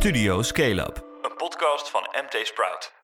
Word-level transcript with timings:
Studio 0.00 0.42
Scale 0.42 0.82
Up, 0.82 1.04
een 1.22 1.36
podcast 1.36 1.90
van 1.90 2.00
MT 2.00 2.46
Sprout. 2.46 2.99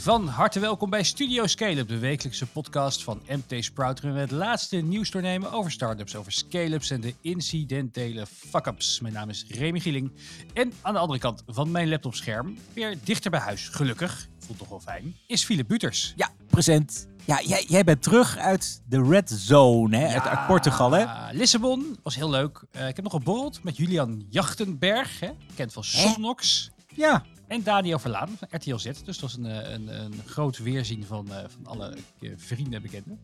Van 0.00 0.28
harte 0.28 0.60
welkom 0.60 0.90
bij 0.90 1.02
Studio 1.02 1.46
Scale-up, 1.46 1.88
de 1.88 1.98
wekelijkse 1.98 2.46
podcast 2.46 3.02
van 3.02 3.20
MT 3.28 3.64
Sprout. 3.64 4.00
Waarin 4.00 4.20
we 4.20 4.26
het 4.26 4.30
laatste 4.30 4.76
nieuws 4.76 5.10
doornemen 5.10 5.52
over 5.52 5.70
startups, 5.70 6.16
over 6.16 6.32
scale-ups 6.32 6.90
en 6.90 7.00
de 7.00 7.14
incidentele 7.20 8.26
fuck-ups. 8.26 9.00
Mijn 9.00 9.14
naam 9.14 9.28
is 9.28 9.44
Remy 9.48 9.80
Gieling. 9.80 10.12
En 10.54 10.72
aan 10.82 10.92
de 10.92 10.98
andere 10.98 11.18
kant 11.18 11.42
van 11.46 11.70
mijn 11.70 11.88
laptopscherm, 11.88 12.58
weer 12.72 12.98
dichter 13.04 13.30
bij 13.30 13.40
huis, 13.40 13.68
gelukkig, 13.68 14.28
voelt 14.38 14.58
toch 14.58 14.68
wel 14.68 14.80
fijn, 14.80 15.16
is 15.26 15.44
Philip 15.44 15.68
Buters. 15.68 16.12
Ja, 16.16 16.30
present. 16.50 17.08
Ja, 17.24 17.40
jij, 17.42 17.64
jij 17.68 17.84
bent 17.84 18.02
terug 18.02 18.36
uit 18.36 18.82
de 18.86 19.02
Red 19.02 19.30
Zone, 19.30 19.96
hè? 19.96 20.06
uit, 20.06 20.26
uit 20.26 20.46
Portugal, 20.46 20.90
hè? 20.90 21.32
Lissabon 21.32 21.98
was 22.02 22.14
heel 22.14 22.30
leuk. 22.30 22.64
Eh, 22.70 22.88
ik 22.88 22.96
heb 22.96 23.04
nog 23.04 23.12
geborreld 23.12 23.62
met 23.62 23.76
Julian 23.76 24.26
Jachtenberg, 24.28 25.20
hè? 25.20 25.30
bekend 25.48 25.72
van 25.72 25.84
Somnox. 25.84 26.70
Ja. 26.98 27.22
En 27.46 27.62
Daniel 27.62 27.98
Verlaan 27.98 28.28
van 28.38 28.48
RTL 28.50 28.76
Z. 28.76 28.84
Dus 28.84 29.02
dat 29.04 29.20
was 29.20 29.36
een, 29.36 29.46
eh, 29.46 29.72
een, 29.72 30.00
een 30.04 30.14
groot 30.26 30.58
weerzien 30.58 31.04
van, 31.04 31.32
eh, 31.32 31.44
van 31.48 31.66
alle 31.66 31.96
eh, 32.20 32.30
vrienden 32.36 32.72
en 32.74 32.82
bekenden. 32.82 33.18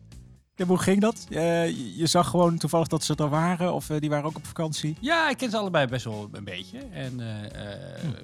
En 0.55 0.67
hoe 0.67 0.77
ging 0.77 1.01
dat? 1.01 1.25
Je, 1.29 2.01
zag 2.03 2.29
gewoon 2.29 2.57
toevallig 2.57 2.87
dat 2.87 3.03
ze 3.03 3.15
er 3.15 3.29
waren, 3.29 3.73
of 3.73 3.87
die 3.87 4.09
waren 4.09 4.25
ook 4.25 4.35
op 4.35 4.45
vakantie? 4.45 4.97
Ja, 4.99 5.29
ik 5.29 5.37
ken 5.37 5.49
ze 5.49 5.57
allebei 5.57 5.87
best 5.87 6.05
wel 6.05 6.29
een 6.31 6.43
beetje. 6.43 6.77
En 6.79 7.19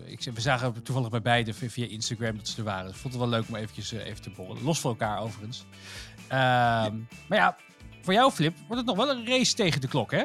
ik, 0.05 0.29
we 0.33 0.41
zagen 0.41 0.83
toevallig 0.83 1.09
bij 1.09 1.21
beide 1.21 1.53
via- 1.53 1.87
Instagram 1.87 2.37
dat 2.37 2.47
ze 2.47 2.57
er 2.57 2.63
waren. 2.63 2.85
Dus 2.85 2.95
ik 2.95 3.01
vond 3.01 3.13
het 3.13 3.21
wel 3.23 3.31
leuk 3.31 3.47
om 3.47 3.55
eventjes 3.55 3.91
even 3.91 4.21
te 4.21 4.29
borrelen. 4.29 4.63
Los 4.63 4.79
van 4.79 4.91
elkaar 4.91 5.19
overigens. 5.19 5.65
Ehm, 6.27 6.95
Maar 7.27 7.37
ja, 7.37 7.55
voor 8.01 8.13
jou 8.13 8.31
Flip 8.31 8.57
wordt 8.67 8.87
het 8.87 8.95
nog 8.95 9.05
wel 9.05 9.15
een 9.15 9.25
race 9.27 9.53
tegen 9.55 9.81
de 9.81 9.87
klok, 9.87 10.11
hè? 10.11 10.23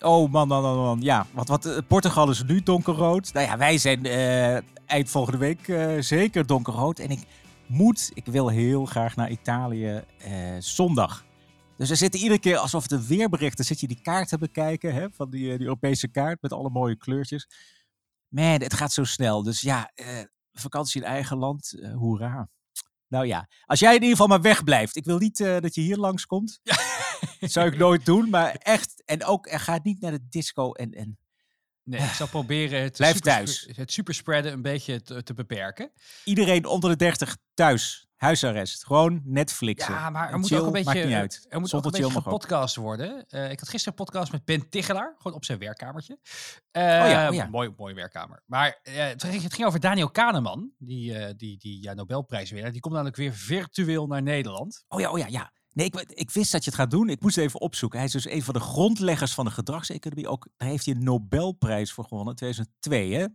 Oh 0.00 0.30
man, 0.30 0.48
man, 0.48 0.62
man, 0.62 0.76
man. 0.76 1.00
Ja, 1.00 1.26
want 1.32 1.48
wat, 1.48 1.66
eh, 1.66 1.78
Portugal 1.86 2.30
is 2.30 2.42
nu 2.42 2.62
donkerrood. 2.62 3.32
Nou 3.32 3.46
ja, 3.46 3.58
wij 3.58 3.78
zijn 3.78 4.06
eh, 4.06 4.54
eind 4.86 5.10
volgende 5.10 5.38
week 5.38 5.68
eh, 5.68 6.00
zeker 6.00 6.46
donkerrood. 6.46 6.98
En 6.98 7.10
ik 7.10 7.26
moet, 7.66 8.10
ik 8.14 8.26
wil 8.26 8.48
heel 8.48 8.84
graag 8.84 9.16
naar 9.16 9.30
Italië 9.30 10.04
zondag. 10.58 11.24
Dus 11.76 11.88
we 11.88 11.94
zitten 11.94 12.20
iedere 12.20 12.40
keer 12.40 12.56
alsof 12.56 12.82
het 12.82 12.92
een 12.92 13.06
weerbericht. 13.06 13.56
Dan 13.56 13.66
zit 13.66 13.80
je 13.80 13.86
die 13.86 14.00
kaart 14.02 14.28
te 14.28 14.38
bekijken, 14.38 14.94
hè, 14.94 15.10
van 15.10 15.30
die, 15.30 15.58
die 15.58 15.66
Europese 15.66 16.08
kaart 16.08 16.42
met 16.42 16.52
alle 16.52 16.70
mooie 16.70 16.96
kleurtjes. 16.96 17.48
Man, 18.28 18.62
het 18.62 18.74
gaat 18.74 18.92
zo 18.92 19.04
snel. 19.04 19.42
Dus 19.42 19.60
ja, 19.60 19.92
vakantie 20.52 21.00
in 21.00 21.06
eigen 21.06 21.36
land, 21.36 21.74
hoera. 21.94 22.48
Nou 23.08 23.26
ja, 23.26 23.48
als 23.64 23.78
jij 23.80 23.88
in 23.88 23.94
ieder 23.94 24.10
geval 24.10 24.26
maar 24.26 24.40
wegblijft. 24.40 24.96
Ik 24.96 25.04
wil 25.04 25.18
niet 25.18 25.40
eh, 25.40 25.60
dat 25.60 25.74
je 25.74 25.80
hier 25.80 25.96
langskomt. 25.96 26.60
Dat 27.40 27.50
zou 27.52 27.66
ik 27.66 27.78
nooit 27.78 28.04
doen, 28.04 28.30
maar 28.30 28.54
echt. 28.54 29.02
En 29.04 29.24
ook, 29.24 29.46
er 29.46 29.60
gaat 29.60 29.84
niet 29.84 30.00
naar 30.00 30.10
de 30.10 30.26
disco 30.28 30.72
en... 30.72 30.92
en 30.92 31.18
Nee, 31.82 32.00
ik 32.00 32.12
zal 32.12 32.28
proberen 32.28 32.82
het, 32.82 32.96
Blijf 32.96 33.18
thuis. 33.18 33.68
het 33.74 33.92
superspreaden 33.92 34.52
een 34.52 34.62
beetje 34.62 35.02
te, 35.02 35.22
te 35.22 35.34
beperken. 35.34 35.92
iedereen 36.24 36.64
onder 36.64 36.90
de 36.90 36.96
30 36.96 37.36
thuis. 37.54 38.05
Huisarrest. 38.16 38.84
Gewoon 38.84 39.20
Netflixen. 39.24 39.94
Ja, 39.94 40.10
maar 40.10 40.26
er 40.26 40.32
En 40.32 40.40
moet 40.40 40.48
chill, 40.48 40.58
ook 40.58 40.66
een 40.66 40.72
beetje, 40.72 40.94
Maakt 40.94 41.04
niet 41.06 41.14
uit. 41.14 41.46
Er 41.48 41.60
moet 41.60 41.74
ook 41.74 41.84
een 41.84 41.90
beetje 41.90 42.10
gepodcast 42.10 42.76
worden. 42.76 43.28
Eh, 43.28 43.50
ik 43.50 43.60
had 43.60 43.68
gisteren 43.68 43.98
een 43.98 44.04
podcast 44.04 44.32
met 44.32 44.44
Ben 44.44 44.68
Tigelaar, 44.68 45.14
gewoon 45.18 45.36
op 45.36 45.44
zijn 45.44 45.58
werkkamertje. 45.58 46.18
ja, 46.70 47.22
Eh, 47.22 47.28
oh 47.28 47.34
ja. 47.34 47.46
Mooi, 47.46 47.72
mooi 47.76 47.94
werkkamer. 47.94 48.42
Maar 48.46 48.80
eh, 48.82 48.94
het, 49.06 49.24
ging, 49.24 49.42
het 49.42 49.54
ging 49.54 49.66
over 49.66 49.80
Daniel 49.80 50.10
Kahneman, 50.10 50.70
die, 50.78 51.34
die, 51.36 51.58
die 51.58 51.82
ja, 51.82 51.94
Nobelprijswinnaar. 51.94 52.72
Die 52.72 52.80
komt 52.80 52.94
namelijk 52.94 53.16
weer 53.16 53.32
virtueel 53.32 54.06
naar 54.06 54.22
Nederland. 54.22 54.84
Oh 54.88 55.00
ja, 55.00 55.10
oh 55.10 55.18
ja, 55.18 55.26
ja. 55.26 55.52
Nee, 55.76 55.86
ik, 55.86 56.00
ik 56.00 56.30
wist 56.30 56.52
dat 56.52 56.64
je 56.64 56.70
het 56.70 56.78
gaat 56.78 56.90
doen. 56.90 57.08
Ik 57.08 57.20
moest 57.20 57.36
het 57.36 57.44
even 57.44 57.60
opzoeken. 57.60 57.98
Hij 57.98 58.06
is 58.06 58.12
dus 58.12 58.28
een 58.28 58.42
van 58.42 58.54
de 58.54 58.60
grondleggers 58.60 59.34
van 59.34 59.44
de 59.44 59.50
gedragseconomie. 59.50 60.28
Ook, 60.28 60.48
daar 60.56 60.68
heeft 60.68 60.86
hij 60.86 60.94
een 60.94 61.04
Nobelprijs 61.04 61.92
voor 61.92 62.04
gewonnen, 62.04 62.34
2002. 62.34 63.12
Hè? 63.12 63.26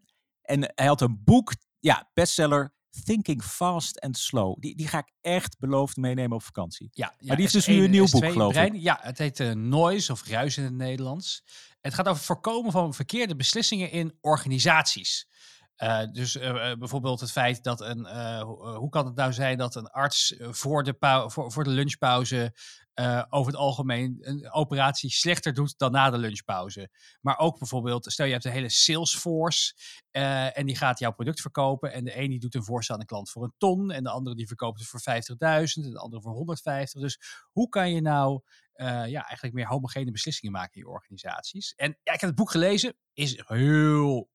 En 0.41 0.71
hij 0.75 0.85
had 0.85 1.01
een 1.01 1.21
boek, 1.23 1.53
ja, 1.79 2.09
bestseller, 2.13 2.73
Thinking 3.03 3.44
Fast 3.44 4.00
and 4.02 4.17
Slow. 4.17 4.59
Die, 4.59 4.75
die 4.75 4.88
ga 4.88 4.97
ik 4.97 5.12
echt 5.22 5.59
beloofd 5.59 5.97
meenemen 5.97 6.35
op 6.38 6.44
vakantie. 6.44 6.90
Ja, 6.91 7.13
die 7.18 7.29
heeft 7.41 7.53
dus 7.53 7.66
nu 7.68 7.84
een 7.84 7.91
nieuw 7.91 8.09
boek, 8.09 8.22
geloof 8.31 8.53
ik. 8.66 8.81
Ja, 8.81 8.97
het 9.02 9.18
heet 9.18 9.40
eh, 9.40 9.52
Noise 9.52 10.12
of 10.12 10.28
Ruis 10.28 10.57
in 10.57 10.63
het 10.63 10.74
Nederlands. 10.74 11.44
Het 11.81 11.94
gaat 11.94 12.06
over 12.06 12.18
het 12.18 12.25
voorkomen 12.25 12.72
van 12.72 12.94
verkeerde 12.94 13.35
beslissingen 13.35 13.91
in 13.91 14.18
organisaties. 14.22 15.28
Eh, 15.75 16.00
dus 16.12 16.35
eh, 16.38 16.74
bijvoorbeeld 16.74 17.19
het 17.19 17.31
feit 17.31 17.63
dat 17.63 17.81
een. 17.81 18.06
ho- 18.40 18.75
hoe 18.75 18.90
kan 18.90 19.06
het 19.06 19.16
nou 19.16 19.34
zijn 19.34 19.57
dat 19.57 19.75
een 19.75 19.88
arts 19.88 20.35
voor 20.40 20.84
de, 20.84 20.94
pau- 20.94 21.31
voor, 21.31 21.51
voor 21.51 21.63
de 21.63 21.69
lunchpauze. 21.69 22.53
Eh, 22.94 23.24
over 23.29 23.52
het 23.52 23.62
algemeen 23.62 24.18
een 24.19 24.52
operatie 24.52 25.09
slechter 25.09 25.53
doet 25.53 25.78
dan 25.78 25.91
na 25.91 26.09
de 26.09 26.18
lunchpauze. 26.18 26.90
Maar 27.22 27.38
ook 27.38 27.59
bijvoorbeeld, 27.59 28.12
stel 28.12 28.25
je 28.25 28.31
hebt 28.31 28.46
een 28.46 28.52
hele 28.52 28.69
Salesforce. 28.69 29.74
eh, 30.12 30.57
en 30.57 30.66
die 30.66 30.78
gaat 30.78 31.00
jouw 31.00 31.12
product 31.12 31.41
verkopen. 31.41 31.91
En 31.91 32.03
de 32.03 32.18
een 32.18 32.30
die 32.30 32.40
doet 32.40 32.56
een 32.56 32.63
voorstel 32.63 32.96
aan 32.96 33.01
de 33.01 33.07
klant 33.07 33.30
voor 33.30 33.44
een 33.44 33.53
ton. 33.57 33.91
En 33.91 34.03
de 34.03 34.09
andere 34.09 34.35
die 34.35 34.47
verkoopt 34.47 34.80
het 34.80 34.88
voor 34.88 35.01
50.000. 35.01 35.85
En 35.85 35.91
de 35.91 36.00
andere 36.00 36.22
voor 36.22 36.34
150. 36.34 37.01
Dus 37.01 37.19
hoe 37.51 37.69
kan 37.69 37.94
je 37.94 38.01
nou 38.01 38.41
eh, 38.74 38.88
ja, 38.88 39.22
eigenlijk 39.24 39.53
meer 39.53 39.68
homogene 39.68 40.12
beslissingen 40.12 40.53
maken 40.53 40.74
in 40.74 40.81
je 40.81 40.94
organisaties? 40.94 41.74
En 41.75 41.97
ja, 42.03 42.13
ik 42.13 42.19
heb 42.19 42.30
het 42.30 42.35
boek 42.35 42.51
gelezen. 42.51 42.96
Is 43.13 43.41
heel 43.46 44.30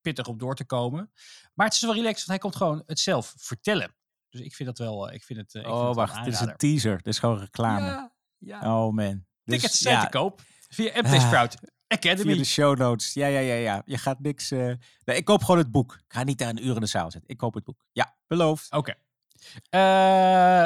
pittig 0.00 0.26
om 0.26 0.38
door 0.38 0.54
te 0.54 0.66
komen. 0.66 1.12
Maar 1.54 1.66
het 1.66 1.74
is 1.74 1.80
wel 1.80 1.94
relaxed, 1.94 2.26
want 2.26 2.28
hij 2.28 2.38
komt 2.38 2.56
gewoon 2.56 2.82
het 2.86 2.98
zelf 2.98 3.34
vertellen. 3.36 3.94
Dus 4.30 4.40
ik 4.40 4.54
vind 4.54 4.68
dat 4.68 4.78
wel. 4.78 5.08
eh, 5.08 5.14
Ik 5.14 5.22
vind 5.24 5.38
het. 5.38 5.54
eh, 5.54 5.62
vind 5.62 5.74
oh, 5.74 5.86
het 5.86 5.96
wacht. 5.96 6.24
Dit 6.24 6.34
is 6.34 6.40
een 6.40 6.56
teaser. 6.56 6.96
Dit 6.96 7.06
is 7.06 7.18
gewoon 7.18 7.38
reclame. 7.38 7.86
Ja, 7.86 8.12
ja. 8.38 8.58
Oh 8.84 8.92
man. 8.94 9.24
Tickets 9.44 9.72
Dus, 9.72 9.80
zijn 9.80 9.94
ja, 9.94 10.02
te 10.04 10.08
koop 10.18 10.42
via 10.68 10.90
MT 11.00 11.06
Ah, 11.06 11.20
Sprout 11.26 11.54
Via 11.60 11.68
Academy. 11.88 12.36
de 12.36 12.44
show 12.44 12.78
notes. 12.78 13.12
Ja, 13.14 13.26
ja, 13.26 13.38
ja, 13.40 13.54
ja. 13.54 13.82
Je 13.84 13.98
gaat 13.98 14.20
niks... 14.20 14.50
eh, 14.50 14.72
Nee, 15.04 15.16
ik 15.16 15.24
koop 15.24 15.40
gewoon 15.44 15.58
het 15.60 15.70
boek. 15.70 15.94
Ik 15.94 16.12
ga 16.12 16.22
niet 16.22 16.38
daar 16.38 16.48
een 16.48 16.66
uur 16.66 16.74
in 16.74 16.80
de 16.80 16.86
zaal 16.86 17.10
zitten. 17.10 17.30
Ik 17.30 17.36
koop 17.36 17.54
het 17.54 17.64
boek. 17.64 17.84
Ja, 17.92 18.16
beloofd. 18.26 18.72
Oké. 18.72 18.94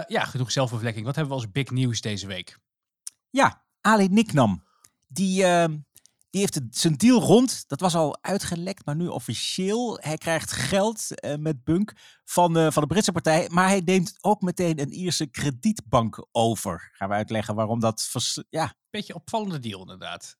Ja, 0.08 0.24
genoeg 0.24 0.53
zelfbevlekking. 0.53 1.04
Wat 1.06 1.14
hebben 1.16 1.34
we 1.36 1.41
als 1.42 1.50
big 1.53 1.70
nieuws 1.70 2.00
deze 2.00 2.26
week? 2.26 2.58
Ja, 3.30 3.64
Ali 3.80 4.08
Niknam. 4.08 4.64
Die, 5.08 5.44
ehm, 5.44 5.76
die 6.34 6.43
heeft 6.43 6.55
het- 6.55 6.77
zijn 6.78 6.95
deal 6.97 7.21
rond. 7.21 7.65
Dat 7.69 7.81
was 7.81 7.95
al 7.95 8.19
uitgelekt, 8.22 8.84
maar 8.84 8.97
nu 8.97 9.06
officieel. 9.06 9.99
Hij 10.00 10.17
krijgt 10.17 10.53
geld 10.53 11.21
eh, 11.21 11.37
met 11.37 11.65
Bunk 11.65 11.93
van, 12.25 12.56
eh, 12.56 12.71
van 12.71 12.83
de 12.83 12.89
Britse 12.89 13.12
partij. 13.12 13.49
Maar 13.53 13.69
hij 13.69 13.81
neemt 13.84 14.15
ook 14.21 14.41
meteen 14.41 14.81
een 14.81 14.93
Ierse 14.93 15.27
kredietbank 15.27 16.27
over. 16.33 16.91
Gaan 16.93 17.09
we 17.09 17.15
uitleggen 17.15 17.55
waarom 17.55 17.81
dat... 17.81 18.11
Ja, 18.50 18.75
Beetje 18.91 19.15
opvallende 19.15 19.59
deal 19.59 19.81
inderdaad. 19.81 20.37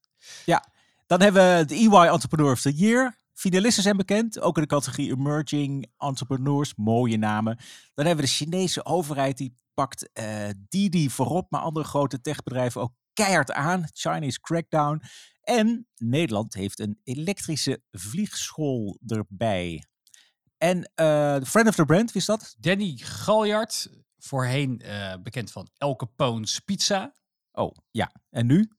Dan 1.07 1.21
hebben 1.21 1.59
we 1.59 1.65
de 1.65 1.75
EY 1.75 2.09
Entrepreneur 2.09 2.53
of 2.53 2.61
the 2.61 2.73
Year. 2.75 3.19
Finalisten 3.35 3.83
zijn 3.83 3.97
bekend, 3.97 4.41
ook 4.41 4.57
in 4.57 4.63
de 4.63 4.69
categorie 4.69 5.11
Emerging 5.11 5.91
Entrepreneurs, 5.99 6.75
mooie 6.77 7.17
namen. 7.17 7.57
Dan 7.95 8.07
hebben 8.07 8.25
we 8.25 8.31
de 8.31 8.37
Chinese 8.37 8.85
overheid, 8.85 9.37
die 9.37 9.57
pakt 9.75 10.13
eh 10.13 10.49
Didi 10.69 11.11
voorop, 11.11 11.51
maar 11.51 11.61
andere 11.61 11.87
grote 11.87 12.21
techbedrijven 12.21 12.81
ook 12.81 12.93
keihard 13.15 13.53
aan. 13.53 13.89
Chinese 13.93 14.41
crackdown. 14.41 15.03
En 15.41 15.89
Nederland 15.97 16.55
heeft 16.55 16.79
een 16.79 17.01
elektrische 17.05 17.83
vliegschool 17.91 18.99
erbij. 19.07 19.85
En 20.59 20.91
eh 20.95 21.41
Friend 21.43 21.69
of 21.69 21.75
the 21.75 21.85
Brand, 21.85 22.13
wie 22.13 22.21
is 22.21 22.27
dat? 22.27 22.55
Danny 22.59 22.97
Galjaard, 22.97 23.89
voorheen 24.19 24.81
eh, 24.81 25.15
bekend 25.23 25.51
van 25.51 25.69
El 25.77 25.97
Capone's 25.97 26.61
Pizza. 26.61 27.15
Oh, 27.53 27.77
ja. 27.91 28.13
En 28.31 28.47
nu? 28.47 28.73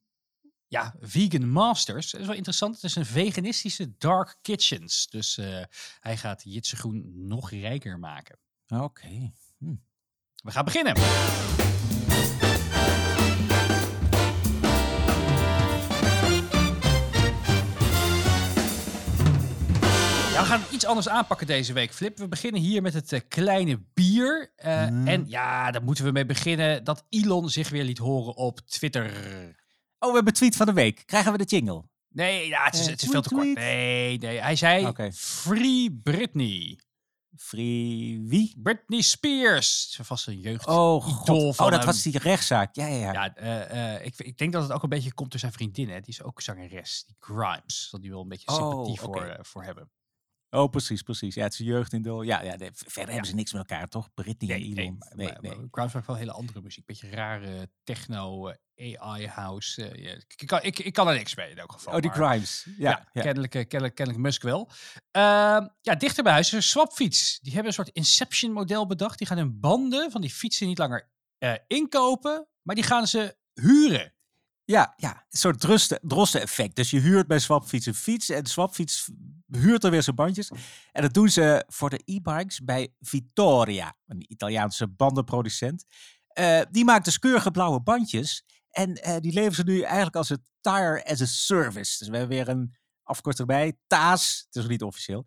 Ja, 0.68 0.96
Vegan 1.00 1.50
Masters. 1.50 2.12
Dat 2.12 2.22
is 2.22 2.28
wel 2.28 2.36
interessant. 2.36 2.76
Het 2.76 2.84
is 2.84 2.96
een 2.96 3.06
veganistische 3.06 3.98
dark 3.98 4.38
kitchens. 4.42 5.08
Dus 5.08 5.38
eh, 5.38 5.64
hij 6.00 6.18
gaat 6.18 6.42
Jitse 6.44 6.76
Groen 6.76 7.28
nog 7.28 7.52
rijker 7.52 8.00
maken. 8.00 8.40
Oké. 8.68 9.32
We 10.36 10.52
gaan 10.52 10.66
beginnen. 10.66 10.96
We 20.46 20.52
gaan 20.52 20.62
het 20.62 20.72
iets 20.72 20.86
anders 20.86 21.10
aanpakken 21.10 21.48
deze 21.48 21.74
week, 21.74 21.94
Flip. 21.94 22.18
We 22.18 22.28
beginnen 22.28 22.62
hier 22.62 22.82
met 22.82 22.94
het 22.94 23.14
eh, 23.14 23.20
kleine 23.28 23.82
bier. 23.94 24.52
Eh, 24.56 24.88
Mm. 24.88 25.08
En 25.08 25.26
ja, 25.28 25.72
daar 25.72 25.84
moeten 25.84 26.06
we 26.06 26.12
mee 26.12 26.26
beginnen 26.26 26.84
dat 26.84 27.06
Elon 27.10 27.50
zich 27.50 27.70
weer 27.70 27.84
liet 27.84 27.98
horen 27.98 28.36
op 28.36 28.60
Twitter. 28.60 29.06
Oh, 30.00 30.10
we 30.10 30.16
hebben 30.16 30.34
tweet 30.34 30.56
van 30.56 30.66
de 30.66 30.74
week. 30.74 31.04
Krijgen 31.06 31.32
we 31.32 31.38
de 31.38 31.44
jingle? 31.44 31.84
Nee, 32.10 32.48
ja, 32.48 32.64
het 32.64 32.74
is, 32.74 32.86
Eh, 32.86 32.88
het 32.92 33.02
is 33.02 33.10
veel 33.10 33.22
te 33.22 33.30
kort. 33.30 33.54
Nee, 33.54 34.18
nee. 34.18 34.40
Hij 34.42 34.56
zei. 34.56 34.92
Free 35.14 36.00
Britney. 36.04 36.80
Free 37.38 38.22
wie? 38.28 38.54
Britney 38.58 39.02
Spears. 39.02 39.92
Ze 39.92 40.04
was 40.08 40.28
een 40.28 40.40
jeugd. 40.40 40.68
Oh, 40.68 41.04
God. 41.04 41.60
oh 41.60 41.70
dat 41.72 41.86
was 41.86 42.02
die 42.02 42.18
rechtszaak. 42.20 42.76
Ja, 42.76 42.88
ja, 42.88 43.12
ja. 43.12 43.34
Ja, 43.36 43.98
ik, 44.00 44.14
ik 44.18 44.38
denk 44.38 44.54
dat 44.54 44.64
het 44.64 44.72
ook 44.72 44.84
een 44.84 44.90
beetje 44.90 45.14
komt 45.14 45.32
door 45.32 45.40
zijn 45.40 45.52
vriendin. 45.52 45.90
Hè. 45.90 46.00
Die 46.00 46.10
is 46.14 46.24
ook 46.24 46.42
zangeres, 46.42 47.04
die 47.06 47.16
Grimes. 47.20 47.88
Zal 47.90 48.00
die 48.02 48.12
wel 48.12 48.22
een 48.22 48.28
beetje 48.28 48.48
Oh, 48.48 48.56
sympathie 48.56 49.00
voor, 49.00 49.38
voor 49.42 49.64
hebben. 49.64 49.90
Oh, 50.56 50.70
precies, 50.70 51.02
precies. 51.02 51.36
Ja, 51.36 51.44
het 51.44 51.54
is 51.54 51.60
een 51.60 51.66
jeugdidool. 51.66 52.22
Ja, 52.22 52.42
ja 52.42 52.56
nee, 52.56 52.70
verder 52.74 53.02
Ja. 53.04 53.10
hebben 53.10 53.26
ze 53.30 53.36
niks 53.36 53.54
met 53.54 53.70
elkaar, 53.70 53.88
toch? 53.88 54.14
Britney 54.14 54.50
en 54.56 54.60
Nee, 54.62 54.70
Elon. 54.72 54.76
nee, 55.16 55.28
maar, 55.42 55.58
maar 55.72 55.90
maakt 55.94 56.08
wel 56.08 56.16
hele 56.16 56.32
andere 56.32 56.62
muziek. 56.62 56.86
Beetje 56.86 57.10
rare 57.10 57.70
techno, 57.84 58.48
eh, 58.76 59.00
AI 59.02 59.28
house. 59.28 59.88
eh, 59.90 60.12
ik, 60.14 60.34
ik 60.38 60.48
kan, 60.48 60.60
ik, 60.64 60.80
ik 60.80 60.94
kan 60.94 61.08
er 61.08 61.14
niks 61.16 61.36
mee 61.36 61.50
in 61.52 61.58
elk 61.58 61.72
geval. 61.72 61.94
Oh, 61.94 62.00
die 62.02 62.12
Grimes. 62.12 62.64
Ja, 62.78 62.90
Ja, 62.90 63.10
ja. 63.14 63.22
Kennelijk, 63.22 63.56
eh, 63.56 63.62
kennelijk, 63.68 63.96
kennelijk 63.96 64.24
Musk 64.24 64.42
wel. 64.42 64.70
Ehm, 65.12 65.68
ja, 65.82 65.96
dichter 65.98 66.24
bij 66.24 66.32
huis 66.34 66.48
is 66.48 66.54
een 66.54 66.64
swapfiets. 66.64 67.40
Die 67.40 67.52
hebben 67.54 67.68
een 67.70 67.74
soort 67.86 67.90
Inception 67.96 68.52
model 68.52 68.86
bedacht. 68.88 69.18
Die 69.18 69.28
gaan 69.28 69.38
hun 69.38 69.60
banden 69.60 70.12
van 70.12 70.22
die 70.22 70.30
fietsen 70.30 70.68
niet 70.68 70.78
langer 70.78 71.10
eh, 71.38 71.54
inkopen, 71.68 72.48
maar 72.62 72.76
die 72.76 72.84
gaan 72.84 73.08
ze 73.08 73.38
huren. 73.54 74.14
Ja, 74.66 74.94
ja, 74.96 75.26
een 75.30 75.38
soort 75.38 75.60
drosten-effect. 76.02 76.76
Dus 76.76 76.90
je 76.90 77.00
huurt 77.00 77.28
bij 77.28 77.40
Swapfiets 77.40 77.86
een 77.86 77.96
fiets 77.96 78.30
en 78.30 78.46
Swapfiets 78.46 79.10
huurt 79.48 79.84
er 79.84 79.92
weer 79.92 80.04
zijn 80.04 80.16
bandjes. 80.16 80.52
En 80.92 81.02
dat 81.02 81.14
doen 81.14 81.30
ze 81.30 81.64
voor 81.68 81.90
de 81.90 82.02
e-bikes 82.06 82.64
bij 82.64 82.94
Vittoria, 83.00 83.96
een 84.06 84.32
Italiaanse 84.32 84.88
bandenproducent. 84.88 85.86
Eh, 86.28 86.62
die 86.72 86.86
maakt 86.86 87.06
dus 87.06 87.20
keurige 87.20 87.52
blauwe 87.52 87.82
bandjes 87.82 88.46
en 88.70 88.94
eh, 88.94 89.16
die 89.20 89.34
leveren 89.34 89.56
ze 89.56 89.64
nu 89.64 89.82
eigenlijk 89.82 90.16
als 90.16 90.30
een 90.30 90.46
tire 90.62 91.06
as 91.06 91.22
a 91.22 91.26
service. 91.26 91.98
Dus 91.98 92.08
we 92.08 92.18
hebben 92.18 92.38
weer 92.38 92.48
een 92.48 92.76
afkorting 93.04 93.50
erbij, 93.50 93.78
TAS, 93.88 94.44
het 94.46 94.56
is 94.56 94.62
nog 94.62 94.72
niet 94.72 94.84
officieel. 94.84 95.26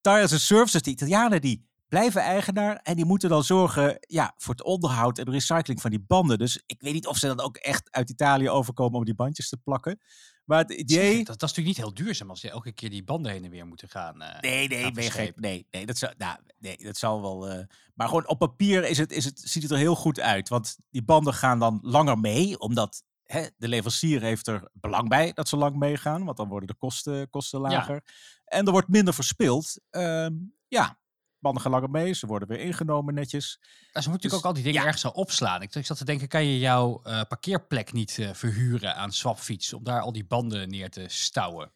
Tire 0.00 0.22
as 0.22 0.32
a 0.32 0.38
service, 0.38 0.72
dus 0.72 0.82
de 0.82 0.90
Italianen 0.90 1.40
die 1.40 1.67
blijven 1.88 2.20
eigenaar 2.22 2.76
en 2.82 2.96
die 2.96 3.04
moeten 3.04 3.28
dan 3.28 3.44
zorgen 3.44 3.96
ja, 4.00 4.34
voor 4.36 4.54
het 4.54 4.64
onderhoud 4.64 5.18
en 5.18 5.24
de 5.24 5.30
recycling 5.30 5.80
van 5.80 5.90
die 5.90 6.04
banden. 6.06 6.38
Dus 6.38 6.62
ik 6.66 6.80
weet 6.80 6.92
niet 6.92 7.06
of 7.06 7.16
ze 7.16 7.26
dan 7.26 7.40
ook 7.40 7.56
echt 7.56 7.90
uit 7.90 8.10
Italië 8.10 8.50
overkomen 8.50 8.98
om 8.98 9.04
die 9.04 9.14
bandjes 9.14 9.48
te 9.48 9.56
plakken. 9.56 10.00
Maar 10.44 10.58
het 10.58 10.70
idee... 10.72 11.16
Dat, 11.16 11.26
dat 11.26 11.50
is 11.50 11.56
natuurlijk 11.56 11.66
niet 11.66 11.76
heel 11.76 11.94
duurzaam 12.04 12.30
als 12.30 12.40
je 12.40 12.50
elke 12.50 12.72
keer 12.72 12.90
die 12.90 13.04
banden 13.04 13.32
heen 13.32 13.44
en 13.44 13.50
weer 13.50 13.66
moeten 13.66 13.88
gaan. 13.88 14.22
eh, 14.22 14.40
Nee, 14.40 14.68
nee, 14.68 14.82
gaan 14.82 14.92
ben 14.92 15.02
je 15.02 15.10
gek. 15.10 15.16
verschepen. 15.18 15.42
Nee, 15.42 15.66
nee, 15.70 15.86
dat 15.86 15.98
zou, 15.98 16.12
nou, 16.18 16.38
nee, 16.58 16.76
dat 16.76 16.96
zal 16.96 17.20
wel. 17.20 17.48
eh, 17.48 17.64
maar 17.94 18.06
gewoon 18.08 18.28
op 18.28 18.38
papier 18.38 18.84
is 18.84 18.98
het, 18.98 19.12
is 19.12 19.24
het, 19.24 19.40
ziet 19.44 19.62
het 19.62 19.72
er 19.72 19.78
heel 19.78 19.94
goed 19.94 20.20
uit. 20.20 20.48
Want 20.48 20.76
die 20.90 21.02
banden 21.04 21.34
gaan 21.34 21.58
dan 21.58 21.78
langer 21.82 22.18
mee, 22.18 22.58
omdat 22.58 23.02
hè, 23.24 23.46
de 23.56 23.68
leverancier 23.68 24.20
heeft 24.22 24.46
er 24.46 24.68
belang 24.72 25.08
bij 25.08 25.32
dat 25.32 25.48
ze 25.48 25.56
lang 25.56 25.76
meegaan. 25.76 26.24
Want 26.24 26.36
dan 26.36 26.48
worden 26.48 26.68
de 26.68 26.74
kosten, 26.74 27.30
kosten 27.30 27.60
lager. 27.60 28.02
En 28.44 28.66
er 28.66 28.72
wordt 28.72 28.88
minder 28.88 29.14
verspild. 29.14 29.80
Ehm, 29.90 30.34
ja, 30.68 30.98
banden 31.40 31.62
gaan 31.62 31.70
langer 31.70 31.90
mee. 31.90 32.12
Ze 32.12 32.26
worden 32.26 32.48
weer 32.48 32.60
ingenomen 32.60 33.14
netjes. 33.14 33.50
Ze 33.50 33.58
moeten 33.60 33.92
natuurlijk 33.92 34.22
Dus, 34.22 34.32
ook 34.32 34.44
al 34.44 34.52
die 34.52 34.62
dingen 34.62 34.80
ja. 34.80 34.86
ergens 34.86 35.04
opslaan. 35.04 35.62
Ik, 35.62 35.74
ik 35.74 35.86
zat 35.86 35.96
te 35.96 36.04
denken, 36.04 36.28
kan 36.28 36.44
je 36.44 36.58
jouw 36.58 37.02
eh, 37.02 37.20
parkeerplek 37.28 37.92
niet 37.92 38.18
eh, 38.18 38.34
verhuren 38.34 38.96
aan 38.96 39.12
Swapfiets 39.12 39.72
om 39.72 39.84
daar 39.84 40.00
al 40.00 40.12
die 40.12 40.24
banden 40.24 40.68
neer 40.68 40.90
te 40.90 41.04
stouwen? 41.08 41.72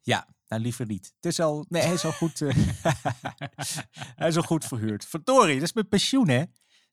Ja, 0.00 0.28
nou 0.48 0.62
liever 0.62 0.86
niet. 0.86 1.12
Het 1.14 1.32
is 1.32 1.40
al, 1.40 1.66
nee, 1.68 1.82
hij 1.82 1.92
is 1.92 2.04
al 2.04 2.12
goed, 2.12 2.40
eh, 2.40 2.56
hij 4.20 4.28
is 4.28 4.36
al 4.36 4.42
goed 4.42 4.64
verhuurd. 4.64 5.04
Verdorie, 5.04 5.54
dat 5.54 5.62
is 5.62 5.72
mijn 5.72 5.88
pensioen, 5.88 6.28
hè? 6.28 6.44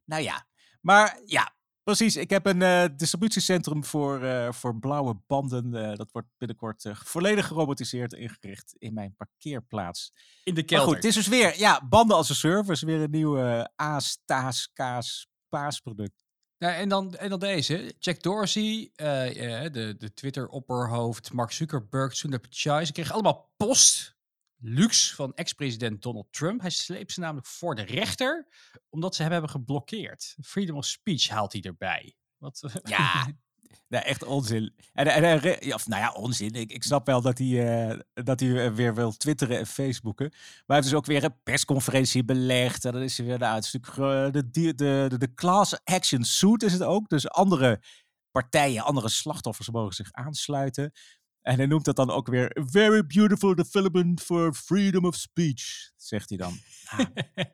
Nou 0.06 0.21
ja, 0.21 0.48
maar 0.81 1.19
ja, 1.25 1.56
precies. 1.83 2.15
Ik 2.15 2.30
heb 2.30 2.45
een 2.45 2.62
eh, 2.62 2.85
distributiecentrum 2.97 3.83
voor, 3.83 4.24
eh, 4.24 4.51
voor 4.51 4.80
blauwe 4.80 5.15
banden. 5.27 5.75
eh, 5.75 5.95
dat 5.95 6.12
wordt 6.12 6.27
binnenkort 6.38 6.85
volledig 6.94 7.47
gerobotiseerd 7.47 8.13
ingericht 8.13 8.75
in 8.77 8.94
mijn 8.94 9.15
parkeerplaats. 9.15 10.12
In 10.44 10.53
de 10.53 10.59
Maar 10.59 10.63
kelder. 10.63 10.88
goed, 10.88 10.95
het 10.95 11.06
is 11.06 11.15
dus 11.15 11.27
weer, 11.27 11.59
ja, 11.59 11.88
banden 11.88 12.15
als 12.18 12.30
een 12.30 12.35
service. 12.35 12.85
Weer 12.85 13.01
een 13.01 13.12
nieuw 13.12 13.65
aas, 13.75 14.21
taas, 14.25 14.69
kaas, 14.74 15.27
paasproduct. 15.50 16.21
Nou, 16.57 16.74
en, 16.75 16.89
dan, 16.89 17.15
en 17.15 17.30
dan 17.30 17.39
deze. 17.39 17.95
Jack 18.00 18.21
Dorsey, 18.21 18.91
de, 18.95 19.95
de 19.97 20.13
Twitter-opperhoofd, 20.13 21.33
Mark 21.33 21.51
Zuckerberg, 21.51 22.15
Sundar 22.15 22.39
Pichai. 22.39 22.85
Ze 22.85 22.91
kregen 22.91 23.13
allemaal 23.13 23.53
post, 23.57 24.15
luxe, 24.63 25.15
van 25.15 25.33
ex-president 25.33 26.01
Donald 26.01 26.27
Trump. 26.31 26.62
Hij 26.62 26.69
sleept 26.69 27.12
ze 27.12 27.19
namelijk 27.19 27.48
voor 27.48 27.75
de 27.75 27.81
rechter, 27.81 28.48
omdat 28.89 29.15
ze 29.15 29.21
hem 29.21 29.31
hebben 29.31 29.50
geblokkeerd. 29.50 30.36
Freedom 30.42 30.77
of 30.77 30.86
speech 30.86 31.27
haalt 31.27 31.54
hij 31.54 31.62
erbij. 31.62 32.15
Wat, 32.38 32.80
Ja, 32.83 33.27
nee, 33.88 34.01
echt 34.01 34.24
onzin. 34.24 34.75
En, 34.94 35.07
en, 35.07 35.57
ja, 35.60 35.75
of, 35.75 35.88
nou 35.88 36.01
ja, 36.01 36.12
onzin. 36.12 36.54
Ik, 36.54 36.71
ik 36.71 36.83
snap 36.83 37.06
wel 37.06 37.21
dat 37.21 37.38
hij, 37.38 37.88
eh, 37.89 38.00
dat 38.13 38.39
hij 38.39 38.65
eh, 38.65 38.74
weer 38.74 38.95
wil 38.95 39.12
twitteren 39.12 39.57
en 39.57 39.68
facebooken. 39.68 40.30
Maar 40.30 40.63
hij 40.66 40.75
heeft 40.75 40.88
dus 40.88 40.98
ook 40.98 41.06
weer 41.06 41.24
een 41.24 41.42
persconferentie 41.44 42.25
belegd. 42.25 42.86
En 42.86 42.92
dan 42.92 43.01
is 43.01 43.18
hij 43.18 43.25
weer, 43.25 43.39
nou, 43.39 43.56
het 43.56 43.74
eh, 43.74 44.31
de, 44.31 44.31
de, 44.31 44.75
de, 44.75 45.06
de, 45.09 45.18
de 45.18 45.33
class 45.33 45.83
action 45.83 46.24
suit 46.24 46.63
is 46.63 46.74
het 46.74 46.83
ook. 46.83 47.09
Dus 47.09 47.30
andere 47.30 47.81
partijen, 48.31 48.83
andere 48.83 49.09
slachtoffers 49.09 49.69
mogen 49.69 49.94
zich 49.94 50.12
aansluiten. 50.12 50.92
En 51.44 51.56
hij 51.57 51.66
noemt 51.66 51.86
dat 51.86 51.95
dan 51.95 52.10
ook 52.12 52.28
weer 52.28 52.57
very 52.69 53.06
beautiful 53.06 53.56
development 53.56 54.22
for 54.22 54.54
freedom 54.54 55.06
of 55.06 55.16
speech, 55.16 55.92
zegt 55.95 56.30
hij 56.30 56.38
dan. 56.38 56.54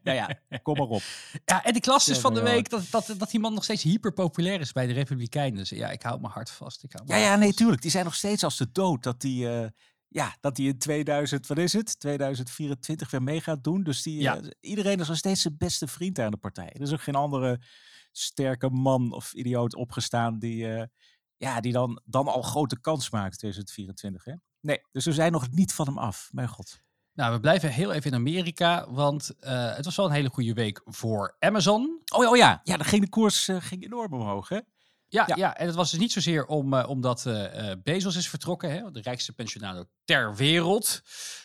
Nou, 0.04 0.18
ja, 0.18 0.40
kom 0.62 0.78
maar 0.78 0.88
op. 0.88 1.02
Ja, 1.46 1.64
en 1.64 1.76
ik 1.76 1.86
las 1.86 2.06
dus 2.06 2.16
Ja, 2.16 2.22
van 2.22 2.34
de 2.34 2.42
week 2.42 2.70
dat, 2.70 2.84
dat, 2.92 3.14
dat 3.18 3.32
die 3.32 3.40
man 3.40 3.54
nog 3.54 3.64
steeds 3.64 3.84
hyper 3.84 4.14
populair 4.14 4.60
is 4.60 4.72
bij 4.72 4.88
de 4.88 4.94
Republikeinen. 4.94 5.58
Dus 5.58 5.70
ja, 5.70 5.90
ik 5.92 6.02
hou 6.02 6.20
mijn 6.20 6.34
hart 6.34 6.50
vast. 6.52 6.84
Ik 6.84 6.92
hou 6.92 7.04
Ja, 7.08 7.14
mijn 7.14 7.26
ja, 7.26 7.36
nee, 7.36 7.46
vast. 7.46 7.58
tuurlijk. 7.58 7.82
Die 7.82 7.92
zijn 7.92 8.06
nog 8.06 8.16
steeds 8.16 8.44
als 8.44 8.58
de 8.58 8.72
dood 8.72 9.04
dat 9.04 9.22
die, 9.22 9.50
eh, 9.50 9.68
ja, 10.08 10.36
dat 10.40 10.56
die 10.56 10.68
in 10.70 10.78
2000, 10.78 11.48
wat 11.48 11.58
is 11.58 11.74
het? 11.74 12.00
2024 12.00 13.12
weer 13.12 13.24
mee 13.24 13.42
gaat 13.42 13.64
doen. 13.64 13.84
Dus 13.84 14.02
die, 14.02 14.22
Ja. 14.22 14.38
eh, 14.38 14.48
iedereen 14.60 15.00
is 15.00 15.08
nog 15.08 15.18
steeds 15.18 15.42
zijn 15.42 15.56
beste 15.58 15.88
vriend 15.88 16.20
aan 16.20 16.32
de 16.32 16.38
partij. 16.38 16.70
Er 16.74 16.82
is 16.82 16.92
ook 16.94 17.02
geen 17.02 17.16
andere 17.16 17.62
sterke 18.12 18.70
man 18.70 19.12
of 19.14 19.34
idioot 19.34 19.76
opgestaan 19.76 20.40
die, 20.40 20.68
eh, 20.74 20.84
ja, 21.40 21.62
die 21.62 21.72
dan, 21.72 22.02
dan 22.06 22.28
al 22.28 22.42
grote 22.42 22.80
kans 22.80 23.10
maakt 23.10 23.38
2024. 23.38 24.24
Hè? 24.24 24.34
Nee, 24.60 24.82
dus 24.92 25.06
we 25.06 25.14
zijn 25.14 25.32
nog 25.32 25.52
niet 25.52 25.74
van 25.74 25.86
hem 25.86 25.98
af. 25.98 26.30
Mijn 26.32 26.48
god. 26.48 26.82
Nou, 27.14 27.34
we 27.34 27.40
blijven 27.40 27.70
heel 27.70 27.92
even 27.92 28.12
in 28.12 28.18
Amerika, 28.18 28.92
want 28.92 29.40
eh, 29.40 29.76
het 29.76 29.86
was 29.86 29.96
wel 29.96 30.06
een 30.06 30.12
hele 30.12 30.30
goede 30.30 30.54
week 30.54 30.82
voor 30.86 31.36
Amazon. 31.40 32.02
Oh, 32.14 32.24
ja, 32.24 32.30
oh 32.30 32.38
ja, 32.38 32.62
ja, 32.64 32.78
dan 32.78 32.86
ging 32.86 33.04
de 33.04 33.10
koers 33.10 33.48
eh, 33.48 33.58
ging 33.60 33.84
enorm 33.84 34.14
omhoog, 34.14 34.50
hè? 34.50 34.60
Ja, 35.08 35.24
Ja. 35.28 35.36
ja. 35.36 35.58
en 35.58 35.66
het 35.66 35.76
was 35.76 35.92
dus 35.92 36.00
niet 36.00 36.12
zozeer 36.12 36.46
om, 36.46 36.74
eh, 36.74 36.90
omdat 36.90 37.24
Bezos 37.84 38.16
is 38.16 38.30
vertrokken, 38.30 38.72
hè, 38.72 38.92
de 38.92 39.02
rijkste 39.02 39.34
pensionario 39.34 39.86
ter 40.06 40.36
wereld. 40.36 41.02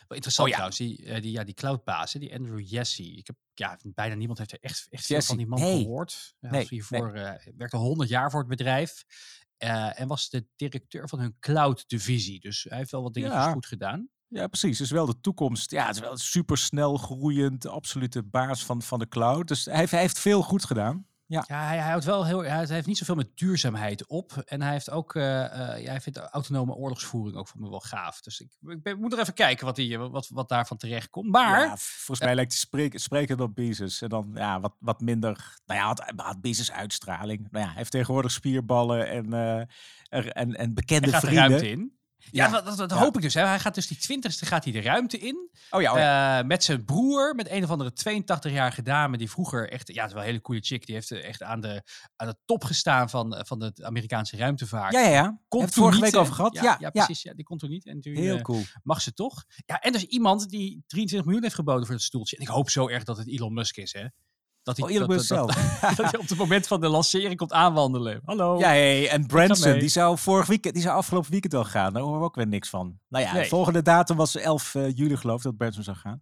Wel 0.09 0.17
interessant 0.17 0.49
Oh 0.49 0.49
ja. 0.49 0.55
trouwens, 0.55 0.79
die, 0.79 1.05
eh, 1.05 1.23
die, 1.23 1.33
ja, 1.33 1.45
die 1.45 1.55
cloudbaas, 1.55 2.13
hè, 2.13 2.21
die 2.21 2.35
Andrew 2.35 2.61
Jassy. 2.61 3.03
Ik 3.03 3.27
heb, 3.27 3.37
ja, 3.55 3.79
bijna 3.83 4.15
niemand 4.15 4.39
heeft 4.39 4.53
er 4.53 4.59
echt, 4.61 4.87
echt 4.91 5.07
veel 5.07 5.23
van 5.23 5.37
die 5.37 5.47
man 5.47 5.61
nee. 5.61 5.83
gehoord. 5.83 6.35
Hij 6.41 6.51
Nee, 6.51 6.67
hiervoor, 6.69 7.13
werkte 7.57 7.77
100 7.77 8.09
jaar 8.09 8.31
voor 8.31 8.41
het 8.41 8.49
bedrijf 8.49 9.05
eh, 9.57 10.01
en 10.01 10.09
was 10.09 10.29
de 10.29 10.47
directeur 10.57 11.09
van 11.09 11.19
hun 11.21 11.37
cloud-divisie. 11.41 12.41
Dus 12.41 12.67
hij 12.69 12.79
heeft 12.79 12.91
wel 12.91 13.03
wat 13.03 13.15
dingetjes 13.15 13.39
Ja. 13.45 13.53
goed 13.53 13.67
gedaan. 13.67 14.09
Ja, 14.29 14.47
precies. 14.47 14.79
Het 14.79 14.87
is 14.87 14.93
wel 14.93 15.07
de 15.07 15.21
toekomst. 15.21 15.71
Ja, 15.71 15.87
het 15.87 15.95
is 15.95 16.01
wel 16.01 16.17
supersnel 16.17 16.97
groeiend, 16.97 17.67
absolute 17.67 18.23
baas 18.23 18.65
van, 18.65 18.83
van 18.83 18.99
de 18.99 19.09
cloud. 19.09 19.49
Dus 19.49 19.65
hij, 19.65 19.77
heeft- 19.79 19.91
hij 19.91 20.01
heeft 20.01 20.19
veel 20.19 20.43
goed 20.43 20.65
gedaan. 20.65 21.07
Ja, 21.27 21.45
hij, 21.47 21.79
hij 21.79 21.89
houdt 21.89 22.05
wel 22.05 22.27
heel, 22.27 22.43
hij 22.45 22.67
heeft 22.67 22.87
niet 22.87 22.99
zoveel 22.99 23.15
met 23.15 23.37
duurzaamheid 23.37 24.07
op. 24.07 24.43
En 24.47 24.63
hij 24.63 24.73
heeft 24.73 24.91
ook, 24.91 25.13
ja, 25.15 25.49
hij 25.83 26.01
vindt 26.01 26.19
autonome 26.19 26.75
oorlogsvoering 26.75 27.37
ook 27.37 27.49
voor 27.49 27.61
me 27.61 27.71
wel 27.71 27.81
gaaf. 27.81 28.21
Dus 28.21 28.41
ik, 28.41 28.49
ik 28.67 28.83
ben- 28.83 29.01
moet 29.01 29.13
er 29.13 29.19
even 29.19 29.35
kijken 29.35 29.67
wat, 29.67 29.77
die, 29.77 29.99
wat, 29.99 30.29
wat 30.29 30.49
daarvan 30.49 30.77
terecht 30.77 31.11
komt. 31.11 31.31
Maar 31.31 31.61
Ja, 31.61 31.77
volgens 31.77 32.21
mij 32.27 32.35
lijkt 32.35 32.53
hij 32.53 32.61
spreken, 33.01 33.41
op 33.41 33.55
Bezos. 33.55 34.03
En 34.03 34.09
dan 34.09 34.31
ja, 34.35 34.61
wat, 34.61 34.75
wat 34.79 35.01
minder. 35.01 35.59
Nou 35.67 35.81
ja, 35.81 35.87
had, 35.87 36.13
had 36.17 36.41
Bezos 36.41 36.73
uitstraling. 36.73 37.47
Nou 37.51 37.65
ja, 37.65 37.71
hij 37.71 37.79
heeft 37.79 37.91
tegenwoordig 37.91 38.31
spierballen 38.31 39.09
en, 39.09 39.33
eh, 39.33 39.61
er- 40.09 40.29
en, 40.33 40.55
en 40.55 40.75
bekende 40.75 41.11
hij 41.11 41.21
gaat 41.21 41.21
de 41.21 41.27
vrienden. 41.27 41.49
ruimte 41.51 41.69
in. 41.71 41.94
Ja, 42.31 42.61
dat, 42.61 42.77
dat, 42.77 42.91
hoop 42.91 43.17
ik 43.17 43.23
dus. 43.23 43.35
Hè. 43.35 43.47
Hij 43.47 43.59
gaat 43.59 43.75
dus 43.75 43.87
die 43.87 43.97
twintigste 43.97 44.47
gaat 44.47 44.65
hij 44.65 44.73
de 44.73 44.81
ruimte 44.81 45.19
in. 45.19 45.51
Oh 45.71 45.81
ja, 45.81 45.93
oh. 45.93 46.39
Eh, 46.39 46.47
met 46.47 46.65
zijn 46.65 46.85
broer, 46.85 47.35
met 47.35 47.51
een 47.51 47.65
of 47.65 47.71
andere 47.71 47.91
82-jarige 47.91 48.83
dame 48.83 49.17
die 49.17 49.31
vroeger 49.31 49.71
echt, 49.71 49.89
ja, 49.89 50.01
het 50.01 50.07
is 50.07 50.13
wel 50.13 50.23
een 50.23 50.29
hele 50.29 50.41
coole 50.41 50.61
chick. 50.61 50.87
Die 50.87 50.95
heeft 50.95 51.11
echt 51.11 51.43
aan 51.43 51.61
de, 51.61 51.83
aan 52.17 52.29
de 52.29 52.37
top 52.45 52.65
gestaan 52.65 53.11
van, 53.11 53.43
van 53.47 53.59
de 53.59 53.73
Amerikaanse 53.83 54.37
ruimtevaart. 54.37 54.93
ja, 54.93 55.01
ja, 55.01 55.09
ja. 55.09 55.41
Komt 55.49 55.75
vorige 55.75 55.95
niet, 56.01 56.05
week 56.05 56.21
over 56.21 56.35
gehad. 56.35 56.55
Ja, 56.55 56.77
Ja, 56.79 56.91
precies. 56.91 57.23
Ja, 57.23 57.35
die 57.35 57.45
komt 57.45 57.63
er 57.63 57.69
niet. 57.69 57.87
En 57.87 58.01
toen 58.01 58.15
Heel 58.15 58.37
eh, 58.37 58.43
cool. 58.43 58.63
mag 58.83 59.01
ze 59.01 59.13
toch. 59.13 59.45
Ja, 59.67 59.81
en 59.81 59.93
dus 59.93 60.05
iemand 60.05 60.49
die 60.49 60.83
23 60.87 61.25
miljoen 61.25 61.43
heeft 61.43 61.55
geboden 61.55 61.87
voor 61.87 61.95
het 61.95 62.05
stoeltje. 62.05 62.37
En 62.37 62.43
ik 62.43 62.49
hoop 62.49 62.71
zo 62.71 62.89
erg 62.89 63.05
dat 63.05 63.17
het 63.17 63.29
Elon 63.29 63.53
Musk 63.53 63.77
is, 63.77 63.93
hè? 63.93 64.07
Dat 64.65 64.77
hij, 64.77 64.89
Oh, 64.93 64.99
dat, 64.99 65.09
Musk 65.09 65.29
dat, 65.29 65.39
zelf. 65.55 65.81
dat, 65.81 65.97
dat 65.97 66.11
hij 66.11 66.21
op 66.21 66.29
het 66.29 66.39
moment 66.39 66.67
van 66.67 66.81
de 66.81 66.89
lancering 66.89 67.37
komt 67.37 67.53
aanwandelen. 67.53 68.21
Hallo. 68.25 68.59
Ja, 68.59 68.69
hey, 68.69 69.09
en 69.09 69.27
Branson, 69.27 69.79
die 69.79 69.89
zou 69.89 70.19
vorig 70.19 70.47
weekend, 70.47 70.75
die 70.75 70.83
zou 70.83 70.97
afgelopen 70.97 71.31
weekend 71.31 71.55
al 71.55 71.65
gaan. 71.65 71.93
Daar 71.93 72.03
horen 72.03 72.19
we 72.19 72.25
ook 72.25 72.35
weer 72.35 72.47
niks 72.47 72.69
van. 72.69 72.99
Nou 73.09 73.25
ja, 73.25 73.33
Nee. 73.33 73.43
de 73.43 73.49
volgende 73.49 73.83
datum 73.83 74.17
was 74.17 74.37
11 74.37 74.75
eh, 74.75 74.97
juli 74.97 75.17
geloof 75.17 75.37
ik 75.37 75.43
dat 75.43 75.57
Branson 75.57 75.83
zou 75.83 75.97
gaan. 75.97 76.21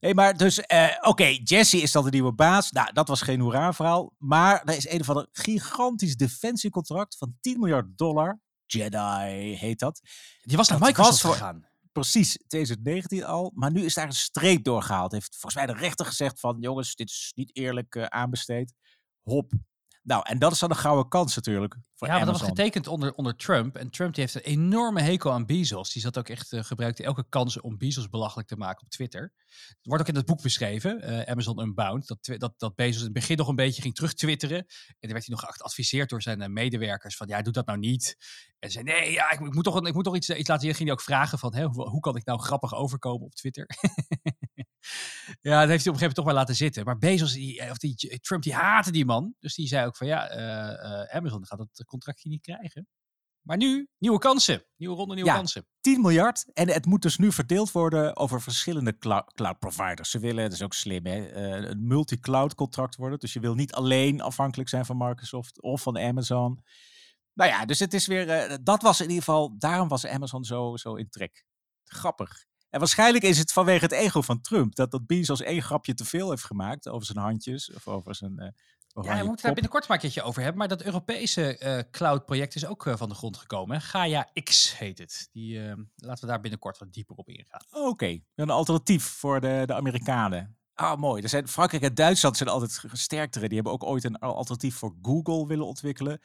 Nee, 0.00 0.14
maar 0.14 0.36
dus, 0.36 0.60
eh, 0.60 0.88
oké, 1.00 1.36
Jesse 1.44 1.76
is 1.82 1.92
dan 1.92 2.04
de 2.04 2.10
nieuwe 2.10 2.32
baas. 2.32 2.70
Nou, 2.72 2.92
dat 2.92 3.08
was 3.08 3.20
geen 3.22 3.40
hoera-verhaal. 3.40 4.12
Maar 4.18 4.62
er 4.64 4.76
is 4.76 4.88
een 4.90 5.04
van 5.04 5.16
een 5.16 5.28
gigantisch 5.32 6.16
defensiecontract 6.16 7.16
van 7.16 7.34
10 7.40 7.58
miljard 7.58 7.86
dollar. 7.98 8.40
Jedi 8.66 9.54
heet 9.56 9.78
dat. 9.78 10.00
Die 10.42 10.56
was 10.56 10.68
naar 10.68 10.78
Microsoft 10.78 11.10
was 11.10 11.20
voor- 11.20 11.32
gegaan. 11.32 11.66
Precies, 11.92 12.38
2019 12.46 13.24
al. 13.24 13.50
Maar 13.54 13.72
nu 13.72 13.84
is 13.84 13.94
daar 13.94 14.06
een 14.06 14.12
streep 14.12 14.64
doorgehaald. 14.64 15.12
Heeft 15.12 15.36
volgens 15.36 15.54
mij 15.54 15.74
de 15.74 15.80
rechter 15.80 16.06
gezegd 16.06 16.40
van... 16.40 16.56
jongens, 16.60 16.94
dit 16.94 17.08
is 17.08 17.32
niet 17.34 17.56
eerlijk 17.56 17.94
eh, 17.94 18.04
aanbesteed. 18.04 18.74
Hop. 19.22 19.52
Nou, 20.02 20.22
en 20.28 20.38
dat 20.38 20.52
is 20.52 20.58
dan 20.58 20.70
een 20.70 20.76
gouden 20.76 21.08
kans 21.08 21.34
natuurlijk 21.36 21.76
voor 22.02 22.08
ja, 22.08 22.14
want 22.14 22.26
dat 22.26 22.40
was 22.40 22.48
getekend 22.48 22.86
onder, 22.86 23.14
onder 23.14 23.36
Trump. 23.36 23.76
En 23.76 23.90
Trump 23.90 24.14
die 24.14 24.22
heeft 24.24 24.34
een 24.34 24.52
enorme 24.52 25.00
hekel 25.00 25.32
aan 25.32 25.46
Bezos. 25.46 25.92
Die 25.92 26.02
zat 26.02 26.18
ook 26.18 26.28
echt, 26.28 26.52
eh, 26.52 26.64
gebruikte 26.64 27.02
elke 27.02 27.24
kans 27.28 27.60
om 27.60 27.78
Bezos 27.78 28.08
belachelijk 28.08 28.48
te 28.48 28.56
maken 28.56 28.84
op 28.84 28.90
Twitter. 28.90 29.32
Het 29.46 29.76
wordt 29.82 30.02
ook 30.02 30.08
in 30.08 30.14
het 30.14 30.26
boek 30.26 30.42
beschreven, 30.42 31.00
eh, 31.00 31.30
Amazon 31.30 31.60
Unbound, 31.60 32.06
dat, 32.06 32.38
dat, 32.38 32.54
dat 32.56 32.74
Bezos 32.74 32.98
in 32.98 33.04
het 33.04 33.12
begin 33.12 33.36
nog 33.36 33.48
een 33.48 33.54
beetje 33.54 33.82
ging 33.82 33.94
terug 33.94 34.14
twitteren. 34.14 34.58
En 34.58 34.66
dan 35.00 35.12
werd 35.12 35.26
hij 35.26 35.36
nog 35.36 35.44
geadviseerd 35.56 36.10
door 36.10 36.22
zijn 36.22 36.52
medewerkers 36.52 37.16
van, 37.16 37.28
ja, 37.28 37.42
doe 37.42 37.52
dat 37.52 37.66
nou 37.66 37.78
niet. 37.78 38.16
En 38.62 38.70
ze 38.70 38.80
zei, 38.80 38.84
nee, 39.00 39.12
ja, 39.12 39.30
ik, 39.32 39.38
moet- 39.38 39.48
ik 39.48 39.54
moet 39.54 39.64
toch, 39.64 39.86
ik 39.86 39.94
moet 39.94 40.04
toch 40.04 40.16
iets, 40.16 40.30
iets 40.30 40.48
laten 40.48 40.64
zien. 40.64 40.74
Ging 40.74 40.88
hij 40.88 40.98
ook 40.98 41.04
vragen 41.04 41.38
van, 41.38 41.54
hè, 41.54 41.64
hoe, 41.64 41.88
hoe 41.88 42.00
kan 42.00 42.16
ik 42.16 42.24
nou 42.24 42.38
grappig 42.40 42.74
overkomen 42.74 43.26
op 43.26 43.34
Twitter? 43.34 43.66
ja, 45.40 45.60
dat 45.60 45.68
heeft 45.68 45.84
hij 45.84 45.92
op 45.92 46.00
een 46.00 46.00
gegeven 46.00 46.00
moment 46.00 46.14
toch 46.14 46.24
maar 46.24 46.34
laten 46.34 46.54
zitten. 46.54 46.84
Maar 46.84 46.98
Bezos, 46.98 47.32
die, 47.32 47.60
eh, 47.60 47.70
of 47.70 47.78
die, 47.78 48.18
Trump, 48.20 48.42
die 48.42 48.54
haatte 48.54 48.90
die 48.92 49.04
man. 49.04 49.34
Dus 49.38 49.54
die 49.54 49.66
zei 49.66 49.86
ook 49.86 49.96
van, 49.96 50.06
ja, 50.06 50.28
eh, 50.28 51.02
eh, 51.02 51.16
Amazon 51.16 51.46
gaat 51.46 51.58
dat 51.58 51.84
contractje 51.86 52.28
niet 52.28 52.42
krijgen. 52.42 52.88
Maar 53.42 53.56
nu, 53.56 53.88
nieuwe 53.98 54.18
kansen. 54.18 54.64
Nieuwe 54.76 54.96
ronde, 54.96 55.14
nieuwe 55.14 55.30
Ja. 55.30 55.36
kansen. 55.36 55.66
10 55.80 56.00
miljard. 56.00 56.44
En 56.52 56.68
het 56.68 56.86
moet 56.86 57.02
dus 57.02 57.16
nu 57.18 57.32
verdeeld 57.32 57.72
worden 57.72 58.16
over 58.16 58.40
verschillende 58.42 58.98
clou- 58.98 59.24
cloud 59.34 59.58
providers. 59.58 60.10
Ze 60.10 60.18
willen, 60.18 60.44
dat 60.44 60.52
is 60.52 60.62
ook 60.62 60.74
slim, 60.74 61.06
hè, 61.06 61.26
eh, 61.26 61.70
een 61.70 61.86
multi-cloud 61.86 62.54
contract 62.54 62.96
worden. 62.96 63.18
Dus 63.18 63.32
je 63.32 63.40
wil 63.40 63.54
niet 63.54 63.72
alleen 63.72 64.20
afhankelijk 64.20 64.68
zijn 64.68 64.84
van 64.86 64.96
Microsoft 64.96 65.62
of 65.62 65.82
van 65.82 65.98
Amazon. 65.98 66.62
Nou 67.34 67.50
ja, 67.50 67.64
dus 67.64 67.78
het 67.78 67.94
is 67.94 68.06
weer, 68.06 68.28
eh, 68.30 68.56
dat 68.62 68.82
was 68.82 69.00
in 69.00 69.08
ieder 69.08 69.24
geval, 69.24 69.58
daarom 69.58 69.88
was 69.88 70.06
Amazon 70.06 70.44
zo, 70.44 70.76
zo 70.76 70.94
in 70.94 71.08
trek. 71.08 71.44
Grappig. 71.84 72.44
En 72.70 72.78
waarschijnlijk 72.78 73.24
is 73.24 73.38
het 73.38 73.52
vanwege 73.52 73.84
het 73.84 73.92
ego 73.92 74.22
van 74.22 74.40
Trump 74.40 74.74
dat 74.74 74.90
dat 74.90 75.06
Bezos 75.06 75.40
één 75.40 75.62
grapje 75.62 75.94
te 75.94 76.04
veel 76.04 76.30
heeft 76.30 76.44
gemaakt 76.44 76.88
over 76.88 77.06
zijn 77.06 77.18
handjes 77.18 77.72
of 77.72 77.88
over 77.88 78.14
zijn. 78.14 78.38
eh 78.38 78.48
Ja, 79.04 79.18
we 79.18 79.24
moeten 79.26 79.44
daar 79.44 79.52
binnenkort 79.54 79.88
maar 79.88 79.96
een 79.96 80.02
keertje 80.02 80.22
over 80.22 80.40
hebben. 80.40 80.58
Maar 80.58 80.68
dat 80.68 80.82
Europese 80.82 81.58
eh, 81.58 81.78
cloud-project 81.90 82.54
is 82.54 82.66
ook 82.66 82.86
van 82.96 83.08
de 83.08 83.14
grond 83.14 83.36
gekomen. 83.36 83.76
hè. 83.76 83.82
Gaia 83.82 84.30
X 84.44 84.78
heet 84.78 84.98
het. 84.98 85.28
Die, 85.32 85.66
eh, 85.68 85.76
laten 85.94 86.24
we 86.24 86.30
daar 86.30 86.40
binnenkort 86.40 86.78
wat 86.78 86.92
dieper 86.92 87.16
op 87.16 87.28
ingaan. 87.28 87.60
Oké, 87.70 88.18
een 88.34 88.50
alternatief 88.50 89.04
voor 89.04 89.40
de, 89.40 89.62
de 89.66 89.74
Amerikanen. 89.74 90.56
Ah, 90.74 90.98
mooi. 90.98 91.22
Er 91.22 91.28
zijn, 91.28 91.48
Frankrijk 91.48 91.82
en 91.82 91.94
Duitsland 91.94 92.36
zijn 92.36 92.48
altijd 92.48 92.78
gesterktere. 92.78 93.46
Die 93.46 93.54
hebben 93.54 93.72
ook 93.72 93.84
ooit 93.84 94.04
een 94.04 94.18
al- 94.18 94.34
alternatief 94.36 94.76
voor 94.76 94.94
Google 95.02 95.46
willen 95.46 95.66
ontwikkelen. 95.66 96.20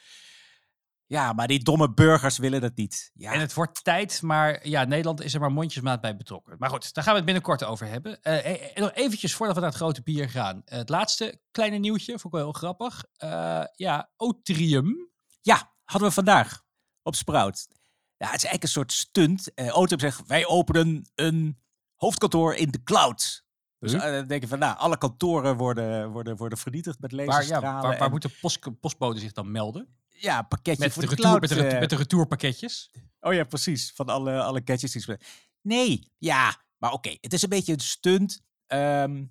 Ja, 1.09 1.33
maar 1.33 1.47
die 1.47 1.63
domme 1.63 1.93
burgers 1.93 2.37
willen 2.37 2.61
dat 2.61 2.75
niet. 2.75 3.11
Ja, 3.13 3.31
En 3.31 3.39
het 3.39 3.53
wordt 3.53 3.83
tijd, 3.83 4.21
maar 4.21 4.67
ja, 4.67 4.83
Nederland 4.83 5.21
is 5.23 5.33
er 5.33 5.39
maar 5.39 5.51
mondjesmaat 5.51 6.01
bij 6.01 6.15
betrokken. 6.17 6.55
Maar 6.59 6.69
goed, 6.69 6.93
daar 6.93 7.03
gaan 7.03 7.13
we 7.13 7.17
het 7.19 7.25
binnenkort 7.25 7.63
over 7.63 7.87
hebben. 7.87 8.21
En 8.21 8.81
nog 8.81 8.91
eventjes 8.93 9.33
voordat 9.35 9.55
we 9.55 9.61
naar 9.61 9.69
het 9.71 9.79
grote 9.79 10.01
bier 10.03 10.29
gaan. 10.29 10.61
Het 10.65 10.89
laatste 10.89 11.41
kleine 11.51 11.77
nieuwtje, 11.77 12.11
vond 12.19 12.23
ik 12.25 12.31
wel 12.31 12.41
heel 12.41 12.51
grappig. 12.51 13.03
Ja, 13.75 14.09
Otrium. 14.15 15.09
ja, 15.41 15.73
hadden 15.83 16.07
we 16.07 16.13
vandaag 16.13 16.63
op 17.01 17.15
Sprout. 17.15 17.67
Ja, 18.17 18.25
het 18.25 18.35
is 18.35 18.43
eigenlijk 18.43 18.63
een 18.63 18.69
soort 18.69 18.91
stunt. 18.91 19.51
Otem 19.73 19.99
zegt, 19.99 20.27
wij 20.27 20.45
openen 20.45 21.09
een 21.15 21.59
hoofdkantoor 21.95 22.55
in 22.55 22.71
de 22.71 22.83
cloud. 22.83 23.45
Dus 23.79 23.91
dan 23.91 24.27
denk 24.27 24.41
je 24.41 24.47
van, 24.47 24.59
nou, 24.59 24.77
alle 24.77 24.97
kantoren 24.97 25.57
worden, 25.57 26.09
worden, 26.09 26.35
worden 26.37 26.57
vernietigd 26.57 26.99
met 26.99 27.11
Waar, 27.11 27.21
ja, 27.21 27.27
laserstralen. 27.27 27.81
waar, 27.81 27.91
waar 27.91 28.01
en- 28.01 28.11
moet 28.11 28.21
de 28.21 28.37
post, 28.41 28.79
postbode 28.79 29.19
zich 29.19 29.31
dan 29.31 29.51
melden? 29.51 29.95
Ja, 30.19 30.41
pakketje 30.41 30.83
Met 30.83 30.93
voor 30.93 31.01
de, 31.01 31.07
de, 31.09 31.15
retour, 31.15 31.29
cloud. 31.29 31.41
met, 31.41 31.49
de, 31.49 31.55
retour- 31.55 31.73
eh, 31.73 31.79
met 31.79 31.89
de 31.89 31.95
retourpakketjes. 31.95 32.91
Oh 33.19 33.33
ja, 33.33 33.43
precies. 33.43 33.91
Van 33.95 34.09
alle, 34.09 34.41
alle 34.41 34.61
gadgets 34.65 34.93
die 34.93 35.01
ze... 35.01 35.19
Nee, 35.61 36.11
ja. 36.17 36.61
Maar 36.77 36.91
oké, 36.91 37.17
het 37.21 37.33
is 37.33 37.41
een 37.41 37.49
beetje 37.49 37.73
een 37.73 37.79
stunt. 37.79 38.41
Ehm, 38.67 39.25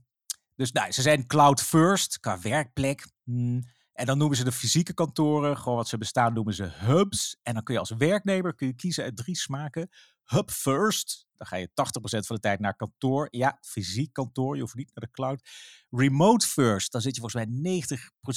dus 0.54 0.72
nou, 0.72 0.92
ze 0.92 1.02
zijn 1.02 1.26
cloud 1.26 1.62
first, 1.62 2.20
qua 2.20 2.40
werkplek. 2.40 3.06
Hmm. 3.24 3.62
En 3.92 4.06
dan 4.06 4.18
noemen 4.18 4.36
ze 4.36 4.44
de 4.44 4.52
fysieke 4.52 4.94
kantoren, 4.94 5.56
gewoon 5.58 5.76
wat 5.76 5.88
ze 5.88 5.98
bestaan, 5.98 6.32
noemen 6.32 6.54
ze 6.54 6.64
hubs. 6.64 7.36
En 7.42 7.54
dan 7.54 7.62
kun 7.62 7.74
je 7.74 7.80
als 7.80 7.90
werknemer 7.90 8.54
kun 8.54 8.66
je 8.66 8.74
kiezen 8.74 9.04
uit 9.04 9.16
drie 9.16 9.36
smaken. 9.36 9.88
Hub 10.26 10.50
first, 10.50 11.26
dan 11.36 11.46
ga 11.46 11.56
je 11.56 11.68
80% 11.68 11.72
van 12.00 12.36
de 12.36 12.40
tijd 12.40 12.60
naar 12.60 12.76
kantoor. 12.76 13.28
Ja, 13.30 13.58
fysiek 13.60 14.12
kantoor, 14.12 14.54
je 14.54 14.60
hoeft 14.60 14.74
niet 14.74 14.90
naar 14.94 15.04
de 15.04 15.10
cloud. 15.10 15.48
Remote 15.90 16.46
first, 16.46 16.92
dan 16.92 17.00
zit 17.00 17.14
je 17.14 17.20
volgens 17.20 17.44
mij 17.44 17.82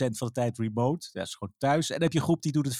90% 0.05 0.17
van 0.17 0.27
de 0.27 0.33
tijd 0.33 0.57
remote. 0.57 1.09
Dat 1.11 1.27
is 1.27 1.35
gewoon 1.35 1.53
thuis. 1.57 1.87
En 1.87 1.93
dan 1.93 2.03
heb 2.03 2.13
je 2.13 2.19
een 2.19 2.25
groep 2.25 2.41
die 2.41 2.51
doet 2.51 2.65
het 2.65 2.79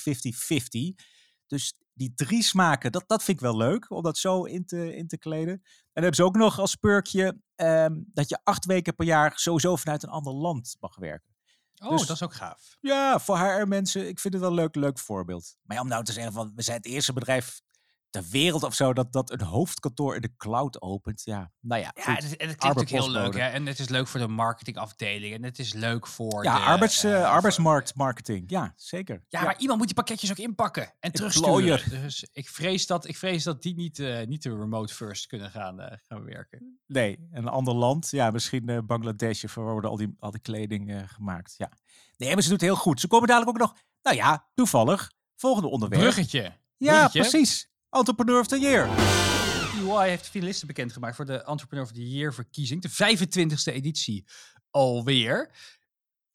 50-50. 1.02 1.06
Dus 1.48 1.74
die 1.94 2.14
drie 2.16 2.44
smaken, 2.44 2.92
dat, 2.92 3.04
dat 3.08 3.24
vind 3.24 3.38
ik 3.38 3.44
wel 3.44 3.58
leuk 3.58 3.92
om 3.92 4.04
dat 4.04 4.18
zo 4.18 4.44
in 4.44 4.66
te, 4.66 4.96
in 4.96 5.08
te 5.08 5.18
kleden. 5.18 5.54
En 5.54 5.62
dan 5.94 6.04
hebben 6.04 6.16
ze 6.16 6.24
ook 6.24 6.36
nog 6.36 6.60
als 6.60 6.76
perkje 6.76 7.42
ehm, 7.56 8.02
dat 8.06 8.30
je 8.30 8.40
acht 8.44 8.66
weken 8.66 8.96
per 8.96 9.06
jaar 9.06 9.32
sowieso 9.36 9.76
vanuit 9.76 10.04
een 10.04 10.10
ander 10.10 10.34
land 10.34 10.76
mag 10.80 10.96
werken. 10.96 11.36
Oh, 11.84 11.90
dus- 11.90 12.08
dat 12.08 12.16
is 12.16 12.24
ook 12.24 12.34
gaaf. 12.34 12.78
Ja, 12.80 13.20
voor 13.20 13.38
HR-mensen, 13.38 14.08
ik 14.08 14.20
vind 14.20 14.34
het 14.34 14.44
wel 14.44 14.52
een 14.52 14.58
leuk, 14.58 14.76
leuk 14.76 15.00
voorbeeld. 15.00 15.56
Maar 15.62 15.76
ja, 15.76 15.82
om 15.84 15.90
nou 15.90 16.04
te 16.04 16.12
zeggen 16.12 16.34
van, 16.34 16.52
we 16.56 16.62
zijn 16.62 16.78
het 16.78 16.86
eerste 16.86 17.14
bedrijf 17.14 17.62
ter 18.10 18.24
wereld 18.32 18.64
of 18.64 18.74
zo 18.74 18.94
dat, 18.94 19.14
dat 19.14 19.32
een 19.32 19.42
hoofdkantoor 19.42 20.16
in 20.16 20.22
de 20.22 20.36
cloud 20.38 20.82
opent. 20.82 21.22
Ja, 21.24 21.52
nou 21.60 21.82
ja, 21.82 21.92
Ja, 21.96 22.14
het, 22.14 22.24
en 22.24 22.48
het 22.48 22.58
klinkt 22.58 22.64
natuurlijk 22.64 22.90
heel 22.90 23.10
leuk. 23.10 23.34
Hè? 23.34 23.48
En 23.48 23.66
het 23.66 23.80
is 23.80 23.88
leuk 23.90 24.08
voor 24.08 24.20
de 24.20 24.28
marketingafdeling. 24.28 25.34
En 25.34 25.44
het 25.44 25.60
is 25.60 25.74
leuk 25.74 26.08
voor 26.08 26.44
ja 26.44 26.56
de... 26.58 26.62
arbeids, 26.66 27.02
voor- 27.02 27.26
arbeidsmarktmarketing. 27.26 28.50
Ja, 28.50 28.74
zeker. 28.76 29.24
Ja, 29.28 29.42
maar 29.44 29.58
iemand 29.60 29.78
moet 29.78 29.88
die 29.88 29.96
pakketjes 29.96 30.32
ook 30.32 30.38
inpakken 30.38 30.94
en 31.00 31.12
terugsturen. 31.12 31.90
Dus 31.90 32.28
ik 32.32 32.50
vrees 32.50 32.86
dat, 32.88 33.08
ik 33.08 33.18
vrees 33.18 33.44
dat 33.44 33.62
die 33.62 33.76
niet, 33.76 34.00
eh, 34.00 34.26
niet 34.28 34.44
de 34.44 34.50
remote 34.58 34.94
first 34.94 35.28
kunnen 35.28 35.52
gaan, 35.52 36.00
gaan 36.08 36.24
werken. 36.24 36.80
Nee, 36.88 37.28
een 37.32 37.48
ander 37.48 37.74
land. 37.74 38.10
Ja, 38.12 38.32
misschien 38.32 38.84
Bangladesh, 38.86 39.44
of 39.44 39.56
waar 39.56 39.72
worden 39.72 39.90
al 39.90 39.98
die, 39.98 40.16
al 40.20 40.32
die 40.32 40.42
kleding 40.42 41.04
gemaakt. 41.06 41.54
Ja. 41.58 41.72
Nee, 42.18 42.34
maar 42.34 42.44
ze 42.44 42.50
doet 42.50 42.62
het 42.62 42.70
heel 42.70 42.80
goed. 42.80 43.00
Ze 43.00 43.08
komen 43.08 43.28
dadelijk 43.28 43.52
ook 43.52 43.68
nog, 43.70 43.76
nou 44.02 44.16
ja, 44.16 44.50
toevallig, 44.54 45.12
volgende 45.36 45.70
onderwerp. 45.70 46.02
Bruggetje. 46.02 46.58
Ja, 46.78 46.92
Bruggetje. 46.94 47.20
precies. 47.20 47.69
Entrepreneur 47.90 48.40
of 48.40 48.48
the 48.48 48.60
Year. 48.60 48.88
EY 49.80 50.10
heeft 50.10 50.28
finalisten 50.28 50.68
bekendgemaakt 50.68 51.16
voor 51.16 51.26
de 51.26 51.44
Entrepreneur 51.44 51.86
of 51.86 51.92
the 51.92 52.10
Year 52.10 52.34
verkiezing. 52.34 52.82
De 52.82 52.90
25e 52.90 53.74
editie 53.74 54.26
alweer. 54.70 55.52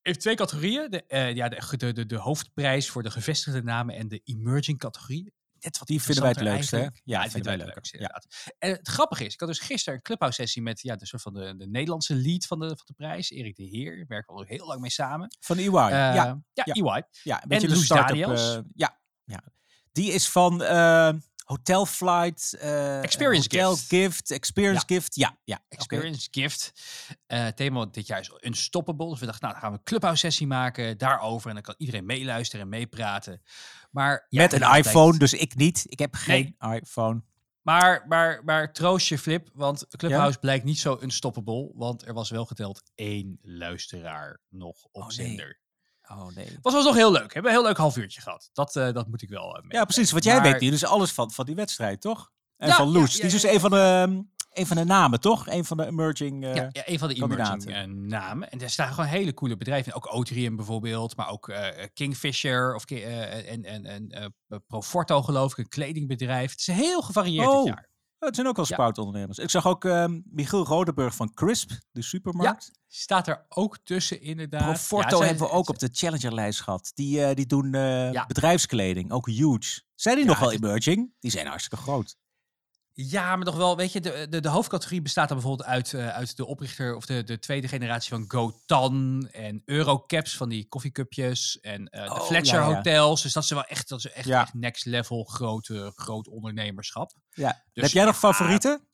Heeft 0.03 0.21
twee 0.21 0.35
categorieën. 0.35 0.91
De, 0.91 1.07
eh, 1.07 1.35
ja, 1.35 1.49
de, 1.49 1.77
de, 1.77 1.93
de, 1.93 2.07
de 2.07 2.17
hoofdprijs 2.17 2.91
voor 2.91 3.03
de 3.03 3.11
gevestigde 3.11 3.63
namen 3.63 3.95
en 3.95 4.09
de 4.09 4.21
emerging 4.25 4.79
categorie. 4.79 5.33
Net 5.61 5.79
wat 5.79 5.89
Die 5.89 6.03
vinden 6.03 6.23
wij 6.23 6.33
het 6.33 6.41
leukste. 6.41 6.77
Ja, 6.77 6.91
Ja, 7.05 7.23
die 7.23 7.31
vinden 7.31 7.57
wij 7.57 7.65
leuk. 7.67 7.75
leukste, 7.75 7.97
inderdaad. 7.97 8.27
En 8.59 8.71
het 8.71 8.89
grappige 8.89 9.25
is, 9.25 9.33
ik 9.35 9.41
had 9.41 9.49
dus 9.49 9.59
gisteren 9.59 9.95
een 9.95 10.03
clubhouse 10.03 10.43
sessie 10.43 10.63
met 10.63 10.81
ja, 10.81 10.97
de 10.97 11.07
soort 11.07 11.23
van 11.23 11.35
de, 11.35 11.57
de 11.57 11.67
Nederlandse 11.67 12.15
lead 12.15 12.47
van 12.47 12.59
de, 12.59 12.67
van 12.67 12.85
de 12.85 12.93
prijs, 12.93 13.31
Erik 13.31 13.57
de 13.57 13.63
Heer. 13.63 13.97
Daar 13.97 14.07
werken 14.09 14.35
we 14.35 14.41
al 14.41 14.47
heel 14.47 14.67
lang 14.67 14.81
mee 14.81 14.91
samen. 14.91 15.37
Van 15.41 15.57
EY. 15.59 15.67
Eh, 15.67 15.91
ja, 15.91 16.15
ja, 16.15 16.43
ja. 16.53 16.65
EY. 16.65 17.03
ja, 17.23 17.43
een 17.43 17.49
beetje 17.49 17.69
de 17.69 17.75
Loes 17.75 17.85
start-up. 17.85 18.29
Eh, 18.29 18.59
ja, 18.75 18.99
ja. 19.25 19.43
Die 19.93 20.13
is 20.13 20.29
van 20.29 20.63
eh, 21.45 21.57
Hotel 21.57 21.87
Flight. 21.87 22.57
eh, 22.61 23.03
Experience 23.03 23.49
Hotel 23.51 23.71
Gift. 23.77 23.89
Gift. 23.89 24.31
Experience 24.31 24.85
Gift. 24.87 25.15
Ja, 25.15 25.39
ja. 25.45 25.65
Experience 25.69 26.29
Gift. 26.31 26.73
Eh 27.27 27.47
thema 27.47 27.87
dit 27.87 28.07
jaar 28.07 28.21
is 28.21 28.31
Unstoppable. 28.41 29.09
Dus 29.11 29.21
we 29.21 29.27
dachten, 29.27 29.43
nou, 29.43 29.53
dan 29.53 29.63
gaan 29.63 29.73
we 29.73 29.79
een 29.79 29.85
clubhouse 29.85 30.21
sessie 30.21 30.47
maken 30.47 30.99
daarover. 30.99 31.49
En 31.49 31.55
dan 31.55 31.63
kan 31.63 31.75
iedereen 31.79 32.07
meeluisteren 32.07 32.65
en 32.65 32.71
meepraten. 32.71 33.43
Maar, 33.91 34.27
ja, 34.29 34.43
Met 34.43 34.53
een 34.53 34.75
iPhone, 34.75 35.19
dus 35.19 35.33
ik 35.33 35.55
niet. 35.55 35.85
Ik 35.89 35.99
heb 35.99 36.15
geen 36.15 36.57
iPhone. 36.61 37.23
Maar, 37.63 38.05
maar, 38.09 38.45
maar 38.45 38.73
troost 38.73 39.09
je, 39.09 39.19
Flip. 39.19 39.51
Want 39.53 39.87
Clubhouse 39.97 40.39
blijkt 40.39 40.65
niet 40.65 40.79
zo 40.79 40.99
unstoppable. 41.03 41.71
Want 41.75 42.07
er 42.07 42.15
was 42.15 42.31
wel 42.31 42.45
geteld 42.45 42.83
één 42.95 43.39
luisteraar 43.43 44.41
nog 44.49 44.85
op 44.93 45.03
Oh, 45.03 45.09
nee. 45.09 45.57
Oh 46.11 46.27
nee. 46.35 46.59
Was 46.63 46.73
was 46.73 46.85
nog 46.85 46.95
heel 46.95 47.13
leuk. 47.13 47.21
Hebben 47.33 47.43
we 47.43 47.49
een 47.49 47.55
heel 47.55 47.63
leuk 47.65 47.77
half 47.77 47.97
uurtje 47.97 48.21
gehad. 48.21 48.51
Dat, 48.53 48.77
eh, 48.77 48.93
dat 48.93 49.09
moet 49.09 49.23
ik 49.23 49.29
wel 49.29 49.57
uh, 49.59 49.65
Ja, 49.69 49.85
precies. 49.85 50.11
Want 50.11 50.25
jij 50.25 50.43
weet 50.43 50.61
hier 50.61 50.71
dus 50.71 50.85
alles 50.85 51.13
van, 51.13 51.31
van 51.31 51.45
die 51.45 51.55
wedstrijd, 51.55 52.01
toch? 52.01 52.31
En 52.57 52.69
Ja, 52.69 52.75
van 52.77 52.89
Loes. 52.89 53.11
ja, 53.13 53.17
die 53.17 53.27
is 53.27 53.33
dus 53.41 53.53
een 53.53 53.61
van 53.61 53.71
de, 53.71 53.77
ehm, 53.77 54.21
een 54.53 54.67
van 54.67 54.77
de 54.77 54.85
namen, 54.85 55.21
toch? 55.21 55.49
Een 55.49 55.65
van 55.65 55.77
de 55.77 55.87
emerging... 55.87 56.45
eh, 56.45 56.55
Ja, 56.55 56.69
ja, 56.73 56.83
een 56.85 56.99
van 56.99 57.09
de 57.09 57.15
emerging 57.15 57.87
namen. 58.09 58.51
En 58.51 58.59
daar 58.59 58.71
staan 58.71 58.89
gewoon 58.89 59.07
hele 59.11 59.35
coole 59.35 59.57
bedrijven. 59.57 59.93
in. 59.93 59.97
Ook 59.99 60.15
Otrium 60.15 60.57
bijvoorbeeld, 60.57 61.17
maar 61.17 61.29
ook 61.29 61.53
Kingfisher 61.95 62.75
of, 62.75 62.85
en, 62.91 63.65
en, 63.65 63.87
en 63.87 64.35
Proforto 64.67 65.23
geloof 65.23 65.53
ik, 65.53 65.59
een 65.59 65.69
kledingbedrijf. 65.69 66.51
Het 66.51 66.61
is 66.61 66.67
heel 66.67 67.03
gevarieerd 67.03 67.49
Oh, 67.49 67.57
dit 67.65 67.75
jaar. 67.75 67.89
Het 68.19 68.35
zijn 68.35 68.47
ook 68.47 68.57
wel 68.57 68.65
spoutondernemers. 68.65 69.39
Ik 69.39 69.51
zag 69.51 69.67
ook 69.67 69.85
ehm, 69.85 70.21
Michiel 70.25 70.65
Rodenburg 70.65 71.15
van 71.15 71.35
Crisp, 71.35 71.71
de 71.93 72.03
supermarkt. 72.03 72.71
Staat 72.89 73.29
er 73.29 73.47
ook 73.49 73.79
tussen 73.85 74.21
inderdaad. 74.21 74.63
Proforto 74.63 75.19
Ja, 75.19 75.25
hebben 75.25 75.47
we 75.47 75.53
ook 75.53 75.69
op 75.69 75.79
de 75.79 75.89
Challenger-lijst 75.93 76.61
gehad. 76.61 76.91
Die, 76.95 77.25
eh, 77.25 77.35
die 77.35 77.47
doen 77.47 77.75
eh, 77.75 78.27
bedrijfskleding, 78.27 79.11
ook 79.13 79.27
huge. 79.27 79.83
Zijn 79.95 80.17
die 80.17 80.25
nog 80.25 80.39
wel 80.39 80.53
emerging? 80.53 81.13
Die 81.19 81.31
zijn 81.31 81.47
hartstikke 81.47 81.85
groot. 81.85 82.17
Ja, 82.97 83.37
maar 83.37 83.45
nog 83.47 83.57
wel, 83.57 83.77
weet 83.77 83.93
je, 83.93 84.01
de, 84.01 84.27
de, 84.31 84.41
de 84.41 84.49
hoofdcategorie 84.49 85.03
bestaat 85.03 85.29
dan 85.29 85.37
bijvoorbeeld 85.37 85.69
uit, 85.69 85.93
eh, 85.95 86.09
uit 86.09 86.37
de 86.37 86.47
oprichter 86.47 86.95
of 86.95 87.07
de, 87.07 87.25
de 87.25 87.39
tweede 87.39 87.69
generatie 87.69 88.09
van 88.11 88.25
GoTan 88.29 89.29
en 89.33 89.63
Eurocaps 89.65 90.37
van 90.37 90.49
die 90.49 90.69
koffiecupjes 90.69 91.61
en 91.61 91.89
eh, 91.89 92.05
de 92.05 92.11
Oh, 92.21 92.27
Fletcher 92.27 92.61
ja, 92.61 92.69
ja. 92.69 92.75
hotels. 92.75 93.23
Dus 93.23 93.33
dat 93.33 93.43
is 93.43 93.51
wel 93.51 93.65
echt, 93.65 93.89
dat 93.89 93.99
is 93.99 94.11
echt, 94.13 94.27
Ja. 94.27 94.41
echt 94.41 94.55
next 94.55 94.85
level 94.85 95.25
grote, 95.25 95.93
groot 95.97 96.29
ondernemerschap. 96.29 97.13
Ja. 97.31 97.65
Dus 97.73 97.83
Heb 97.85 97.93
jij 97.93 98.05
nog 98.05 98.19
favorieten? 98.19 98.89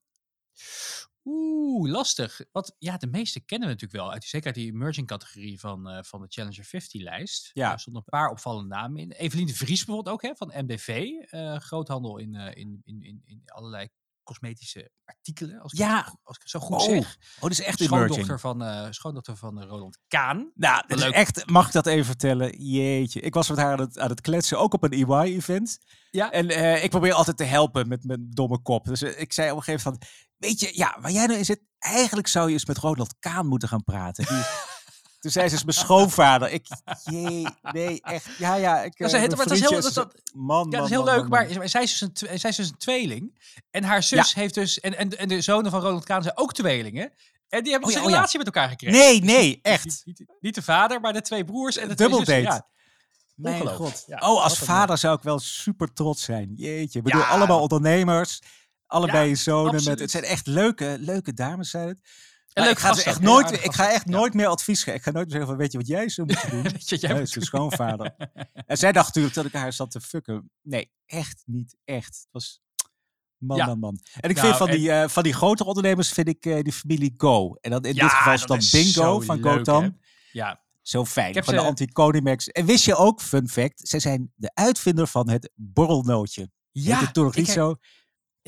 Oeh, 1.25 1.91
lastig. 1.91 2.41
Want 2.53 2.75
ja, 2.79 2.97
de 2.97 3.07
meeste 3.07 3.41
kennen 3.41 3.69
we 3.69 3.75
natuurlijk 3.75 4.03
wel. 4.03 4.12
Uit, 4.12 4.25
zeker 4.25 4.47
uit 4.47 4.55
die 4.55 4.73
emerging 4.73 5.07
categorie 5.07 5.61
van, 5.61 5.89
eh, 5.89 6.03
van 6.03 6.21
de 6.21 6.27
Challenger 6.29 6.65
50-lijst. 6.65 7.50
Ja. 7.53 7.73
Er 7.73 7.81
stonden 7.81 8.03
een 8.07 8.19
paar 8.19 8.31
opvallende 8.31 8.69
namen 8.75 9.00
in. 9.00 9.11
Evelien 9.11 9.47
de 9.47 9.55
Vries 9.55 9.85
bijvoorbeeld 9.85 10.15
ook, 10.15 10.23
hè, 10.23 10.35
van 10.37 10.53
MBV. 10.65 10.89
eh, 11.21 11.57
groothandel 11.57 12.19
in, 12.19 12.35
eh, 12.35 12.57
in, 12.57 12.81
in, 12.85 13.03
in, 13.03 13.23
in 13.25 13.43
allerlei 13.45 13.89
cosmetische 14.23 14.91
artikelen. 15.05 15.61
Als 15.61 15.73
ik, 15.73 15.79
Ja. 15.79 15.97
het, 15.97 16.15
als 16.23 16.37
ik 16.37 16.43
het 16.43 16.50
zo 16.50 16.59
goed 16.61 16.77
Oh, 16.77 16.83
zeg. 16.83 17.17
Oh, 17.37 17.41
dat 17.43 17.50
is 17.50 17.61
echt 17.61 17.81
emerging. 17.81 18.09
Schoondochter 18.11 18.41
van, 18.41 18.62
eh 18.62 18.87
schoondochter 18.91 19.37
van 19.37 19.62
Roland 19.62 19.99
Kaan. 20.09 20.50
Nou, 20.55 20.83
dat 20.87 20.99
is 20.99 21.05
Leuk. 21.05 21.12
echt, 21.15 21.47
mag 21.50 21.67
ik 21.67 21.73
dat 21.73 21.87
even 21.87 22.05
vertellen? 22.05 22.62
Jeetje, 22.62 23.21
ik 23.21 23.35
was 23.35 23.49
met 23.49 23.59
haar 23.59 23.73
aan 23.73 23.81
het, 23.81 23.99
aan 23.99 24.09
het 24.11 24.21
kletsen, 24.21 24.59
ook 24.59 24.75
op 24.75 24.83
een 24.83 24.93
EY-event. 24.93 25.79
Ja. 26.11 26.31
En 26.31 26.83
ik 26.83 26.91
probeer 26.91 27.12
altijd 27.12 27.37
te 27.37 27.45
helpen 27.45 27.89
met 27.89 28.05
mijn 28.05 28.27
domme 28.31 28.62
kop. 28.62 28.85
Dus 28.85 29.03
ik 29.03 29.33
zei 29.33 29.50
op 29.50 29.57
een 29.57 29.62
gegeven 29.62 29.91
moment 29.91 30.05
van, 30.09 30.29
weet 30.40 30.61
je, 30.61 30.70
ja, 30.75 30.97
waar 31.00 31.11
jij 31.11 31.26
nou 31.26 31.38
in 31.38 31.44
zit, 31.44 31.61
eigenlijk 31.78 32.28
zou 32.28 32.47
je 32.47 32.52
eens 32.52 32.66
met 32.66 32.78
Ronald 32.78 33.14
Kaan 33.18 33.47
moeten 33.47 33.68
gaan 33.68 33.85
praten. 33.85 34.26
Die, 34.26 34.42
toen 35.20 35.30
zei 35.30 35.49
ze, 35.49 35.54
is 35.54 35.64
mijn 35.64 35.76
schoonvader. 35.76 36.50
Ik, 36.50 36.66
jee, 37.04 37.47
nee, 37.62 38.00
echt, 38.02 38.26
ja, 38.38 38.54
ja. 38.54 38.82
Ik, 38.82 38.97
Dat 38.99 39.09
is, 39.09 39.14
eh, 39.14 39.20
maar 39.20 39.47
dat 39.47 39.50
is 39.50 39.61
heel, 39.61 39.80
dat, 39.80 39.94
dat- 39.94 40.14
man, 40.35 40.66
ja, 40.70 40.76
dat 40.76 40.85
is 40.85 40.90
heel 40.90 41.04
man, 41.04 41.14
leuk, 41.14 41.28
man, 41.28 41.47
man. 41.47 41.56
maar 41.59 41.68
zij 41.68 41.82
is, 41.82 41.99
dus 41.99 42.28
een, 42.30 42.38
zij 42.38 42.50
is 42.50 42.56
dus 42.56 42.68
een 42.68 42.76
tweeling. 42.78 43.38
En 43.70 43.85
haar 43.85 44.02
zus 44.02 44.35
heeft 44.35 44.54
dus, 44.54 44.80
en, 44.80 44.99
en, 44.99 45.18
en 45.18 45.28
de 45.28 45.40
zonen 45.40 45.70
van 45.70 45.80
Roland 45.80 46.04
Kaan 46.04 46.23
zijn 46.23 46.37
ook 46.37 46.52
tweelingen. 46.52 47.12
En 47.49 47.62
die 47.62 47.73
hebben 47.73 47.88
Oh 47.88 47.94
dus 47.94 47.94
ja, 47.94 48.00
een 48.00 48.06
oh 48.06 48.12
relatie 48.12 48.38
met 48.38 48.47
elkaar 48.47 48.68
gekregen. 48.68 48.99
Nee, 48.99 49.23
nee, 49.23 49.47
Niet, 49.49 49.59
echt. 49.62 50.02
niet, 50.04 50.25
niet 50.40 50.54
de 50.54 50.62
vader, 50.62 51.00
maar 51.00 51.12
de 51.12 51.20
twee 51.23 51.44
broers 51.44 51.76
en 51.76 51.88
de 51.88 51.94
twee 51.94 52.14
zussen. 52.14 52.42
Ja, 52.42 52.66
Mijn 53.35 53.66
god. 53.68 54.04
Oh, 54.09 54.42
als 54.42 54.59
vader 54.59 54.99
zou 54.99 55.16
ik 55.16 55.23
wel 55.23 55.38
super 55.38 55.92
trots 55.92 56.23
zijn. 56.23 56.52
Jeetje. 56.56 57.02
Bedoel, 57.02 57.20
Ja. 57.20 57.26
allemaal 57.28 57.61
ondernemers. 57.61 58.40
Allebei 58.90 59.28
Ja, 59.28 59.35
zonen. 59.35 59.85
Met, 59.85 59.99
het 60.00 60.11
zijn 60.11 60.25
echt 60.25 60.47
leuke, 60.47 60.97
leuke 61.00 61.32
dames 61.32 61.70
zijn 61.70 61.88
het. 61.88 61.99
En 62.52 62.62
leuk 62.62 62.73
ik 62.73 62.78
ga, 62.78 62.94
ze 62.94 63.02
echt 63.02 63.20
nooit, 63.20 63.64
ik 63.64 63.73
ga 63.73 63.90
echt 63.92 64.04
Ja. 64.09 64.11
nooit 64.11 64.35
meer 64.35 64.47
advies 64.47 64.78
geven. 64.82 64.94
Ik 64.99 65.02
ga 65.02 65.11
nooit 65.11 65.25
meer 65.26 65.32
zeggen 65.37 65.50
van, 65.50 65.61
weet 65.61 65.73
je 65.73 65.78
wat 65.78 65.87
jij 65.87 66.09
zou 66.09 66.26
moeten 66.26 66.50
doen? 66.50 66.62
Weet 66.73 66.88
je, 66.88 66.97
jij 66.97 67.11
Nee, 67.12 67.20
moet 67.20 67.37
schoonvader. 67.44 68.14
en 68.66 68.76
zij 68.78 68.92
dacht 68.92 69.06
natuurlijk 69.06 69.35
dat 69.35 69.44
ik 69.44 69.52
haar 69.52 69.73
zat 69.73 69.90
te 69.90 70.00
fucken. 70.00 70.50
Nee, 70.62 70.90
echt 71.06 71.42
niet. 71.47 71.76
Echt. 71.85 72.16
Het 72.16 72.28
was... 72.30 72.61
Man, 73.37 73.56
Ja. 73.56 73.66
man, 73.66 73.78
man. 73.78 73.99
En 74.20 74.30
ik 74.30 74.37
Nou, 74.37 74.47
vind 74.47 74.59
van, 74.59 74.68
en- 74.68 74.76
die, 74.76 74.92
eh, 74.92 75.09
van 75.09 75.23
die 75.23 75.32
grotere 75.32 75.68
ondernemers 75.68 76.12
vind 76.12 76.28
ik 76.28 76.47
eh, 76.47 76.62
die 76.62 76.73
familie 76.73 77.14
Go. 77.16 77.54
En 77.61 77.70
dan 77.70 77.85
in 77.85 77.94
dit 77.94 78.04
geval 78.11 78.32
is 78.32 78.42
dan 78.47 78.56
is 78.56 78.70
Bingo 78.70 78.90
zo 78.90 79.20
van 79.20 79.40
leuk, 79.40 79.52
Gotan. 79.56 79.82
hè? 79.82 79.88
Ja, 80.32 80.62
Zo 80.82 81.04
fijn. 81.04 81.35
Van 81.35 81.44
ze- 81.44 81.50
de 81.50 81.61
anti-Conimax. 81.61 82.49
En 82.49 82.66
wist 82.66 82.85
je 82.85 82.94
ook, 82.97 83.20
fun 83.23 83.49
fact, 83.49 83.88
zij 83.88 84.00
zijn 84.00 84.32
de 84.35 84.50
uitvinder 84.54 85.06
van 85.06 85.28
het 85.30 85.50
borrelnootje. 85.54 86.50
Ja, 86.70 86.97
Heet 86.97 87.04
het 87.04 87.14
toen 87.14 87.25
nog 87.25 87.32
ik 87.32 87.38
niet 87.38 87.47
heb- 87.47 87.56
zo? 87.56 87.76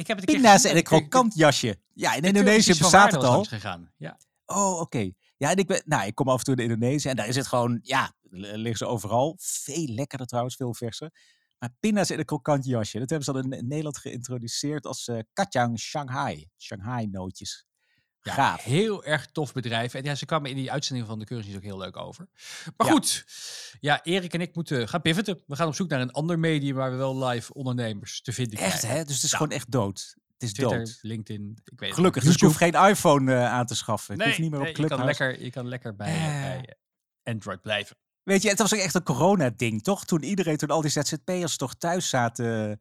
Ik 0.02 0.08
heb 0.08 0.18
het 0.18 0.28
een 0.28 0.34
Pinda's 0.34 0.64
en 0.64 0.76
een 0.76 0.82
krokant 0.82 1.34
jasje. 1.34 1.78
Ja, 1.94 2.14
in 2.14 2.22
Indonesië 2.22 2.78
bestaat 2.78 3.12
het 3.12 3.24
al. 3.24 3.44
gegaan. 3.44 3.92
Ja. 3.96 4.18
Oh, 4.46 4.80
oké. 4.80 5.10
Ja, 5.36 5.50
en 5.50 5.56
ik, 5.56 5.66
ben, 5.66 5.82
nou, 5.84 6.06
ik 6.06 6.14
kom 6.14 6.28
af 6.28 6.38
en 6.38 6.44
toe 6.44 6.54
in 6.56 6.70
Indonesië 6.70 7.08
en 7.08 7.16
daar 7.16 7.28
is 7.28 7.36
het 7.36 7.46
gewoon, 7.46 7.78
ja, 7.82 8.14
liggen 8.30 8.76
ze 8.76 8.86
overal. 8.86 9.36
Veel 9.40 9.86
lekkerder 9.86 10.26
trouwens, 10.26 10.56
veel 10.56 10.74
verser. 10.74 11.10
Maar 11.58 11.70
pinda's 11.80 12.10
in 12.10 12.18
een 12.18 12.24
krokant 12.24 12.64
jasje. 12.64 12.98
Dat 12.98 13.10
hebben 13.10 13.26
ze 13.26 13.32
dan 13.32 13.52
in, 13.52 13.68
Nederland 13.68 13.98
geïntroduceerd 13.98 14.86
als 14.86 15.08
eh 15.08 15.18
kacang 15.32 15.78
Shanghai. 15.78 16.48
Shanghai 16.58 17.06
nootjes. 17.06 17.66
Ja, 18.22 18.32
Gaaf. 18.32 18.62
heel 18.62 19.04
erg 19.04 19.26
tof 19.26 19.52
bedrijf. 19.52 19.94
En 19.94 20.04
ja, 20.04 20.14
ze 20.14 20.26
kwamen 20.26 20.50
in 20.50 20.56
die 20.56 20.72
uitzending 20.72 21.06
van 21.08 21.18
de 21.18 21.24
cursus 21.24 21.56
ook 21.56 21.62
heel 21.62 21.78
leuk 21.78 21.96
over. 21.96 22.28
Maar 22.76 22.86
Ja. 22.86 22.92
goed, 22.92 23.24
ja, 23.80 24.02
Erik 24.02 24.34
en 24.34 24.40
ik 24.40 24.54
moeten 24.54 24.88
gaan 24.88 25.00
pivoten. 25.02 25.42
We 25.46 25.56
gaan 25.56 25.66
op 25.68 25.74
zoek 25.74 25.88
naar 25.88 26.00
een 26.00 26.10
ander 26.12 26.38
medium 26.38 26.74
waar 26.76 26.90
we 26.90 26.96
wel 26.96 27.24
live 27.24 27.54
ondernemers 27.54 28.20
te 28.22 28.32
vinden 28.32 28.58
Echt, 28.58 28.78
krijgen. 28.78 28.98
hè? 28.98 29.04
Dus 29.04 29.14
het 29.14 29.24
is 29.24 29.30
Ja. 29.30 29.36
gewoon 29.36 29.52
echt 29.52 29.70
dood. 29.70 30.14
Het 30.32 30.42
is 30.50 30.52
Twitter, 30.52 30.78
dood. 30.78 30.98
LinkedIn, 31.02 31.58
ik 31.64 31.80
weet 31.80 31.94
Gelukkig, 31.94 32.24
dus 32.24 32.34
ik 32.34 32.40
hoef 32.40 32.56
geen 32.56 32.72
iPhone 32.74 33.32
eh, 33.34 33.52
aan 33.52 33.66
te 33.66 33.74
schaffen. 33.74 34.14
Ik 34.14 34.20
Nee, 34.20 34.28
hoef 34.28 34.38
niet 34.38 34.50
meer 34.50 34.58
op 34.60 34.64
nee, 34.66 34.76
je, 34.80 34.86
kan 34.86 35.04
lekker, 35.04 35.42
je 35.42 35.50
kan 35.50 35.68
lekker 35.68 35.96
bij, 35.96 36.14
Eh. 36.14 36.40
bij 36.40 36.76
Android 37.22 37.62
blijven. 37.62 37.96
Weet 38.22 38.42
je, 38.42 38.48
het 38.48 38.58
was 38.58 38.74
ook 38.74 38.80
echt 38.80 38.94
een 38.94 39.02
corona-ding, 39.02 39.82
toch? 39.82 40.04
Toen 40.04 40.22
iedereen, 40.22 40.56
toen 40.56 40.68
al 40.68 40.80
die 40.80 40.90
ZZP'ers 40.90 41.56
toch 41.56 41.74
thuis 41.74 42.08
zaten, 42.08 42.80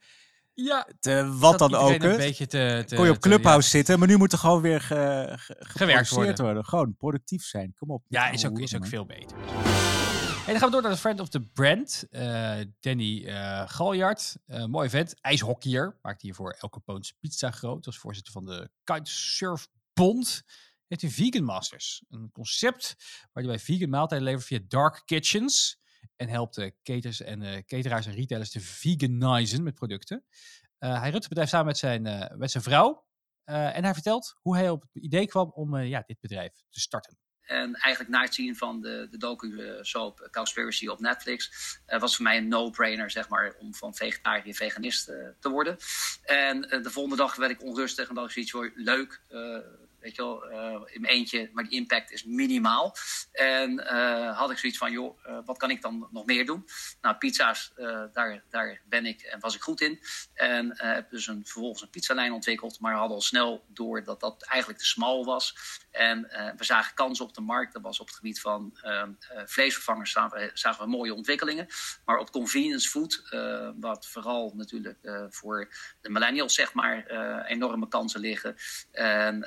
Ja, 0.54 0.88
te, 1.00 1.38
wat 1.38 1.60
dan 1.60 1.76
ook. 1.76 1.92
Een 1.92 2.00
beetje 2.18 2.48
te, 2.48 2.84
te, 2.88 2.96
kon 2.96 3.06
je 3.06 3.12
op 3.12 3.20
Clubhouse 3.20 3.70
zitten, 3.70 4.00
maar 4.00 4.08
nu 4.08 4.18
moet 4.18 4.32
er 4.32 4.38
gewoon 4.38 4.62
weer 4.62 4.82
ge, 4.82 5.28
ge- 5.40 5.56
geproduceerd 5.60 6.10
worden. 6.10 6.44
worden. 6.46 6.66
Gewoon 6.66 6.96
productief 6.96 7.44
zijn. 7.44 7.74
Kom 7.74 7.92
op. 7.92 8.04
Ja, 8.08 8.30
is 8.30 8.46
ook, 8.46 8.60
is 8.60 8.76
ook 8.76 8.88
veel 8.88 9.06
beter. 9.06 9.38
En 9.38 10.48
dan 10.48 10.56
gaan 10.56 10.66
we 10.68 10.72
door 10.72 10.82
naar 10.82 10.92
de 10.92 10.98
friend 10.98 11.20
of 11.20 11.30
the 11.30 11.42
brand. 11.42 12.04
eh, 12.10 12.58
Danny 12.80 13.24
eh 13.26 13.64
Galjard. 13.70 14.36
Eh, 14.46 14.66
mooi 14.66 14.90
vent. 14.90 15.22
IJshockeyer. 15.22 15.98
Maakt 16.02 16.22
hiervoor 16.22 16.56
El 16.60 16.70
Capone's 16.70 17.14
Pizza 17.20 17.52
groot. 17.52 17.86
Als 17.86 17.98
voorzitter 17.98 18.34
van 18.34 18.46
de 18.46 18.70
Kitesurf 18.84 19.68
Bond. 19.94 20.42
Heeft 20.88 21.02
hij 21.02 21.12
Vegan 21.12 21.44
Masters. 21.44 22.04
Een 22.10 22.30
concept 22.32 22.96
waar 23.32 23.44
hij 23.44 23.54
bij 23.54 23.60
vegan 23.60 23.90
maaltijden 23.90 24.28
levert 24.28 24.46
via 24.46 24.60
dark 24.68 25.02
kitchens. 25.06 25.80
En 26.22 26.30
helpt 26.30 26.56
de 26.56 26.74
caters 26.84 27.22
en 27.22 27.42
eh, 27.42 27.64
cateraars 27.66 28.06
en 28.06 28.14
retailers 28.14 28.50
te 28.50 28.60
veganizen 28.60 29.64
met 29.64 29.76
producten. 29.76 30.24
Eh, 30.78 31.00
hij 31.00 31.10
runt 31.10 31.24
het 31.24 31.28
bedrijf 31.28 31.50
samen 31.50 31.66
met 31.66 31.78
zijn, 31.78 32.06
eh, 32.06 32.38
met 32.38 32.52
zijn 32.52 32.64
vrouw. 32.64 33.06
Eh, 33.44 33.78
en 33.78 33.84
hij 33.84 33.94
vertelt 33.94 34.36
hoe 34.42 34.56
hij 34.56 34.70
op 34.70 34.82
het 34.82 35.04
idee 35.04 35.28
kwam 35.28 35.52
om 35.54 35.76
eh, 35.76 35.90
ja, 35.90 36.04
dit 36.06 36.20
bedrijf 36.20 36.52
te 36.70 36.80
starten. 36.80 37.18
En 37.42 37.74
eigenlijk 37.76 38.10
na 38.14 38.22
het 38.22 38.34
zien 38.34 38.56
van 38.56 38.82
de, 38.82 39.08
de 39.10 39.18
docu-soap 39.18 40.28
Cowspiracy 40.32 40.88
op 40.88 41.00
Netflix... 41.00 41.52
eh, 41.86 42.00
was 42.00 42.16
voor 42.16 42.24
mij 42.24 42.38
een 42.38 42.48
no-brainer, 42.48 43.12
zeg 43.12 43.30
maar, 43.30 43.56
om 43.60 43.76
van 43.76 43.96
vegetariër 43.96 44.54
veganist 44.54 45.10
eh, 45.10 45.28
te 45.40 45.50
worden. 45.50 45.78
En 46.24 46.70
eh, 46.70 46.84
de 46.84 46.92
volgende 46.92 47.18
dag 47.18 47.36
werd 47.36 47.52
ik 47.52 47.64
onrustig 47.64 48.10
en 48.10 48.16
dacht 48.16 48.28
ik 48.28 48.34
zoiets 48.34 48.52
van, 48.52 48.84
leuk... 48.84 49.22
Weet 50.02 50.16
je 50.16 50.22
wel, 50.22 50.46
eh, 50.46 50.82
in 50.86 51.02
mijn 51.02 51.14
eentje, 51.14 51.50
maar 51.54 51.64
die 51.64 51.80
impact 51.80 52.12
is 52.12 52.24
minimaal. 52.24 52.96
En 53.32 53.88
eh, 53.88 54.38
had 54.38 54.52
ik 54.52 54.58
zoiets 54.58 54.78
van, 54.78 54.92
joh, 54.92 55.26
eh, 55.26 55.38
wat 55.46 55.58
kan 55.58 55.70
ik 55.70 55.82
dan 55.82 56.08
nog 56.12 56.26
meer 56.26 56.46
doen? 56.46 56.66
Nou, 57.02 57.16
pizza's, 57.16 57.74
daar, 58.14 58.44
daar 58.50 58.82
ben 58.86 59.06
ik 59.06 59.22
en 59.22 59.40
was 59.40 59.56
ik 59.56 59.62
goed 59.62 59.82
in. 59.82 60.00
En 60.34 60.74
heb 60.76 61.10
dus 61.10 61.28
een, 61.28 61.46
vervolgens 61.46 61.82
een 61.82 61.90
pizzalijn 61.90 62.32
ontwikkeld. 62.32 62.80
Maar 62.80 62.94
hadden 62.94 63.16
al 63.16 63.22
snel 63.22 63.66
door 63.68 64.04
dat 64.04 64.20
dat 64.20 64.44
eigenlijk 64.44 64.80
te 64.80 64.88
smal 64.88 65.26
was. 65.26 65.56
En 65.92 66.22
we 66.58 66.64
zagen 66.64 66.94
kansen 66.94 67.26
op 67.26 67.34
de 67.34 67.42
markt. 67.42 67.74
Dat 67.74 67.82
was 67.82 68.00
op 68.00 68.08
het 68.08 68.16
gebied 68.16 68.42
van 68.42 68.72
eh, 68.82 69.02
eh, 69.02 69.42
vleesvervangers 69.46 70.12
zagen 70.12 70.38
we, 70.38 70.52
zagen 70.54 70.84
we 70.84 70.90
mooie 70.90 71.14
ontwikkelingen. 71.14 71.68
Maar 72.06 72.18
op 72.18 72.32
convenience 72.32 72.90
food, 72.90 73.30
wat 73.80 74.08
vooral 74.08 74.54
natuurlijk 74.56 74.98
voor 75.30 75.74
de 76.02 76.10
millennials 76.10 76.54
zeg 76.54 76.74
maar 76.74 77.06
enorme 77.46 77.88
kansen 77.88 78.20
liggen. 78.20 78.56
En 78.92 79.42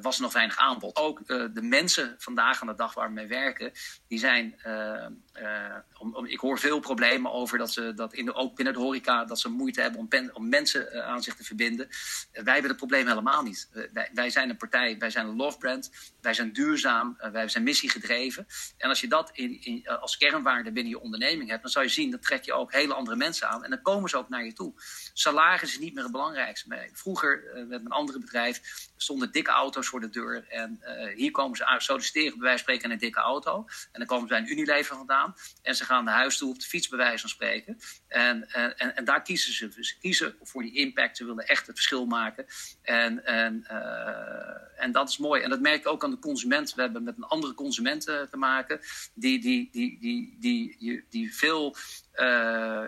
was 0.00 0.16
er 0.16 0.22
nog 0.22 0.32
weinig 0.32 0.56
aanbod. 0.56 0.96
Ook 0.96 1.20
eh, 1.20 1.44
de 1.54 1.62
mensen 1.62 2.14
vandaag 2.18 2.60
aan 2.60 2.66
de 2.66 2.74
dag 2.74 2.94
waar 2.94 3.06
we 3.08 3.14
mee 3.14 3.26
werken, 3.26 3.72
die 4.08 4.18
zijn. 4.18 4.54
eh, 4.62 5.04
eh, 5.32 5.76
om, 5.98 6.14
om- 6.14 6.26
ik 6.26 6.38
hoor 6.40 6.58
veel 6.58 6.80
problemen 6.80 7.32
over 7.32 7.58
dat 7.58 7.72
ze 7.72 7.94
dat 7.94 8.14
in 8.14 8.24
de, 8.24 8.34
ook 8.34 8.56
binnen 8.56 8.74
de 8.74 8.80
horeca 8.80 9.24
dat 9.24 9.40
ze 9.40 9.48
moeite 9.48 9.80
hebben 9.80 10.00
om, 10.00 10.30
om 10.32 10.48
mensen 10.48 10.92
eh, 10.92 11.06
aan 11.06 11.22
zich 11.22 11.34
te 11.34 11.44
verbinden. 11.44 11.88
Eh, 11.88 12.42
wij 12.42 12.52
hebben 12.52 12.70
het 12.70 12.76
probleem 12.78 13.06
helemaal 13.06 13.42
niet. 13.42 13.68
Eh, 13.72 13.82
wij, 13.92 14.10
wij 14.14 14.30
zijn 14.30 14.50
een 14.50 14.56
partij, 14.56 14.98
wij 14.98 15.10
zijn 15.10 15.26
een 15.26 15.36
love 15.36 15.58
brand, 15.58 15.90
wij 16.20 16.34
zijn 16.34 16.52
duurzaam, 16.52 17.14
eh, 17.18 17.30
wij 17.30 17.48
zijn 17.48 17.64
missiegedreven. 17.64 18.46
En 18.78 18.88
als 18.88 19.00
je 19.00 19.08
dat 19.08 19.30
in, 19.32 19.62
in, 19.62 19.84
eh, 19.84 20.00
als 20.02 20.16
kernwaarde 20.16 20.72
binnen 20.72 20.92
je 20.92 21.00
onderneming 21.00 21.48
hebt, 21.50 21.62
dan 21.62 21.70
zou 21.70 21.84
je 21.84 21.90
zien, 21.90 22.10
dan 22.10 22.20
trek 22.20 22.44
je 22.44 22.52
ook 22.52 22.72
hele 22.72 22.94
andere 22.94 23.16
mensen 23.16 23.48
aan. 23.48 23.64
En 23.64 23.70
dan 23.70 23.82
komen 23.82 24.10
ze 24.10 24.16
ook 24.16 24.28
naar 24.28 24.44
je 24.44 24.52
toe. 24.52 24.72
Salaris 25.12 25.62
is 25.70 25.78
niet 25.78 25.94
meer 25.94 26.02
het 26.02 26.12
belangrijkste. 26.12 26.88
Vroeger, 26.92 27.46
eh, 27.46 27.54
met 27.58 27.68
mijn 27.68 27.88
andere 27.88 28.18
bedrijf, 28.18 28.60
stonden 28.96 29.31
dikke 29.32 29.50
auto's 29.50 29.86
voor 29.86 30.00
de 30.00 30.10
deur. 30.10 30.46
En 30.48 30.78
eh, 30.80 31.16
hier 31.16 31.30
komen 31.30 31.56
ze 31.56 31.66
uit 31.66 31.82
solliciteren, 31.82 32.38
bij 32.38 32.46
wijze 32.46 32.62
spreken, 32.62 32.84
in 32.84 32.90
een 32.90 32.98
dikke 32.98 33.20
auto. 33.20 33.66
En 33.92 33.98
dan 33.98 34.06
komen 34.06 34.28
ze 34.28 34.34
bij 34.34 34.42
een 34.42 34.50
Unilever 34.50 34.96
vandaan. 34.96 35.34
En 35.62 35.74
ze 35.74 35.84
gaan 35.84 36.04
naar 36.04 36.14
huis 36.14 36.36
toe 36.38 36.50
op 36.50 36.60
de 36.60 36.66
fiets, 36.66 36.88
bij 36.88 37.16
spreken. 37.16 37.78
En, 38.08 38.48
en, 38.52 38.78
en, 38.78 38.96
en 38.96 39.04
daar 39.04 39.22
kiezen 39.22 39.52
ze. 39.52 39.68
Dus 39.68 39.88
ze 39.88 39.98
kiezen 39.98 40.36
voor 40.42 40.62
die 40.62 40.74
impact. 40.74 41.16
Ze 41.16 41.24
willen 41.24 41.46
echt 41.46 41.66
het 41.66 41.76
verschil 41.76 42.06
maken. 42.06 42.46
En, 42.82 43.24
en, 43.24 43.64
eh, 43.66 44.82
en 44.84 44.92
dat 44.92 45.08
is 45.08 45.18
mooi. 45.18 45.42
En 45.42 45.50
dat 45.50 45.60
merk 45.60 45.80
ik 45.80 45.86
ook 45.88 46.04
aan 46.04 46.10
de 46.10 46.18
consument. 46.18 46.74
We 46.74 46.82
hebben 46.82 47.02
met 47.02 47.16
een 47.16 47.24
andere 47.24 47.54
consument 47.54 48.08
eh, 48.08 48.20
te 48.20 48.36
maken. 48.36 48.80
Die, 49.14 49.40
die, 49.40 49.68
die, 49.72 49.98
die, 50.00 50.36
die, 50.40 50.76
die, 50.78 51.04
die 51.10 51.34
veel. 51.34 51.76
eh, 52.12 52.84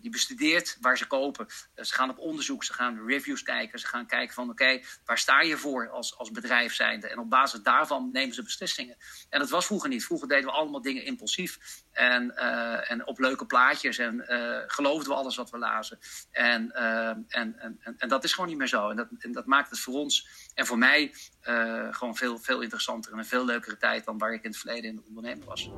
die 0.00 0.10
bestudeert 0.10 0.76
waar 0.80 0.98
ze 0.98 1.06
kopen. 1.06 1.46
Eh, 1.74 1.84
Ze 1.84 1.94
gaan 1.94 2.10
op 2.10 2.18
onderzoek, 2.18 2.64
ze 2.64 2.72
gaan 2.72 3.06
reviews 3.06 3.42
kijken. 3.42 3.78
Ze 3.78 3.86
gaan 3.86 4.06
kijken 4.06 4.34
van 4.34 4.50
oké, 4.50 4.80
waar 5.04 5.18
sta 5.18 5.40
je 5.40 5.56
voor 5.56 5.88
als, 5.88 6.18
als 6.18 6.30
bedrijf 6.30 6.74
zijnde? 6.74 7.08
En 7.08 7.18
op 7.18 7.30
basis 7.30 7.60
daarvan 7.62 8.10
nemen 8.12 8.34
ze 8.34 8.42
beslissingen. 8.42 8.96
En 9.30 9.38
dat 9.38 9.50
was 9.50 9.66
vroeger 9.66 9.88
niet. 9.88 10.04
Vroeger 10.04 10.28
deden 10.28 10.44
we 10.44 10.50
allemaal 10.50 10.82
dingen 10.82 11.04
impulsief. 11.04 11.58
En, 11.92 12.36
eh, 12.36 12.90
en 12.90 13.06
op 13.06 13.18
leuke 13.18 13.46
plaatjes. 13.46 13.98
En 13.98 14.28
eh, 14.28 14.62
geloofden 14.66 15.08
we 15.08 15.18
alles 15.18 15.36
wat 15.36 15.50
we 15.50 15.58
lazen. 15.58 15.98
En, 16.30 16.72
eh, 16.72 17.08
en, 17.08 17.58
en, 17.58 17.78
en, 17.98 18.08
dat 18.08 18.24
is 18.24 18.32
gewoon 18.32 18.48
niet 18.48 18.58
meer 18.58 18.68
zo. 18.68 18.90
En 18.90 18.96
dat, 18.96 19.08
en 19.18 19.32
dat 19.32 19.46
maakt 19.46 19.70
het 19.70 19.80
voor 19.80 19.94
ons 19.94 20.28
en 20.54 20.66
voor 20.66 20.78
mij 20.78 21.14
eh, 21.40 21.86
gewoon 21.90 22.16
veel, 22.16 22.38
veel 22.38 22.60
interessanter. 22.60 23.12
En 23.12 23.18
een 23.18 23.24
veel 23.24 23.44
leukere 23.44 23.76
tijd 23.76 24.04
dan 24.04 24.18
waar 24.18 24.32
ik 24.32 24.42
in 24.42 24.50
het 24.50 24.58
verleden 24.58 24.90
in 24.90 24.96
het 24.96 25.06
ondernemen 25.06 25.46
was. 25.46 25.70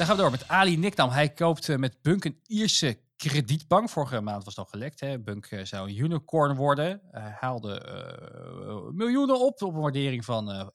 Dan 0.00 0.08
gaan 0.08 0.18
we 0.18 0.22
door 0.22 0.30
met 0.30 0.48
Ali 0.48 0.76
Nikdam. 0.76 1.10
Hij 1.10 1.32
koopt 1.32 1.68
eh, 1.68 1.76
met 1.76 2.02
Bunk 2.02 2.24
een 2.24 2.40
Ierse 2.46 3.00
kredietbank. 3.16 3.88
Vorige 3.88 4.20
maand 4.20 4.44
was 4.44 4.56
het 4.56 4.64
al 4.64 4.70
gelekt. 4.70 5.00
Hè. 5.00 5.18
Bunk 5.18 5.46
eh, 5.46 5.64
zou 5.64 5.88
een 5.88 5.98
unicorn 5.98 6.56
worden. 6.56 7.00
Hij 7.10 7.36
haalde 7.40 7.80
eh, 7.80 8.90
miljoenen 8.92 9.40
op 9.40 9.62
op 9.62 9.74
een 9.74 9.80
waardering 9.80 10.24
van 10.24 10.50
eh, 10.50 10.66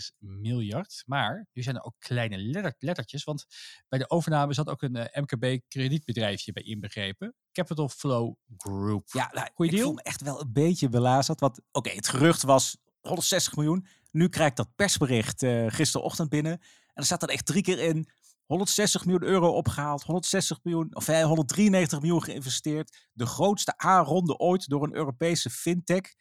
1,6 0.00 0.16
miljard. 0.18 1.02
Maar 1.06 1.46
nu 1.52 1.62
zijn 1.62 1.76
er 1.76 1.82
ook 1.84 1.94
kleine 1.98 2.38
letter- 2.38 2.74
lettertjes. 2.78 3.24
Want 3.24 3.44
bij 3.88 3.98
de 3.98 4.10
overname 4.10 4.54
zat 4.54 4.68
ook 4.68 4.82
een 4.82 5.08
MKB-kredietbedrijfje 5.12 6.52
bij 6.52 6.62
inbegrepen. 6.62 7.34
Capital 7.52 7.88
Flow 7.88 8.34
Group. 8.56 9.08
Ja, 9.12 9.30
nou, 9.32 9.48
Goeie 9.54 9.70
ik 9.70 9.76
deal? 9.76 9.88
voel 9.88 9.96
me 9.96 10.02
echt 10.02 10.20
wel 10.22 10.40
een 10.40 10.52
beetje 10.52 10.88
belazerd. 10.88 11.40
Want 11.40 11.60
oké, 11.72 11.90
het 11.90 12.08
gerucht 12.08 12.42
was 12.42 12.76
160 13.00 13.56
miljoen. 13.56 13.86
Nu 14.10 14.28
krijg 14.28 14.50
ik 14.50 14.56
dat 14.56 14.74
persbericht 14.76 15.46
gisterochtend 15.66 16.28
binnen. 16.28 16.52
En 16.52 16.60
er 17.00 17.04
staat 17.04 17.20
dan 17.20 17.28
echt 17.28 17.46
drie 17.46 17.62
keer 17.62 17.78
in. 17.78 18.08
160 18.52 19.04
miljoen 19.04 19.28
euro 19.28 19.48
opgehaald, 19.48 20.02
160 20.02 20.58
miljoen, 20.62 20.94
of 20.96 21.08
eh, 21.08 21.24
193 21.24 22.00
miljoen 22.00 22.22
geïnvesteerd. 22.22 23.08
De 23.12 23.26
grootste 23.26 23.74
A-ronde 23.84 24.36
ooit 24.38 24.68
door 24.68 24.82
een 24.82 24.94
Europese 24.94 25.50
fintech. 25.50 26.14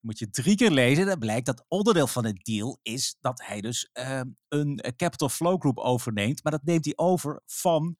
Moet 0.00 0.18
je 0.18 0.30
drie 0.30 0.56
keer 0.56 0.70
lezen. 0.70 1.06
Dan 1.06 1.18
blijkt 1.18 1.46
dat 1.46 1.64
onderdeel 1.68 2.06
van 2.06 2.24
het 2.24 2.44
deal 2.44 2.78
is 2.82 3.16
dat 3.20 3.42
hij 3.44 3.60
dus 3.60 3.88
eh, 3.92 4.20
een 4.48 4.78
eh, 4.78 4.92
Capital 4.96 5.28
Flow 5.28 5.60
Group 5.60 5.78
overneemt. 5.78 6.42
Maar 6.42 6.52
dat 6.52 6.64
neemt 6.64 6.84
hij 6.84 6.96
over 6.96 7.42
van 7.46 7.96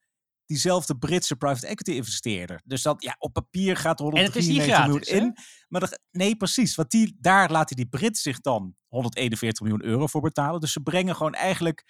diezelfde 0.46 0.98
Britse 0.98 1.36
private 1.36 1.66
equity 1.66 1.90
investeerder. 1.90 2.60
Dus 2.64 2.82
dat, 2.82 3.02
ja, 3.02 3.16
op 3.18 3.32
papier 3.32 3.76
gaat 3.76 4.00
er 4.00 4.06
En 4.06 4.24
het 4.24 4.36
is 4.36 4.46
niet 4.46 4.56
193 4.56 4.86
miljoen 4.86 5.02
hè? 5.06 5.26
in. 5.26 5.44
Maar 5.68 5.80
dat- 5.80 6.00
nee, 6.10 6.36
precies. 6.36 6.74
Want 6.74 6.90
die, 6.90 7.16
daar 7.20 7.50
laten 7.50 7.76
die 7.76 7.88
Brit 7.88 8.18
zich 8.18 8.40
dan 8.40 8.74
141 8.88 9.60
miljoen 9.60 9.84
euro 9.84 10.06
voor 10.06 10.20
betalen. 10.20 10.60
Dus 10.60 10.72
ze 10.72 10.80
brengen 10.80 11.16
gewoon 11.16 11.34
eigenlijk 11.34 11.84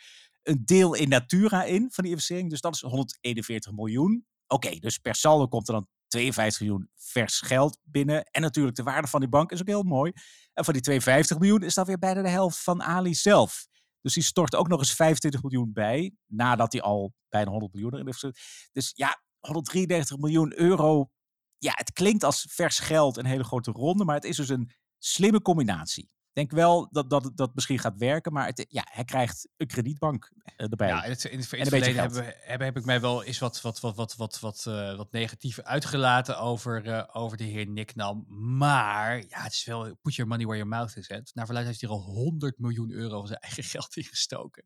een 0.48 0.62
deel 0.64 0.94
in 0.94 1.08
Natura 1.08 1.64
in 1.64 1.90
van 1.90 2.04
die 2.04 2.12
investering. 2.12 2.50
Dus 2.50 2.60
dat 2.60 2.74
is 2.74 2.80
141 2.80 3.72
miljoen. 3.72 4.26
Oké, 4.46 4.78
dus 4.78 4.98
per 4.98 5.14
saldo 5.14 5.46
komt 5.48 5.68
er 5.68 5.74
dan 5.74 5.86
52 6.06 6.60
miljoen 6.60 6.90
vers 6.94 7.40
geld 7.40 7.78
binnen. 7.82 8.24
En 8.24 8.42
natuurlijk 8.42 8.76
de 8.76 8.82
waarde 8.82 9.08
van 9.08 9.20
die 9.20 9.28
bank 9.28 9.50
is 9.50 9.60
ook 9.60 9.66
heel 9.66 9.82
mooi. 9.82 10.12
En 10.52 10.64
van 10.64 10.72
die 10.72 10.82
52 10.82 11.38
miljoen 11.38 11.62
is 11.62 11.74
dat 11.74 11.86
weer 11.86 11.98
bijna 11.98 12.22
de 12.22 12.28
helft 12.28 12.62
van 12.62 12.82
Ali 12.82 13.14
zelf. 13.14 13.66
Dus 14.00 14.14
die 14.14 14.22
stort 14.22 14.54
ook 14.54 14.68
nog 14.68 14.78
eens 14.78 14.94
25 14.94 15.42
miljoen 15.42 15.72
bij. 15.72 16.14
Nadat 16.26 16.72
hij 16.72 16.82
al 16.82 17.14
bijna 17.28 17.50
100 17.50 17.72
miljoen 17.72 17.92
erin 17.92 18.06
heeft 18.06 18.18
gezet. 18.18 18.68
Dus 18.72 18.92
ja, 18.94 19.22
133 19.38 20.16
miljoen 20.16 20.58
euro. 20.58 21.10
Ja, 21.58 21.72
het 21.74 21.92
klinkt 21.92 22.24
als 22.24 22.46
vers 22.50 22.78
geld, 22.78 23.16
een 23.16 23.26
hele 23.26 23.44
grote 23.44 23.70
ronde. 23.70 24.04
Maar 24.04 24.14
het 24.14 24.24
is 24.24 24.36
dus 24.36 24.48
een 24.48 24.70
slimme 24.98 25.42
combinatie. 25.42 26.10
Ik 26.38 26.48
denk 26.48 26.60
wel 26.60 26.88
dat 26.90 27.10
dat, 27.10 27.30
dat 27.34 27.54
misschien 27.54 27.78
gaat 27.78 27.96
werken. 27.96 28.32
Maar 28.32 28.46
het, 28.46 28.66
ja, 28.68 28.86
hij 28.90 29.04
krijgt 29.04 29.48
een 29.56 29.66
kredietbank 29.66 30.30
eh, 30.44 30.70
erbij. 30.70 30.88
Ja, 30.88 31.04
in 31.04 31.10
het, 31.10 31.24
in 31.24 31.38
het, 31.38 31.52
in 31.52 31.58
het 31.58 31.68
verleden 31.68 32.00
hebben, 32.00 32.34
heb, 32.40 32.60
heb 32.60 32.76
ik 32.76 32.84
mij 32.84 33.00
wel 33.00 33.24
eens 33.24 33.38
wat, 33.38 33.60
wat, 33.60 33.80
wat, 33.80 33.96
wat, 33.96 34.16
wat, 34.16 34.40
wat, 34.40 34.64
eh, 34.66 34.96
wat 34.96 35.12
negatief 35.12 35.60
uitgelaten 35.60 36.38
over, 36.38 36.86
eh, 36.86 37.04
over 37.12 37.36
de 37.36 37.44
heer 37.44 37.68
Nick 37.68 37.94
Nam. 37.94 38.26
Maar 38.56 39.16
ja, 39.16 39.42
het 39.42 39.52
is 39.52 39.64
wel 39.64 39.96
put 40.02 40.14
your 40.14 40.30
money 40.30 40.46
where 40.46 40.60
your 40.60 40.76
mouth 40.76 40.96
is. 40.96 41.08
Hè. 41.08 41.20
Naar 41.32 41.44
verluidt 41.44 41.68
heeft 41.68 41.80
hij 41.80 41.90
er 41.90 41.96
al 41.96 42.02
100 42.02 42.58
miljoen 42.58 42.90
euro 42.90 43.18
van 43.18 43.26
zijn 43.26 43.40
eigen 43.48 43.64
geld 43.64 43.96
in 43.96 44.04
gestoken. 44.04 44.64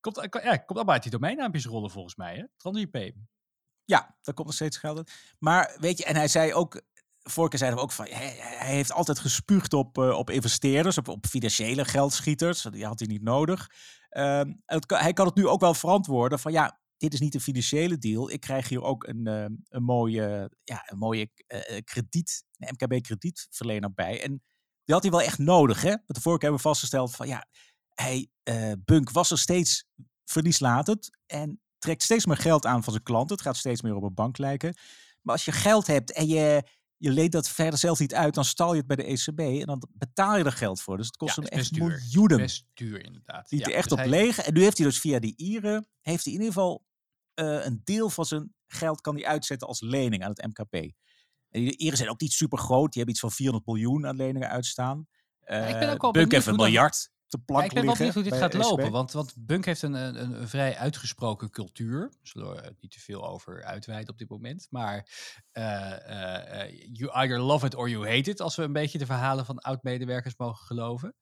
Komt, 0.00 0.16
ja, 0.16 0.56
komt 0.56 0.78
allemaal 0.78 0.94
uit 0.94 1.02
die 1.02 1.12
domeinnaampjes 1.12 1.66
rollen 1.66 1.90
volgens 1.90 2.16
mij. 2.16 2.36
Hè? 2.36 2.44
TransIP. 2.56 3.14
Ja, 3.84 4.16
daar 4.22 4.34
komt 4.34 4.46
nog 4.46 4.54
steeds 4.54 4.76
geld 4.76 4.96
uit. 4.96 5.12
Maar 5.38 5.76
weet 5.80 5.98
je, 5.98 6.04
en 6.04 6.16
hij 6.16 6.28
zei 6.28 6.54
ook, 6.54 6.82
vorige 7.30 7.50
keer 7.50 7.58
zeiden 7.58 7.78
we 7.78 7.84
ook 7.84 7.92
van, 7.92 8.06
hij, 8.06 8.36
hij 8.40 8.74
heeft 8.74 8.92
altijd 8.92 9.18
gespuugd 9.18 9.72
op, 9.72 9.98
eh, 9.98 10.10
op 10.18 10.30
investeerders, 10.30 10.98
op, 10.98 11.08
op 11.08 11.26
financiële 11.26 11.84
geldschieters. 11.84 12.62
Die 12.62 12.86
had 12.86 12.98
hij 12.98 13.08
niet 13.08 13.22
nodig. 13.22 13.70
Ehm, 14.08 14.52
het 14.64 14.90
hij 14.90 15.12
kan 15.12 15.26
het 15.26 15.34
nu 15.34 15.46
ook 15.46 15.60
wel 15.60 15.74
verantwoorden 15.74 16.38
van, 16.38 16.52
ja, 16.52 16.80
dit 16.96 17.12
is 17.12 17.20
niet 17.20 17.34
een 17.34 17.40
financiële 17.40 17.98
deal. 17.98 18.30
Ik 18.30 18.40
krijg 18.40 18.68
hier 18.68 18.82
ook 18.82 19.06
een, 19.06 19.26
ehm, 19.26 19.52
een 19.68 19.82
mooie, 19.82 20.50
ja, 20.64 20.82
een 20.86 20.98
mooie 20.98 21.30
eh, 21.46 21.76
eh, 21.76 21.84
krediet, 21.84 22.44
een 22.56 22.68
MKB-kredietverlener 22.72 23.94
bij. 23.94 24.22
En 24.22 24.42
die 24.84 24.94
had 24.94 25.02
hij 25.02 25.12
wel 25.12 25.22
echt 25.22 25.38
nodig, 25.38 25.82
hè? 25.82 25.88
Want 25.88 26.14
de 26.14 26.20
vorige 26.20 26.40
keer 26.40 26.48
hebben 26.48 26.62
we 26.62 26.68
vastgesteld 26.68 27.16
van, 27.16 27.28
ja, 27.28 27.46
hij, 27.88 28.28
Bunk 28.84 29.10
was 29.10 29.30
er 29.30 29.38
steeds 29.38 29.84
verlieslatend 30.24 31.10
en 31.26 31.60
trekt 31.78 32.02
steeds 32.02 32.26
meer 32.26 32.36
geld 32.36 32.66
aan 32.66 32.82
van 32.82 32.92
zijn 32.92 33.04
klanten. 33.04 33.36
Het 33.36 33.44
gaat 33.44 33.56
steeds 33.56 33.82
meer 33.82 33.94
op 33.94 34.02
een 34.02 34.14
bank 34.14 34.38
lijken. 34.38 34.74
Maar 35.22 35.34
als 35.34 35.44
je 35.44 35.52
geld 35.52 35.86
hebt 35.86 36.12
en 36.12 36.26
je, 36.26 36.62
je 36.98 37.10
leent 37.10 37.32
dat 37.32 37.48
verder 37.48 37.78
zelf 37.78 37.98
niet 37.98 38.14
uit, 38.14 38.34
dan 38.34 38.44
stal 38.44 38.72
je 38.72 38.78
het 38.78 38.86
bij 38.86 38.96
de 38.96 39.04
ECB 39.04 39.38
en 39.40 39.66
dan 39.66 39.88
betaal 39.92 40.36
je 40.36 40.44
er 40.44 40.52
geld 40.52 40.80
voor. 40.80 40.96
Dus 40.96 41.06
het 41.06 41.16
kost 41.16 41.36
Ja, 41.36 41.42
hem 41.42 41.50
echt 41.50 41.72
miljoenen. 41.72 42.36
Best 42.36 42.64
duur 42.74 43.04
inderdaad. 43.04 43.48
Die 43.48 43.58
Ja, 43.58 43.64
er 43.66 43.72
echt 43.72 43.82
dus 43.88 43.92
op 43.92 43.98
hij- 43.98 44.08
leeg. 44.08 44.38
En 44.38 44.54
nu 44.54 44.62
heeft 44.62 44.78
hij 44.78 44.86
dus 44.86 45.00
via 45.00 45.18
die 45.18 45.34
Ieren, 45.36 45.86
heeft 46.00 46.24
hij 46.24 46.32
in 46.34 46.38
ieder 46.40 46.54
geval 46.54 46.86
eh, 47.34 47.64
een 47.64 47.80
deel 47.84 48.10
van 48.10 48.24
zijn 48.24 48.54
geld 48.66 49.00
kan 49.00 49.14
hij 49.14 49.26
uitzetten 49.26 49.68
als 49.68 49.80
lening 49.80 50.24
aan 50.24 50.30
het 50.36 50.46
MKP. 50.46 50.74
En 51.48 51.60
die 51.60 51.76
Ieren 51.76 51.96
zijn 51.98 52.10
ook 52.10 52.20
niet 52.20 52.32
super 52.32 52.58
groot. 52.58 52.92
Die 52.92 53.02
hebben 53.02 53.10
iets 53.10 53.20
van 53.20 53.30
400 53.32 53.66
miljoen 53.66 54.06
aan 54.06 54.16
leningen 54.16 54.48
uitstaan. 54.48 54.98
ik 55.40 55.46
ben 55.48 55.80
Eh, 55.80 55.90
ook 55.92 56.12
Bunk 56.12 56.32
heeft 56.32 56.46
een 56.46 56.54
hoe 56.54 56.62
Ja, 57.46 57.62
ik 57.62 57.72
ben 57.72 57.84
wel 57.84 57.94
benieuwd 57.94 58.14
hoe 58.14 58.22
dit 58.22 58.36
gaat 58.36 58.54
lopen. 58.54 58.90
Want, 58.90 59.12
want 59.12 59.34
Bunk 59.38 59.64
heeft 59.64 59.82
een, 59.82 59.94
een, 59.94 60.40
een 60.40 60.48
vrij 60.48 60.76
uitgesproken 60.76 61.50
cultuur. 61.50 62.12
Zullen 62.22 62.54
we 62.54 62.74
niet 62.80 62.90
te 62.90 63.00
veel 63.00 63.28
over 63.28 63.64
uitweiden 63.64 64.12
op 64.12 64.18
dit 64.18 64.28
moment. 64.28 64.66
Maar 64.70 65.08
eh, 65.52 65.92
eh, 65.92 66.62
eh, 66.62 66.88
you 66.92 67.12
either 67.12 67.40
love 67.40 67.66
it 67.66 67.74
or 67.74 67.88
you 67.88 68.08
hate 68.08 68.30
it. 68.30 68.40
Als 68.40 68.56
we 68.56 68.62
een 68.62 68.72
beetje 68.72 68.98
de 68.98 69.06
verhalen 69.06 69.44
van 69.44 69.58
oud-medewerkers 69.58 70.36
mogen 70.36 70.66
geloven. 70.66 71.14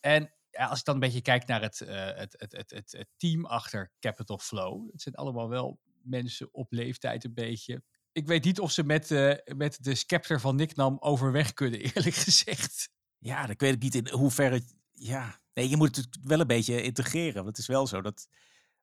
En 0.00 0.32
ja, 0.58 0.66
als 0.66 0.78
ik 0.78 0.84
dan 0.84 0.94
een 0.94 1.00
beetje 1.00 1.20
kijk 1.20 1.46
naar 1.46 1.62
het, 1.62 1.80
eh, 1.80 2.06
het, 2.14 2.34
het, 2.38 2.52
het, 2.52 2.70
het, 2.70 2.92
het 2.92 3.08
team 3.16 3.44
achter 3.44 3.92
Capital 4.00 4.38
Flow. 4.38 4.92
Het 4.92 5.02
zijn 5.02 5.14
allemaal 5.14 5.48
wel 5.48 5.80
mensen 6.02 6.48
op 6.54 6.72
leeftijd 6.72 7.24
een 7.24 7.34
beetje. 7.34 7.82
Ik 8.12 8.26
weet 8.26 8.44
niet 8.44 8.60
of 8.60 8.70
ze 8.70 8.84
met, 8.84 9.10
eh, 9.10 9.34
met 9.56 9.78
de 9.80 9.94
scepter 9.94 10.40
van 10.40 10.56
Nick 10.56 10.76
Nam 10.76 10.96
overweg 11.00 11.52
kunnen, 11.52 11.80
eerlijk 11.94 12.14
gezegd. 12.14 12.90
Ja, 13.18 13.46
dan 13.46 13.54
weet 13.58 13.74
ik 13.74 13.82
niet 13.82 13.94
in 13.94 14.08
hoeverre. 14.08 14.62
Ja, 14.92 15.40
nee, 15.58 15.68
je 15.68 15.76
moet 15.76 15.96
het 15.96 16.18
wel 16.22 16.40
een 16.40 16.46
beetje 16.46 16.82
integreren. 16.82 17.34
Want 17.34 17.46
het 17.46 17.58
is 17.58 17.66
wel 17.66 17.86
zo 17.86 18.00
dat. 18.00 18.28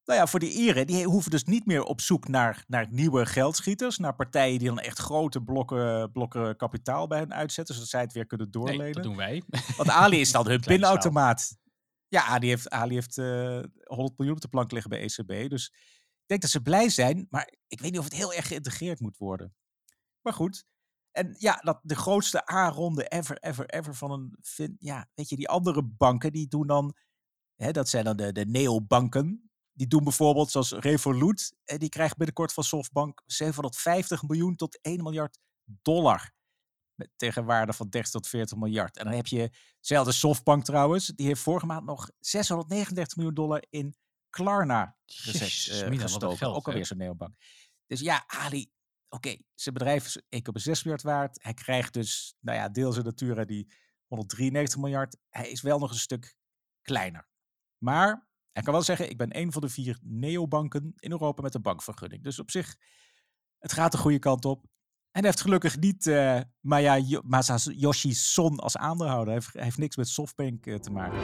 Nou 0.05 0.19
ja, 0.19 0.27
voor 0.27 0.39
die 0.39 0.51
Ieren, 0.51 0.88
die 0.88 1.05
hoeven 1.05 1.31
dus 1.31 1.43
niet 1.43 1.65
meer 1.65 1.83
op 1.83 2.01
zoek 2.01 2.27
naar, 2.27 2.63
naar 2.67 2.88
nieuwe 2.89 3.25
geldschieters. 3.25 3.97
Naar 3.97 4.15
partijen 4.15 4.59
die 4.59 4.67
dan 4.67 4.79
echt 4.79 4.99
grote 4.99 5.41
blokken, 5.41 6.11
blokken 6.11 6.57
kapitaal 6.57 7.07
bij 7.07 7.19
hen 7.19 7.33
uitzetten. 7.33 7.75
Zodat 7.75 7.89
zij 7.89 8.01
het 8.01 8.13
weer 8.13 8.25
kunnen 8.25 8.49
Nee, 8.51 8.61
doorlenen. 8.61 8.93
dat 8.93 9.03
doen 9.03 9.15
wij. 9.15 9.43
Want 9.77 9.89
Ali 9.89 10.19
is 10.19 10.31
dan 10.31 10.47
hun 10.51 10.59
pinautomaat. 10.59 11.57
Ja, 12.07 12.25
Ali 12.25 12.47
heeft, 12.47 12.69
Ali 12.69 12.93
heeft 12.93 13.17
eh 13.17 13.59
100 13.83 14.17
miljoen 14.17 14.35
op 14.35 14.41
de 14.41 14.47
plank 14.47 14.71
liggen 14.71 14.89
bij 14.89 15.01
ECB. 15.01 15.49
Dus 15.49 15.67
ik 16.21 16.25
denk 16.25 16.41
dat 16.41 16.49
ze 16.49 16.61
blij 16.61 16.89
zijn. 16.89 17.27
Maar 17.29 17.53
ik 17.67 17.79
weet 17.79 17.91
niet 17.91 17.99
of 17.99 18.05
het 18.05 18.15
heel 18.15 18.33
erg 18.33 18.47
geïntegreerd 18.47 18.99
moet 18.99 19.17
worden. 19.17 19.55
Maar 20.21 20.33
goed. 20.33 20.65
En 21.15 21.36
ja, 21.38 21.56
dat 21.56 21.80
de 21.84 21.95
grootste 21.95 22.51
A-ronde 22.51 23.08
ever, 23.08 23.38
ever, 23.38 23.65
ever 23.65 23.95
van 23.95 24.12
een... 24.12 24.38
Ja, 24.80 25.08
weet 25.13 25.30
je, 25.30 25.36
die 25.36 25.49
andere 25.49 25.84
banken, 25.84 26.32
die 26.32 26.47
doen 26.47 26.67
dan... 26.67 26.95
Hè, 27.56 27.71
dat 27.71 27.89
zijn 27.89 28.04
dan 28.04 28.15
de, 28.17 28.32
de 28.32 28.45
neobanken. 28.45 29.49
Die 29.73 29.88
doen 29.88 30.04
bijvoorbeeld 30.04 30.51
zoals 30.51 30.71
Revolut. 30.71 31.56
En 31.63 31.80
die 31.80 31.89
krijgt 31.89 32.17
binnenkort 32.17 32.54
van 32.54 32.63
Softbank 32.63 33.21
750 33.25 34.23
miljoen 34.23 34.56
tot 34.56 34.80
1 34.82 35.04
miljard 35.04 35.39
dollar. 35.63 36.34
Met 36.95 37.10
tegen 37.15 37.45
waarde 37.45 37.73
van 37.73 37.89
30 37.89 38.12
tot 38.12 38.28
40 38.28 38.58
miljard. 38.58 38.97
En 38.97 39.06
dan 39.06 39.13
heb 39.13 39.28
je, 39.28 39.49
zelfde 39.80 40.12
Softbank 40.12 40.63
trouwens, 40.63 41.08
die 41.08 41.28
heeft 41.28 41.41
vorige 41.41 41.65
maand 41.65 41.86
nog 41.86 42.10
639 42.19 43.15
miljoen 43.15 43.36
dollar 43.36 43.63
in 43.69 43.95
Klarna 44.30 44.97
gezet, 45.06 45.89
eh, 45.89 45.99
gestoken. 45.99 46.38
geld, 46.38 46.56
ook 46.56 46.67
alweer 46.67 46.86
zo'n 46.86 46.97
neobank. 46.97 47.36
Dus 47.88 47.99
ja, 47.99 48.23
Ali, 48.28 48.71
oké, 49.15 49.36
zijn 49.54 49.75
bedrijf 49.75 50.06
is 50.06 50.21
1,6 50.21 50.82
miljard 50.84 51.01
waard. 51.01 51.43
Hij 51.43 51.54
krijgt 51.54 51.93
dus, 51.93 52.36
nou 52.39 52.58
ja, 52.58 52.69
deels 52.69 52.97
in 52.97 53.04
Natura 53.04 53.45
die 53.45 53.73
193 54.08 54.80
miljard. 54.80 55.17
Hij 55.30 55.49
is 55.49 55.62
wel 55.62 55.80
nog 55.80 55.91
een 55.91 55.97
stuk 55.97 56.36
kleiner. 56.82 57.28
Maar 57.78 58.28
hij 58.51 58.63
kan 58.63 58.73
wel 58.73 58.82
zeggen, 58.82 59.10
ik 59.10 59.17
ben 59.17 59.38
een 59.38 59.51
van 59.51 59.62
de 59.62 59.69
vier 59.69 59.99
neobanken 60.01 60.93
in 60.95 61.12
Europa 61.12 61.41
met 61.41 61.56
een 61.56 61.62
bankvergunning. 61.62 62.23
Dus 62.23 62.39
op 62.39 62.51
zich, 62.51 62.75
het 63.60 63.73
gaat 63.73 63.91
de 63.91 63.97
goede 63.97 64.19
kant 64.19 64.45
op. 64.45 64.63
En 65.12 65.21
hij 65.21 65.30
heeft 65.30 65.41
gelukkig 65.41 65.80
niet 65.80 66.08
eh 66.08 66.39
Maya 66.60 66.97
Yo- 66.97 67.21
Masayoshi 67.23 68.13
Son 68.13 68.60
als 68.60 68.78
aandeelhouder. 68.78 69.34
Hij 69.34 69.36
heeft, 69.36 69.54
hij 69.54 69.63
heeft 69.63 69.78
niks 69.78 69.95
met 69.95 70.08
Softbank 70.08 70.65
eh, 70.65 70.75
te 70.75 70.91
maken. 70.91 71.19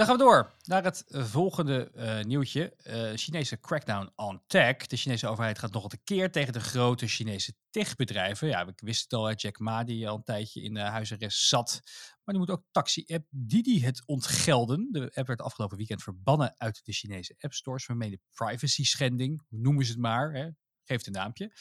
Dan 0.00 0.08
gaan 0.08 0.18
we 0.18 0.24
door 0.24 0.52
naar 0.64 0.84
het 0.84 1.04
volgende 1.08 1.90
eh, 1.90 2.24
nieuwtje. 2.24 2.74
Eh, 2.76 3.10
Chinese 3.14 3.60
crackdown 3.60 4.12
on 4.16 4.40
tech. 4.46 4.76
De 4.76 4.96
Chinese 4.96 5.28
overheid 5.28 5.58
gaat 5.58 5.72
nog 5.72 5.92
een 5.92 6.00
keer 6.04 6.30
tegen 6.30 6.52
de 6.52 6.60
grote 6.60 7.06
Chinese 7.06 7.54
techbedrijven. 7.70 8.48
Ja, 8.48 8.66
we 8.66 8.72
wisten 8.76 9.18
het 9.18 9.28
al, 9.28 9.34
Jack 9.34 9.58
Ma 9.58 9.84
die 9.84 10.08
al 10.08 10.16
een 10.16 10.22
tijdje 10.22 10.62
in 10.62 10.74
de 10.74 10.80
huisarrest 10.80 11.48
zat. 11.48 11.80
Maar 12.24 12.34
die 12.34 12.38
moet 12.38 12.50
ook 12.50 12.64
taxi-app 12.70 13.26
Didi 13.30 13.84
het 13.84 14.02
ontgelden. 14.06 14.88
De 14.90 15.10
app 15.14 15.26
werd 15.26 15.40
afgelopen 15.40 15.76
weekend 15.76 16.02
verbannen 16.02 16.54
uit 16.56 16.80
de 16.84 16.92
Chinese 16.92 17.34
app 17.38 17.52
stores. 17.52 17.84
Vermeende 17.84 18.20
privacy 18.30 18.84
schending, 18.84 19.42
noemen 19.48 19.84
ze 19.84 19.90
het 19.90 20.00
maar. 20.00 20.32
Hè? 20.32 20.48
Geef 20.84 21.06
een 21.06 21.12
naampje. 21.12 21.52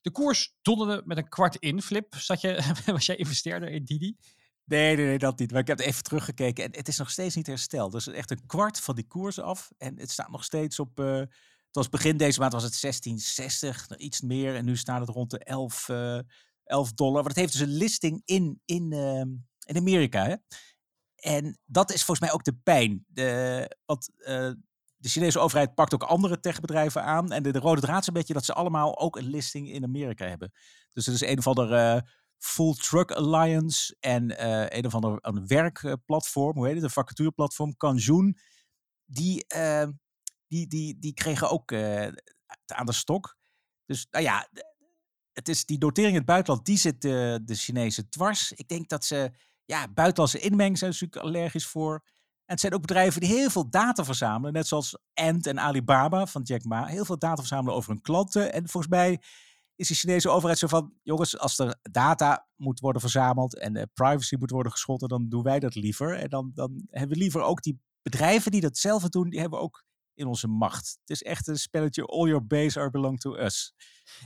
De 0.00 0.10
koers 0.10 0.56
donderde 0.62 1.02
met 1.04 1.16
een 1.16 1.28
kwart 1.28 1.56
in. 1.56 1.82
Flip, 1.82 2.14
zat 2.14 2.40
je, 2.40 2.74
was 2.86 3.06
jij 3.06 3.16
investeerder 3.16 3.68
in 3.68 3.84
Didi? 3.84 4.16
Nee, 4.66 4.96
nee, 4.96 5.06
nee, 5.06 5.18
dat 5.18 5.38
niet. 5.38 5.50
Maar 5.50 5.60
ik 5.60 5.66
heb 5.66 5.80
even 5.80 6.02
teruggekeken 6.02 6.64
en 6.64 6.70
het 6.72 6.88
is 6.88 6.98
nog 6.98 7.10
steeds 7.10 7.34
niet 7.34 7.46
hersteld. 7.46 7.92
Dus 7.92 8.06
echt 8.06 8.30
een 8.30 8.46
kwart 8.46 8.80
van 8.80 8.94
die 8.94 9.06
koers 9.06 9.40
af. 9.40 9.70
En 9.78 9.98
het 9.98 10.10
staat 10.10 10.30
nog 10.30 10.44
steeds 10.44 10.78
op 10.78 11.00
eh 11.00 11.22
was 11.76 11.88
begin 11.88 12.16
deze 12.16 12.40
maand 12.40 12.52
was 12.52 12.62
het 12.62 12.80
1660, 12.80 13.96
iets 13.96 14.20
meer. 14.20 14.54
En 14.54 14.64
nu 14.64 14.76
staat 14.76 15.00
het 15.00 15.08
rond 15.08 15.30
de 15.30 15.38
11, 15.38 15.88
uh, 15.88 16.18
11 16.64 16.92
dollar. 16.92 17.20
Maar 17.20 17.30
het 17.30 17.36
heeft 17.36 17.52
dus 17.52 17.60
een 17.60 17.76
listing 17.76 18.22
in, 18.24 18.60
in, 18.64 18.92
uh, 18.92 19.20
in 19.64 19.76
Amerika. 19.76 20.24
Hè? 20.24 20.34
En 21.16 21.58
dat 21.64 21.92
is 21.92 22.04
volgens 22.04 22.26
mij 22.26 22.32
ook 22.32 22.44
de 22.44 22.56
pijn. 22.62 23.04
De, 23.08 23.76
want 23.84 24.10
uh, 24.18 24.26
de 24.96 25.08
Chinese 25.08 25.38
overheid 25.38 25.74
pakt 25.74 25.94
ook 25.94 26.02
andere 26.02 26.40
techbedrijven 26.40 27.02
aan. 27.02 27.32
En 27.32 27.42
de, 27.42 27.52
de, 27.52 27.58
rode 27.58 27.80
draad 27.80 28.00
is 28.00 28.06
een 28.06 28.12
beetje 28.12 28.34
dat 28.34 28.44
ze 28.44 28.52
allemaal 28.52 28.98
ook 28.98 29.16
een 29.16 29.30
listing 29.30 29.70
in 29.70 29.84
Amerika 29.84 30.26
hebben. 30.26 30.52
Dus 30.92 31.06
er 31.06 31.12
is 31.12 31.20
een 31.20 31.38
of 31.38 31.46
andere 31.46 31.96
uh, 31.96 32.10
Full 32.38 32.74
Truck 32.74 33.10
Alliance 33.10 33.96
en 34.00 34.30
uh, 34.30 34.66
een 34.68 34.86
of 34.86 34.94
ander 34.94 35.18
een 35.20 35.46
werkplatform, 35.46 36.56
hoe 36.56 36.66
heet 36.66 36.74
het, 36.74 36.84
een 36.84 36.90
vacatureplatform, 36.90 37.76
Kanjoon. 37.76 38.38
Die, 39.04 39.44
uh, 39.56 39.86
die, 40.46 40.66
die, 40.66 40.98
die 40.98 41.14
kregen 41.14 41.50
ook 41.50 41.72
aan 42.66 42.86
de 42.86 42.92
stok. 42.92 43.36
Dus 43.86 44.06
nou 44.10 44.24
ja, 44.24 44.48
het 45.32 45.48
is 45.48 45.64
die 45.64 45.78
notering 45.78 46.12
in 46.12 46.18
het 46.18 46.26
buitenland, 46.26 46.66
die 46.66 46.78
zit 46.78 47.02
de, 47.02 47.40
de 47.44 47.54
Chinezen 47.54 48.08
dwars. 48.08 48.52
Ik 48.52 48.68
denk 48.68 48.88
dat 48.88 49.04
ze, 49.04 49.30
ja, 49.64 49.88
buitenlandse 49.88 50.38
inmenging 50.38 50.78
zijn 50.78 50.90
natuurlijk 50.90 51.22
allergisch 51.22 51.66
voor. 51.66 51.94
En 52.44 52.52
het 52.52 52.60
zijn 52.60 52.74
ook 52.74 52.80
bedrijven 52.80 53.20
die 53.20 53.30
heel 53.30 53.50
veel 53.50 53.70
data 53.70 54.04
verzamelen, 54.04 54.52
net 54.52 54.66
zoals 54.66 54.98
Ant 55.14 55.46
en 55.46 55.60
Alibaba 55.60 56.26
van 56.26 56.42
Jack 56.42 56.64
Ma. 56.64 56.86
Heel 56.86 57.04
veel 57.04 57.18
data 57.18 57.36
verzamelen 57.36 57.74
over 57.74 57.90
hun 57.90 58.00
klanten. 58.00 58.52
En 58.52 58.68
volgens 58.68 58.92
mij 58.92 59.20
is 59.76 59.88
de 59.88 59.94
Chinese 59.94 60.30
overheid 60.30 60.58
zo 60.58 60.66
van, 60.66 60.92
jongens, 61.02 61.38
als 61.38 61.58
er 61.58 61.78
data 61.82 62.48
moet 62.56 62.80
worden 62.80 63.00
verzameld 63.00 63.58
en 63.58 63.72
de 63.72 63.88
privacy 63.94 64.36
moet 64.38 64.50
worden 64.50 64.72
geschonden, 64.72 65.08
dan 65.08 65.28
doen 65.28 65.42
wij 65.42 65.60
dat 65.60 65.74
liever. 65.74 66.16
En 66.18 66.28
dan, 66.28 66.50
dan 66.54 66.86
hebben 66.90 67.16
we 67.16 67.22
liever 67.22 67.42
ook 67.42 67.62
die 67.62 67.80
bedrijven 68.02 68.50
die 68.50 68.60
dat 68.60 68.78
zelf 68.78 69.08
doen, 69.08 69.30
die 69.30 69.40
hebben 69.40 69.60
ook 69.60 69.84
in 70.14 70.26
onze 70.26 70.48
macht. 70.48 70.98
Het 71.00 71.10
is 71.10 71.22
echt 71.22 71.46
een 71.46 71.58
spelletje 71.58 72.06
all 72.06 72.26
your 72.26 72.46
base 72.46 72.80
are 72.80 72.90
belong 72.90 73.20
to 73.20 73.36
us. 73.36 73.74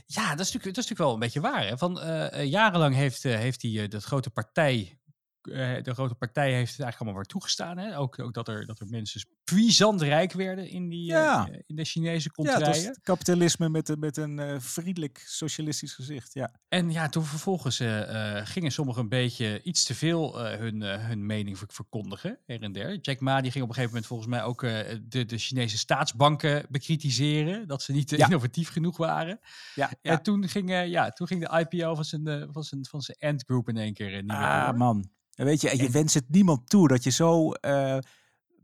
Ja, 0.05 0.29
dat 0.29 0.39
is 0.39 0.51
natuurlijk, 0.51 0.75
dat 0.75 0.83
is 0.83 0.89
natuurlijk 0.89 0.99
wel 0.99 1.13
een 1.13 1.19
beetje 1.19 1.41
waar. 1.41 1.67
Hè? 1.67 1.77
Van, 1.77 1.97
uh, 1.97 2.45
jarenlang 2.45 2.95
heeft, 2.95 3.23
uh, 3.23 3.35
heeft 3.35 3.61
die, 3.61 3.87
dat 3.87 4.03
grote 4.03 4.29
partij 4.29 4.99
de 5.41 5.93
grote 5.93 6.15
partij 6.15 6.53
heeft 6.53 6.71
het 6.71 6.79
eigenlijk 6.81 6.95
allemaal 6.95 7.15
weer 7.15 7.25
toegestaan. 7.25 7.77
Hè? 7.77 7.97
Ook, 7.97 8.19
ook 8.19 8.33
dat, 8.33 8.47
er, 8.47 8.65
dat 8.65 8.79
er 8.79 8.87
mensen 8.89 9.21
puissant 9.43 10.01
rijk 10.01 10.31
werden 10.31 10.69
in, 10.69 10.89
die, 10.89 11.05
ja. 11.05 11.47
uh, 11.49 11.55
in 11.65 11.75
de 11.75 11.85
Chinese 11.85 12.31
contraien. 12.31 12.83
Ja, 12.83 12.95
kapitalisme 13.03 13.69
met, 13.69 13.89
een, 13.89 13.99
met 13.99 14.17
een 14.17 14.39
uh, 14.39 14.59
vriendelijk 14.59 15.23
socialistisch 15.25 15.93
gezicht. 15.93 16.33
Ja. 16.33 16.51
En 16.67 16.91
ja, 16.91 17.09
toen 17.09 17.23
vervolgens 17.23 17.77
gingen 18.43 18.71
sommigen 18.71 19.01
een 19.01 19.09
beetje 19.09 19.61
iets 19.63 19.83
te 19.83 19.95
veel 19.95 20.39
hun, 20.39 20.81
hun 20.81 21.25
mening 21.25 21.59
verkondigen, 21.67 22.39
her 22.45 22.61
en 22.61 22.71
der. 22.71 22.97
Jack 22.97 23.19
Ma 23.19 23.41
die 23.41 23.51
ging 23.51 23.63
op 23.63 23.69
een 23.69 23.75
gegeven 23.75 23.95
moment 23.95 24.05
volgens 24.05 24.29
mij 24.29 24.43
ook 24.43 24.61
de, 24.61 25.25
de 25.25 25.37
Chinese 25.37 25.77
staatsbanken 25.77 26.65
bekritiseren. 26.69 27.67
Dat 27.67 27.81
ze 27.81 27.91
niet 27.91 28.09
ja. 28.09 28.25
innovatief 28.25 28.69
genoeg 28.69 28.97
waren. 28.97 29.39
Ja. 29.75 29.91
En 30.01 30.21
toen 30.21 30.47
ging, 30.47 30.69
ja, 30.69 31.09
toen 31.09 31.27
ging 31.27 31.47
de 31.47 31.67
IPO 31.69 31.95
van 31.95 32.05
zijn, 32.05 32.49
van 32.51 32.63
zijn, 32.63 32.85
van 32.85 33.01
zijn 33.01 33.17
Ant 33.19 33.43
Group 33.43 33.69
in 33.69 33.77
één 33.77 33.93
keer 33.93 34.23
ah, 34.27 34.77
man. 34.77 35.09
En 35.31 35.45
weet 35.45 35.61
je, 35.61 35.69
en 35.69 35.77
je 35.77 35.85
en... 35.85 35.91
wenst 35.91 36.13
het 36.13 36.29
niemand 36.29 36.69
toe 36.69 36.87
dat 36.87 37.03
je 37.03 37.09
zo 37.09 37.45
uh, 37.45 37.97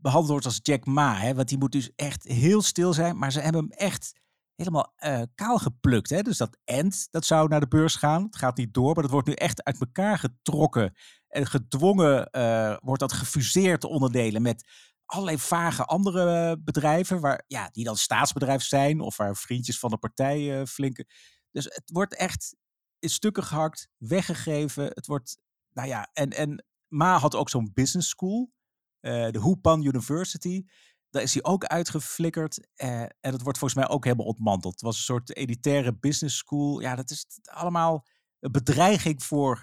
behandeld 0.00 0.30
wordt 0.30 0.44
als 0.44 0.60
Jack 0.62 0.86
Ma. 0.86 1.16
Hè? 1.16 1.34
Want 1.34 1.48
die 1.48 1.58
moet 1.58 1.72
dus 1.72 1.90
echt 1.96 2.24
heel 2.24 2.62
stil 2.62 2.92
zijn. 2.92 3.18
Maar 3.18 3.32
ze 3.32 3.40
hebben 3.40 3.60
hem 3.62 3.70
echt 3.70 4.12
helemaal 4.54 4.92
uh, 4.98 5.22
kaal 5.34 5.58
geplukt. 5.58 6.10
Hè? 6.10 6.22
Dus 6.22 6.36
dat 6.36 6.58
end, 6.64 7.08
dat 7.10 7.24
zou 7.24 7.48
naar 7.48 7.60
de 7.60 7.68
beurs 7.68 7.94
gaan. 7.94 8.22
Het 8.22 8.36
gaat 8.36 8.56
niet 8.56 8.74
door, 8.74 8.94
maar 8.94 9.02
dat 9.02 9.12
wordt 9.12 9.28
nu 9.28 9.34
echt 9.34 9.64
uit 9.64 9.80
elkaar 9.80 10.18
getrokken. 10.18 10.94
En 11.28 11.46
gedwongen 11.46 12.28
uh, 12.32 12.76
wordt 12.80 13.00
dat 13.00 13.12
gefuseerd 13.12 13.84
onderdelen 13.84 14.42
met 14.42 14.68
allerlei 15.04 15.38
vage 15.38 15.84
andere 15.84 16.58
bedrijven. 16.60 17.20
Waar, 17.20 17.44
ja, 17.46 17.68
die 17.72 17.84
dan 17.84 17.96
staatsbedrijf 17.96 18.62
zijn 18.62 19.00
of 19.00 19.16
waar 19.16 19.36
vriendjes 19.36 19.78
van 19.78 19.90
de 19.90 19.98
partij 19.98 20.66
flinke. 20.66 21.06
Dus 21.50 21.64
het 21.64 21.90
wordt 21.92 22.16
echt 22.16 22.56
in 22.98 23.10
stukken 23.10 23.42
gehakt, 23.42 23.88
weggegeven. 23.96 24.84
Het 24.84 25.06
wordt 25.06 25.38
nou 25.78 25.90
ja, 25.90 26.08
en, 26.12 26.30
en 26.30 26.64
Ma 26.88 27.18
had 27.18 27.34
ook 27.34 27.48
zo'n 27.48 27.70
business 27.74 28.08
school, 28.08 28.52
uh, 29.00 29.30
de 29.30 29.42
Hupan 29.42 29.84
University. 29.84 30.64
Daar 31.10 31.22
is 31.22 31.34
hij 31.34 31.42
ook 31.42 31.64
uitgeflikkerd. 31.64 32.58
Uh, 32.58 33.00
en 33.00 33.30
dat 33.30 33.42
wordt 33.42 33.58
volgens 33.58 33.80
mij 33.80 33.88
ook 33.88 34.04
helemaal 34.04 34.26
ontmanteld. 34.26 34.72
Het 34.72 34.82
was 34.82 34.96
een 34.96 35.02
soort 35.02 35.36
elitaire 35.36 35.98
business 35.98 36.36
school. 36.36 36.80
Ja, 36.80 36.94
dat 36.94 37.10
is 37.10 37.26
allemaal 37.44 38.06
een 38.40 38.52
bedreiging 38.52 39.24
voor, 39.24 39.56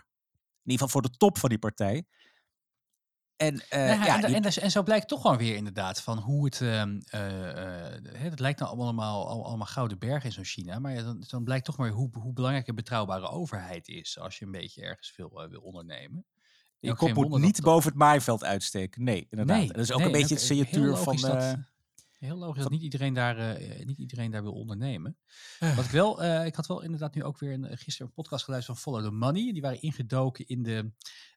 in 0.63 0.71
ieder 0.71 0.85
geval 0.85 0.89
voor 0.89 1.01
de 1.01 1.17
top 1.17 1.37
van 1.37 1.49
die 1.49 1.59
partij. 1.59 2.05
En, 3.37 3.53
uh, 3.55 3.61
ja, 3.69 4.05
ja, 4.05 4.15
en, 4.15 4.25
die... 4.25 4.35
en, 4.35 4.61
en, 4.61 4.71
zo 4.71 4.83
blijkt 4.83 5.07
toch 5.07 5.21
gewoon 5.21 5.37
weer 5.37 5.55
inderdaad 5.55 6.01
van 6.01 6.17
hoe 6.17 6.45
het. 6.45 6.59
Uh, 6.59 6.81
uh, 6.81 6.91
het 8.11 8.39
lijkt 8.39 8.59
nou 8.59 8.79
allemaal, 8.79 9.45
allemaal 9.45 9.67
gouden 9.67 9.99
bergen 9.99 10.25
in 10.25 10.31
zo'n 10.31 10.43
China. 10.43 10.79
Maar 10.79 11.03
dan, 11.03 11.23
dan, 11.27 11.43
blijkt 11.43 11.65
toch 11.65 11.77
maar 11.77 11.89
hoe, 11.89 12.09
hoe 12.19 12.33
belangrijk 12.33 12.67
een 12.67 12.75
betrouwbare 12.75 13.29
overheid 13.29 13.87
is. 13.87 14.19
Als 14.19 14.39
je 14.39 14.45
een 14.45 14.51
beetje 14.51 14.81
ergens 14.81 15.11
veel 15.11 15.47
wil 15.49 15.61
ondernemen. 15.61 16.25
Je 16.79 16.95
kop 16.95 17.13
moet 17.13 17.41
niet 17.41 17.55
dat... 17.55 17.65
boven 17.65 17.89
het 17.89 17.99
maaiveld 17.99 18.43
uitsteken. 18.43 19.03
Nee, 19.03 19.27
inderdaad. 19.29 19.57
Nee, 19.57 19.67
dat 19.67 19.77
is 19.77 19.91
ook 19.91 19.97
nee, 19.97 20.07
een 20.07 20.13
beetje 20.13 20.35
het 20.35 20.43
signatuur 20.43 20.95
van. 20.95 21.17
Dat, 21.17 21.57
heel 22.17 22.37
logisch 22.37 22.61
dat 22.61 22.71
niet 22.71 22.81
iedereen 22.81 23.13
daar, 23.13 23.59
niet 23.85 23.97
iedereen 23.97 24.31
daar 24.31 24.43
wil 24.43 24.53
ondernemen. 24.53 25.17
Wat 25.59 25.85
ik 25.85 25.91
wel, 25.91 26.23
ik 26.23 26.55
had 26.55 26.67
wel 26.67 26.81
inderdaad 26.81 27.15
nu 27.15 27.23
ook 27.23 27.39
weer 27.39 27.53
een, 27.53 27.77
gisteren 27.77 28.07
een 28.07 28.13
podcast 28.13 28.43
geluisterd 28.43 28.79
van 28.79 28.93
Follow 28.93 29.09
the 29.09 29.15
Money. 29.15 29.53
Die 29.53 29.61
waren 29.61 29.81
ingedoken 29.81 30.47
in 30.47 30.63
de 30.63 30.91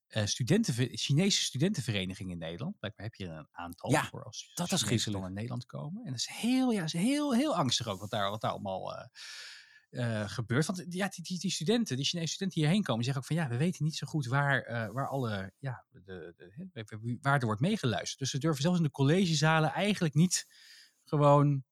studenten, 0.08 0.88
Chinese 0.98 1.42
studentenvereniging 1.42 2.30
in 2.30 2.38
Nederland. 2.38 2.78
Blijkbaar 2.78 3.06
heb 3.06 3.14
je 3.14 3.26
er 3.26 3.36
een 3.36 3.48
aantal 3.52 3.90
ja, 3.90 4.04
voor 4.04 4.24
als 4.24 4.50
dat 4.54 4.72
is 4.72 4.82
griezelig 4.82 5.20
naar 5.20 5.32
Nederland 5.32 5.66
komen. 5.66 6.04
En 6.04 6.10
dat 6.10 6.20
is 6.20 6.28
heel, 6.32 6.70
ja, 6.70 6.82
is 6.82 6.92
heel, 6.92 7.34
heel 7.34 7.56
angstig 7.56 7.86
ook 7.86 8.00
wat 8.00 8.10
daar, 8.10 8.30
wat 8.30 8.40
daar 8.40 8.50
allemaal 8.50 8.94
uh, 8.94 9.04
uh, 9.90 10.28
gebeurt. 10.28 10.66
Want 10.66 10.84
ja, 10.88 11.08
die, 11.08 11.24
die, 11.24 11.38
die, 11.38 11.50
studenten, 11.50 11.96
die 11.96 12.04
Chinese 12.04 12.32
studenten 12.32 12.60
hierheen 12.60 12.82
komen, 12.82 13.04
zeggen 13.04 13.22
ook 13.22 13.28
van 13.28 13.36
ja, 13.36 13.48
we 13.48 13.56
weten 13.56 13.84
niet 13.84 13.96
zo 13.96 14.06
goed 14.06 14.26
waar, 14.26 14.92
waar 14.92 15.08
alle, 15.08 15.52
ja, 15.58 15.84
de, 15.90 16.34
de, 16.36 17.18
waar 17.20 17.38
er 17.38 17.46
wordt 17.46 17.60
meegeluisterd. 17.60 18.18
Dus 18.18 18.30
ze 18.30 18.38
durven 18.38 18.62
zelfs 18.62 18.78
in 18.78 18.84
de 18.84 18.90
collegezalen 18.90 19.72
eigenlijk 19.72 20.14
niet 20.14 20.46
gewoon 21.04 21.64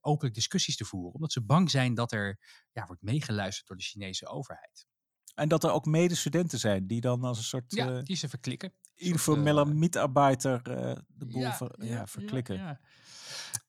openlijk 0.00 0.34
discussies 0.34 0.76
te 0.76 0.84
voeren. 0.84 1.14
Omdat 1.14 1.32
ze 1.32 1.44
bang 1.44 1.70
zijn 1.70 1.94
dat 1.94 2.12
er 2.12 2.38
ja, 2.72 2.86
wordt 2.86 3.02
meegeluisterd 3.02 3.66
door 3.66 3.76
de 3.76 3.82
Chinese 3.82 4.26
overheid. 4.26 4.86
En 5.34 5.48
dat 5.48 5.64
er 5.64 5.70
ook 5.70 5.86
medestudenten 5.86 6.58
zijn 6.58 6.86
die 6.86 7.00
dan 7.00 7.24
als 7.24 7.38
een 7.38 7.44
soort... 7.44 7.64
Ja, 7.74 7.90
uh, 7.90 8.02
die 8.02 8.16
ze 8.16 8.28
verklikken. 8.28 8.72
Informele 8.94 9.64
mietarbeider 9.64 10.62
uh, 10.68 10.92
de 11.06 11.26
boel 11.26 11.40
ja, 11.40 11.56
ver, 11.56 11.74
ja, 11.78 11.86
ja, 11.86 12.06
verklikken. 12.06 12.78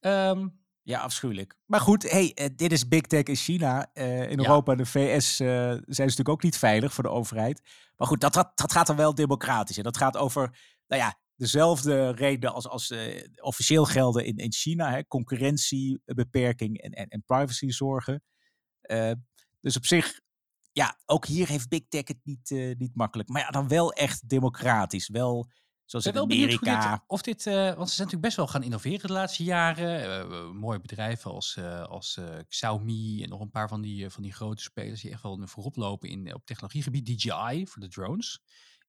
Ja. 0.01 0.29
Um, 0.29 0.63
ja, 0.81 0.99
afschuwelijk. 0.99 1.57
Maar 1.65 1.79
goed, 1.79 2.11
hey, 2.11 2.51
dit 2.55 2.71
is 2.71 2.87
Big 2.87 3.01
Tech 3.01 3.23
in 3.23 3.35
China. 3.35 3.93
in 3.93 4.39
Europa 4.39 4.71
en 4.71 4.77
de 4.77 4.85
VS 4.85 5.35
zijn 5.35 5.83
ze 5.87 6.01
natuurlijk 6.01 6.29
ook 6.29 6.43
niet 6.43 6.57
veilig 6.57 6.93
voor 6.93 7.03
de 7.03 7.09
overheid. 7.09 7.61
Maar 7.95 8.07
goed, 8.07 8.21
dat, 8.21 8.33
dat, 8.33 8.51
dat 8.55 8.71
gaat 8.71 8.87
dan 8.87 8.95
wel 8.95 9.15
democratisch. 9.15 9.77
En 9.77 9.83
dat 9.83 9.97
gaat 9.97 10.17
over, 10.17 10.57
nou 10.87 11.01
ja, 11.01 11.19
dezelfde 11.35 12.11
reden 12.11 12.53
als, 12.53 12.67
als 12.67 12.93
officieel 13.41 13.85
gelden 13.85 14.25
in, 14.25 14.37
in 14.37 14.53
China. 14.53 14.91
Hè, 14.91 15.07
concurrentiebeperking 15.07 16.81
en, 16.81 16.91
en, 16.91 17.07
en 17.07 17.23
privacyzorgen. 17.25 18.23
dus 19.59 19.77
op 19.77 19.85
zich 19.85 20.19
ja, 20.75 20.99
ook 21.05 21.25
hier 21.25 21.47
heeft 21.47 21.69
Big 21.69 21.81
Tech 21.89 22.07
het 22.07 22.19
niet, 22.23 22.49
uh, 22.49 22.75
niet 22.77 22.95
makkelijk. 22.95 23.29
Maar 23.29 23.41
ja, 23.41 23.49
dan 23.49 23.67
wel 23.67 23.93
echt 23.93 24.29
democratisch. 24.29 25.07
Wel 25.07 25.51
zoals 25.85 26.05
in 26.05 26.17
Amerika. 26.17 26.91
Dit, 26.91 27.01
of 27.07 27.21
dit, 27.21 27.45
uh, 27.45 27.53
want 27.53 27.89
ze 27.89 27.95
zijn 27.95 28.07
natuurlijk 28.07 28.21
best 28.21 28.35
wel 28.35 28.47
gaan 28.47 28.63
innoveren 28.63 29.07
de 29.07 29.13
laatste 29.13 29.43
jaren. 29.43 30.29
Uh, 30.31 30.51
mooie 30.51 30.79
bedrijven 30.79 31.31
als, 31.31 31.59
als 31.87 32.19
Xiaomi 32.47 33.23
en 33.23 33.29
nog 33.29 33.39
een 33.41 33.49
paar 33.49 33.67
van 33.67 33.81
die, 33.81 34.09
van 34.09 34.23
die 34.23 34.33
grote 34.33 34.61
spelers 34.61 35.01
die 35.01 35.11
echt 35.11 35.21
wel 35.21 35.39
voorop 35.47 35.75
lopen 35.75 36.09
in, 36.09 36.33
op 36.33 36.45
technologiegebied. 36.45 37.05
DJI 37.05 37.67
voor 37.67 37.81
de 37.81 37.87
drones 37.87 38.41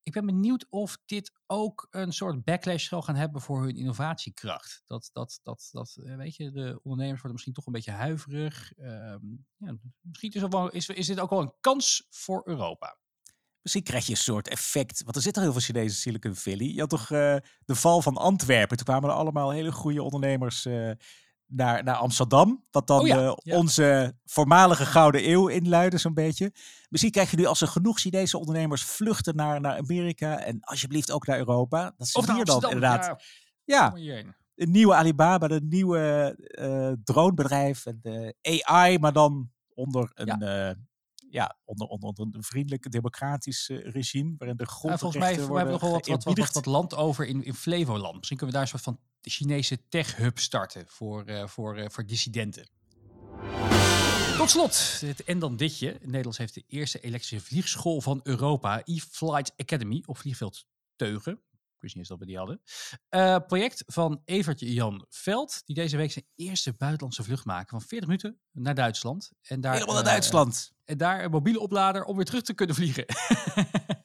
ik 0.07 0.13
ben 0.13 0.27
benieuwd 0.27 0.67
of 0.69 0.99
dit 1.05 1.33
ook 1.47 1.87
een 1.91 2.13
soort 2.13 2.45
backlash 2.45 2.89
zal 2.89 3.03
gaan 3.03 3.15
hebben 3.15 3.41
voor 3.41 3.63
hun 3.63 3.77
innovatiekracht. 3.77 4.83
Dat, 4.85 5.11
dat, 5.13 5.41
dat, 5.43 5.69
dat 5.73 5.97
eh, 6.05 6.17
weet 6.17 6.37
je, 6.37 6.51
de 6.51 6.81
ondernemers 6.83 7.23
worden 7.23 7.33
misschien 7.33 7.53
toch 7.53 7.67
een 7.67 7.73
beetje 7.73 7.91
huiverig. 7.91 8.73
Um, 8.79 9.47
ja, 9.57 9.77
misschien 10.01 10.33
is, 10.71 10.89
is, 10.89 11.07
dit 11.07 11.21
ook 11.21 11.31
wel 11.31 11.41
een 11.41 11.55
kans 11.61 12.07
voor 12.11 12.43
Europa. 12.45 12.99
Misschien 13.63 13.85
krijg 13.85 14.07
je 14.07 14.11
een 14.13 14.19
soort 14.19 14.49
effect. 14.49 15.03
Want 15.03 15.17
er 15.17 15.23
zitten 15.23 15.43
heel 15.43 15.53
veel 15.53 15.61
Chinese 15.61 15.95
Silicon 15.95 16.35
Valley. 16.35 16.67
Je 16.67 16.81
had 16.81 16.91
toch 16.91 17.11
uh, 17.11 17.37
de 17.65 17.75
val 17.75 18.03
van 18.03 18.17
Antwerpen. 18.17 18.77
Toen 18.77 18.87
kwamen 18.87 19.11
er 19.11 19.17
allemaal 19.17 19.51
hele 19.51 19.73
goede 19.73 20.03
ondernemers 20.03 20.67
uh, 20.67 20.91
naar, 21.47 21.85
naar 21.85 21.95
Amsterdam. 21.95 22.65
Wat 22.71 22.87
dan 22.87 23.01
oh 23.01 23.07
ja, 23.07 23.17
uh, 23.17 23.33
ja. 23.37 23.57
onze 23.57 24.17
voormalige 24.25 24.87
Gouden 24.87 25.31
Eeuw 25.31 25.47
inluidde, 25.47 25.99
zo'n 25.99 26.15
beetje. 26.15 26.53
Misschien 26.89 27.13
krijg 27.13 27.31
je 27.31 27.37
nu 27.37 27.45
als 27.45 27.61
er 27.61 27.69
genoeg 27.69 28.01
Chinese 28.01 28.39
ondernemers 28.39 28.83
vluchten 28.83 29.37
naar, 29.37 29.61
naar 29.61 29.79
Amerika. 29.79 30.39
En 30.39 30.61
alsjeblieft 30.61 31.11
ook 31.11 31.27
naar 31.27 31.39
Europa. 31.39 31.95
Dat 31.97 32.09
ze 32.09 32.33
hier 32.33 32.45
dan 32.45 32.63
inderdaad. 32.63 33.23
Ja, 33.65 33.93
ja 33.95 34.25
een 34.55 34.71
nieuwe 34.71 34.95
Alibaba, 34.95 35.51
een 35.51 35.69
nieuwe 35.69 36.35
uh, 36.61 36.93
dronebedrijf. 37.05 37.87
En 37.87 37.99
de 38.03 38.35
AI, 38.41 38.99
maar 38.99 39.13
dan 39.13 39.51
onder 39.75 40.11
een. 40.15 40.39
Ja. 40.39 40.69
Uh, 40.69 40.75
ja, 41.31 41.57
onder, 41.65 41.87
onder, 41.87 42.09
onder 42.09 42.37
een 42.37 42.43
vriendelijk 42.43 42.91
democratisch 42.91 43.69
regime, 43.69 44.35
waarin 44.39 44.57
de 44.57 44.67
grondrechten 44.67 44.91
ja, 44.91 44.99
volgens 44.99 45.23
mij, 45.23 45.33
worden 45.33 45.53
we 45.53 45.57
hebben 45.57 45.73
nog 45.73 45.81
wel 45.81 45.93
wat, 45.93 46.07
wat, 46.07 46.25
wat, 46.39 46.53
wat, 46.53 46.67
land 46.67 46.95
over 46.95 47.27
in, 47.27 47.45
in 47.45 47.55
Flevoland. 47.55 48.17
Misschien 48.17 48.37
kunnen 48.37 48.47
we 48.47 48.53
daar 48.53 48.63
een 48.63 48.81
soort 48.81 48.83
van 48.83 48.99
Chinese 49.31 49.79
tech-hub 49.89 50.39
starten 50.39 50.85
voor, 50.89 51.25
eh, 51.25 51.47
voor, 51.47 51.77
eh, 51.77 51.89
voor 51.89 52.07
dissidenten. 52.07 52.69
Tot 54.37 54.51
slot, 54.51 55.01
het, 55.01 55.25
en 55.25 55.39
dan 55.39 55.57
ditje. 55.57 55.99
Nederlands 56.03 56.39
heeft 56.39 56.55
de 56.55 56.65
eerste 56.69 57.01
elektrische 57.01 57.47
vliegschool 57.47 58.01
van 58.01 58.21
Europa, 58.23 58.83
E-Flight 58.85 59.53
Academy, 59.57 60.03
op 60.07 60.19
vliegveld 60.19 60.67
Teugen. 60.97 61.41
Ik 61.77 61.83
wist 61.83 61.95
niet 61.95 62.05
eens 62.05 62.09
dat 62.09 62.19
we 62.19 62.27
die 62.27 62.37
hadden. 62.37 62.61
Eh, 63.09 63.37
project 63.47 63.83
van 63.87 64.23
Evert 64.25 64.61
Jan 64.61 65.07
Veld, 65.09 65.63
die 65.65 65.75
deze 65.75 65.97
week 65.97 66.13
zijn 66.13 66.25
eerste 66.35 66.73
buitenlandse 66.73 67.23
vlucht 67.25 67.45
maakt 67.45 67.71
van 67.71 67.81
40 67.81 68.09
minuten 68.09 68.41
naar 68.53 68.75
Duitsland. 68.75 69.31
En 69.43 69.61
daar, 69.61 69.73
Helemaal 69.73 69.95
naar 69.95 70.05
eh, 70.05 70.11
Duitsland. 70.11 70.73
en 70.85 70.97
daar 70.99 71.25
een 71.25 71.31
mobiele 71.31 71.61
oplader 71.61 72.05
om 72.05 72.17
weer 72.17 72.25
terug 72.25 72.43
te 72.43 72.55
kunnen 72.55 72.75
vliegen. 72.77 73.05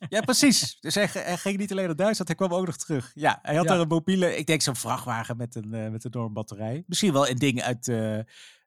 Ja, 0.09 0.21
precies. 0.21 0.77
Dus 0.79 0.95
hij, 0.95 1.05
hij 1.11 1.37
ging 1.37 1.57
niet 1.57 1.71
alleen 1.71 1.85
naar 1.85 1.95
Duitsland, 1.95 2.27
hij 2.27 2.47
kwam 2.47 2.59
ook 2.59 2.65
nog 2.65 2.77
terug. 2.77 3.11
Ja, 3.13 3.39
hij 3.41 3.55
had 3.55 3.63
Ja. 3.65 3.71
daar 3.71 3.79
een 3.81 3.87
mobiele, 3.87 4.35
ik 4.37 4.45
denk 4.47 4.61
zo'n 4.61 4.75
vrachtwagen 4.75 5.37
met 5.37 5.55
een, 5.55 5.73
eh, 5.73 5.89
met 5.89 6.03
een 6.03 6.11
enorme 6.13 6.33
batterij. 6.33 6.83
Misschien 6.87 7.13
wel 7.13 7.27
een 7.29 7.37
ding 7.37 7.61
uit, 7.61 7.87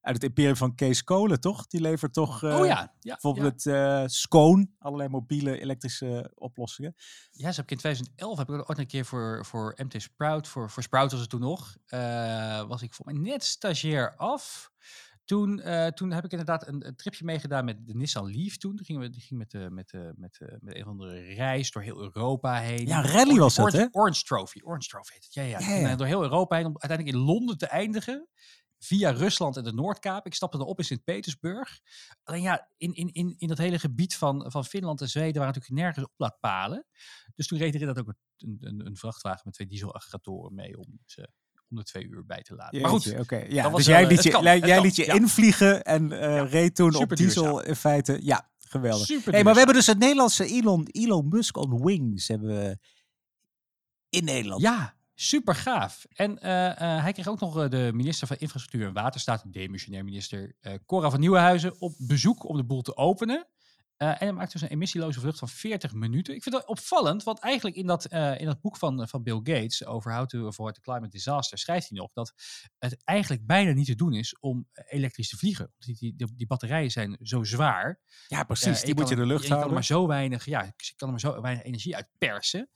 uit 0.05 0.15
het 0.15 0.25
imperium 0.25 0.57
van 0.57 0.75
Kees 0.75 1.05
Kolen, 1.05 1.41
toch? 1.41 1.67
Die 1.67 1.81
levert 1.81 2.13
toch 2.13 2.43
eh, 2.43 2.59
oh 2.59 2.67
ja, 2.67 2.75
ja, 2.75 2.95
ja. 3.01 3.13
bijvoorbeeld 3.13 3.67
eh 3.67 4.03
Scone, 4.07 4.69
allerlei 4.79 5.09
mobiele 5.09 5.61
elektrische 5.61 6.31
oplossingen. 6.35 6.95
Ja, 7.31 7.51
ze 7.51 7.61
heb 7.61 7.65
ik 7.65 7.71
in 7.71 7.77
2011 7.77 8.39
heb 8.39 8.51
ik 8.51 8.71
ook 8.71 8.79
een 8.79 8.87
keer 8.87 9.05
voor, 9.05 9.45
voor 9.45 9.75
MT 9.77 10.03
Sprout, 10.03 10.49
voor, 10.49 10.71
voor 10.71 10.83
Sprout 10.83 11.11
was 11.11 11.21
het 11.21 11.31
toen 11.31 11.41
nog, 11.41 11.77
eh, 11.87 12.67
was 12.67 12.83
ik 12.83 12.95
voor 12.95 13.07
mij 13.07 13.15
net 13.15 13.45
stagiair 13.45 14.17
af. 14.17 14.73
Toen, 15.25 15.61
eh, 15.61 15.87
toen 15.87 16.11
heb 16.11 16.25
ik 16.25 16.31
inderdaad 16.31 16.67
een, 16.67 16.87
een 16.87 16.97
tripje 16.97 17.25
meegedaan 17.25 17.65
met 17.65 17.87
de 17.87 17.95
Nissan 17.95 18.31
Leaf 18.31 18.57
toen. 18.57 18.81
Gingen 18.83 19.03
we 19.03 19.11
die 19.11 19.21
ging 19.21 19.39
met, 19.39 19.51
de 19.51 19.71
met, 19.71 19.89
de 19.89 20.13
met, 20.17 20.35
de 20.39 20.59
met 20.61 20.75
een 20.77 20.83
of 20.83 20.89
andere 20.89 21.21
reis 21.21 21.71
door 21.71 21.83
heel 21.83 22.01
Europa 22.01 22.59
heen. 22.59 22.87
Ja, 22.87 23.03
rally 23.03 23.39
was 23.39 23.55
dat, 23.55 23.73
hè? 23.73 23.87
Orange 23.91 24.23
Trophy. 24.23 24.61
Orange 24.63 24.89
Trophy 24.89 25.13
heet 25.13 25.25
het. 25.25 25.35
Ja, 25.35 25.43
ja. 25.43 25.59
Ja, 25.59 25.67
Toen, 25.67 25.81
ja. 25.81 25.91
eh, 25.91 25.97
door 25.97 26.07
heel 26.07 26.23
Europa 26.23 26.57
heen 26.57 26.67
om 26.67 26.79
uiteindelijk 26.79 27.17
in 27.19 27.25
Londen 27.25 27.59
te 27.59 27.67
eindigen. 27.67 28.29
Via 28.85 29.11
Rusland 29.11 29.57
en 29.57 29.65
de 29.65 29.73
Noordkaap. 29.73 30.27
Ik 30.27 30.35
stapte 30.35 30.59
erop 30.59 30.79
in 30.79 30.85
Sint-Petersburg. 30.85 31.81
Alleen 32.23 32.43
ja, 32.43 32.69
in, 32.77 32.95
in, 32.95 33.13
in, 33.13 33.35
in 33.39 33.49
dat 33.49 33.59
hele 33.59 33.79
gebied 33.79 34.17
van, 34.17 34.51
van 34.51 34.65
Finland 34.65 35.01
en 35.01 35.09
Zweden 35.09 35.41
waren 35.41 35.55
natuurlijk 35.55 35.83
nergens 35.83 36.07
oplaadpalen. 36.07 36.87
Dus 37.35 37.47
toen 37.47 37.59
reed 37.59 37.75
er 37.75 37.81
inderdaad 37.81 38.05
ook 38.09 38.15
een, 38.37 38.57
een, 38.61 38.87
een 38.87 38.97
vrachtwagen 38.97 39.41
met 39.45 39.55
twee 39.55 39.67
dieselaggregatoren 39.67 40.55
mee 40.55 40.79
om 40.79 40.99
ze 41.05 41.29
om 41.71 41.77
de 41.77 41.83
twee 41.83 42.09
uur 42.09 42.27
bij 42.27 42.43
te 42.43 42.55
laden. 42.55 42.81
Maar 42.81 42.91
goed, 42.91 43.05
Jeetje. 43.05 43.47
Ja, 43.49 43.63
dat 43.63 43.77
dus 43.77 43.87
jij 43.87 44.03
eh, 44.03 44.09
liet 44.09 44.23
je, 44.23 44.31
kan, 44.31 44.43
jij 44.43 44.61
kan, 44.61 44.83
liet 44.83 44.97
je 44.97 45.05
ja. 45.05 45.15
invliegen 45.15 45.83
en 45.83 46.13
eh, 46.13 46.51
reed 46.51 46.75
toen 46.75 46.95
op 46.95 47.17
diesel 47.17 47.43
duurzaam. 47.43 47.69
in 47.69 47.77
feite. 47.77 48.19
Ja, 48.23 48.51
geweldig. 48.59 49.07
super 49.07 49.33
Hey, 49.33 49.43
maar 49.43 49.53
we 49.53 49.59
hebben 49.59 49.77
dus 49.77 49.87
het 49.87 49.99
Nederlandse 49.99 50.47
Elon, 50.47 50.87
Elon 50.91 51.29
Musk 51.29 51.57
on 51.57 51.85
Wings 51.85 52.29
hebben 52.29 52.49
we 52.49 52.79
in 54.09 54.25
Nederland. 54.25 54.61
Ja, 54.61 54.97
super 55.15 55.55
gaaf. 55.55 56.07
En 56.09 56.39
eh, 56.39 56.71
eh, 56.71 57.03
hij 57.03 57.13
kreeg 57.13 57.29
ook 57.29 57.41
nog 57.41 57.59
eh, 57.59 57.71
de 57.71 57.91
minister 57.95 58.27
van 58.27 58.37
Infrastructuur 58.37 58.87
en 58.87 58.93
Waterstaat, 58.93 59.43
de 59.43 59.51
demissionair 59.51 60.05
minister 60.05 60.57
eh, 60.61 60.75
Cora 60.87 61.11
van 61.11 61.21
Nieuwenhuizen, 61.21 61.81
op 61.81 61.95
bezoek 61.99 62.49
om 62.49 62.57
de 62.57 62.65
boel 62.65 62.83
te 62.83 62.97
openen. 62.97 63.49
En 63.97 64.17
hij 64.19 64.33
maakt 64.33 64.53
dus 64.53 64.63
een 64.63 64.69
emissieloze 64.69 65.21
vlucht 65.21 65.39
van 65.39 65.49
40 65.49 65.93
minuten. 65.93 66.35
Ik 66.35 66.43
vind 66.43 66.55
dat 66.55 66.67
opvallend, 66.67 67.23
want 67.23 67.39
eigenlijk 67.39 67.77
in 67.77 67.87
dat, 67.87 68.07
in 68.13 68.45
dat 68.45 68.61
boek 68.61 68.77
van, 68.77 69.09
van 69.09 69.23
Bill 69.23 69.37
Gates 69.43 69.85
over 69.85 70.15
How 70.15 70.27
to 70.27 70.47
Avoid 70.47 70.75
the 70.75 70.81
Climate 70.81 71.09
Disaster 71.09 71.59
schrijft 71.59 71.89
hij 71.89 71.99
nog 71.99 72.13
dat 72.13 72.33
het 72.79 73.03
eigenlijk 73.05 73.47
bijna 73.47 73.73
niet 73.73 73.87
te 73.87 73.95
doen 73.95 74.13
is 74.13 74.39
om 74.39 74.69
elektrisch 74.73 75.29
te 75.29 75.37
vliegen. 75.37 75.73
Die, 75.79 75.97
die, 76.17 76.35
die, 76.37 76.47
batterijen 76.47 76.91
zijn 76.91 77.19
zo 77.23 77.45
zwaar. 77.45 78.01
Ja, 78.27 78.45
precies. 78.45 78.81
Die 78.83 78.95
moet 78.95 79.09
je 79.09 79.15
in 79.15 79.21
de 79.21 79.27
lucht 79.27 79.43
je 79.43 79.49
kan 79.49 79.57
er 79.57 79.63
houden. 79.63 79.75
maar 79.75 79.85
zo 79.85 80.07
weinig, 80.07 80.45
ja, 80.45 80.63
je 80.63 80.95
kan 80.97 81.07
er 81.09 81.11
maar 81.11 81.33
zo 81.33 81.41
weinig 81.41 81.65
energie 81.65 81.97
uit 81.97 82.09
persen. 82.19 82.71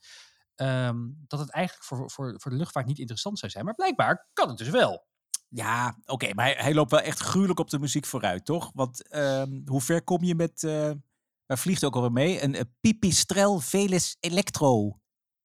Ehm, 0.59 0.97
dat 1.27 1.39
het 1.39 1.49
eigenlijk 1.51 1.85
voor, 1.87 2.11
voor, 2.11 2.33
voor 2.41 2.51
de 2.51 2.57
luchtvaart 2.57 2.85
niet 2.85 2.99
interessant 2.99 3.39
zou 3.39 3.51
zijn. 3.51 3.65
Maar 3.65 3.75
blijkbaar 3.75 4.27
kan 4.33 4.47
het 4.49 4.57
dus 4.57 4.69
wel. 4.69 5.07
Ja, 5.47 5.97
oké, 6.05 6.33
maar 6.33 6.45
hij, 6.45 6.55
hij 6.57 6.73
loopt 6.73 6.91
wel 6.91 6.99
echt 6.99 7.19
gruwelijk 7.19 7.59
op 7.59 7.69
de 7.69 7.79
muziek 7.79 8.05
vooruit, 8.05 8.45
toch? 8.45 8.71
Want 8.73 9.07
ehm, 9.09 9.61
hoe 9.65 9.81
ver 9.81 10.03
kom 10.03 10.23
je 10.23 10.35
met... 10.35 10.63
eh 10.63 10.91
waar 11.45 11.57
vliegt 11.57 11.83
ook 11.83 11.95
alweer 11.95 12.11
mee? 12.11 12.43
Een, 12.43 12.59
een 12.59 12.75
Pipistrel 12.79 13.59
Velis 13.59 14.17
Electro. 14.19 14.99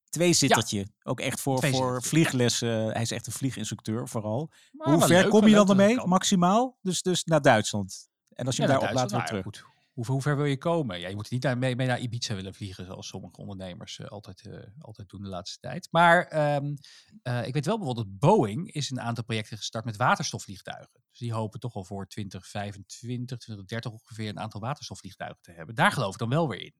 Tweezittertje. 0.09 0.87
Ook 1.03 1.19
echt 1.19 1.41
voor, 1.41 1.67
voor 1.67 2.03
vlieglessen. 2.03 2.91
Hij 2.91 3.01
is 3.01 3.11
echt 3.11 3.27
een 3.27 3.33
vlieginstructeur 3.33 4.07
vooral. 4.07 4.51
Maar 4.71 4.93
hoe 4.93 4.99
ver 4.99 5.09
leuk, 5.09 5.29
kom 5.29 5.47
je 5.47 5.55
dan 5.55 5.69
ermee? 5.69 6.05
Maximaal? 6.07 6.77
Dus, 6.81 7.01
dus 7.01 7.23
naar 7.23 7.41
Duitsland. 7.41 8.07
En 8.29 8.45
als 8.45 8.55
je 8.55 8.61
Ja, 8.61 8.67
hem 8.67 8.79
daar 8.79 8.89
oplaadt, 8.89 9.11
weer 9.11 9.25
terug. 9.25 9.43
nou 9.43 9.55
ja, 9.55 9.63
goed. 9.65 9.74
Hoe, 9.95 10.05
hoe 10.05 10.21
ver 10.21 10.35
wil 10.35 10.45
je 10.45 10.57
komen? 10.57 10.99
Ja, 10.99 11.07
je 11.07 11.15
moet 11.15 11.29
niet 11.29 11.43
naar, 11.43 11.57
mee, 11.57 11.75
mee 11.75 11.87
naar 11.87 11.99
Ibiza 11.99 12.35
willen 12.35 12.53
vliegen, 12.53 12.85
zoals 12.85 13.07
sommige 13.07 13.37
ondernemers 13.37 13.99
eh, 13.99 14.07
altijd, 14.07 14.45
eh, 14.45 14.59
altijd 14.79 15.09
doen 15.09 15.21
de 15.21 15.27
laatste 15.27 15.59
tijd. 15.59 15.87
Maar 15.91 16.25
ehm, 16.25 16.75
eh, 17.21 17.47
ik 17.47 17.53
weet 17.53 17.65
wel 17.65 17.77
bijvoorbeeld 17.77 18.07
dat 18.07 18.19
Boeing 18.19 18.71
is 18.71 18.89
een 18.89 19.01
aantal 19.01 19.23
projecten 19.23 19.57
gestart 19.57 19.85
met 19.85 19.95
waterstofvliegtuigen. 19.95 21.03
Dus 21.09 21.19
die 21.19 21.33
hopen 21.33 21.59
toch 21.59 21.75
al 21.75 21.83
voor 21.83 22.07
2025, 22.07 23.37
2030 23.37 23.91
ongeveer 23.91 24.29
een 24.29 24.39
aantal 24.39 24.61
waterstofvliegtuigen 24.61 25.41
te 25.41 25.51
hebben. 25.51 25.75
Daar 25.75 25.91
geloof 25.91 26.13
ik 26.13 26.19
dan 26.19 26.29
wel 26.29 26.49
weer 26.49 26.61
in. 26.61 26.73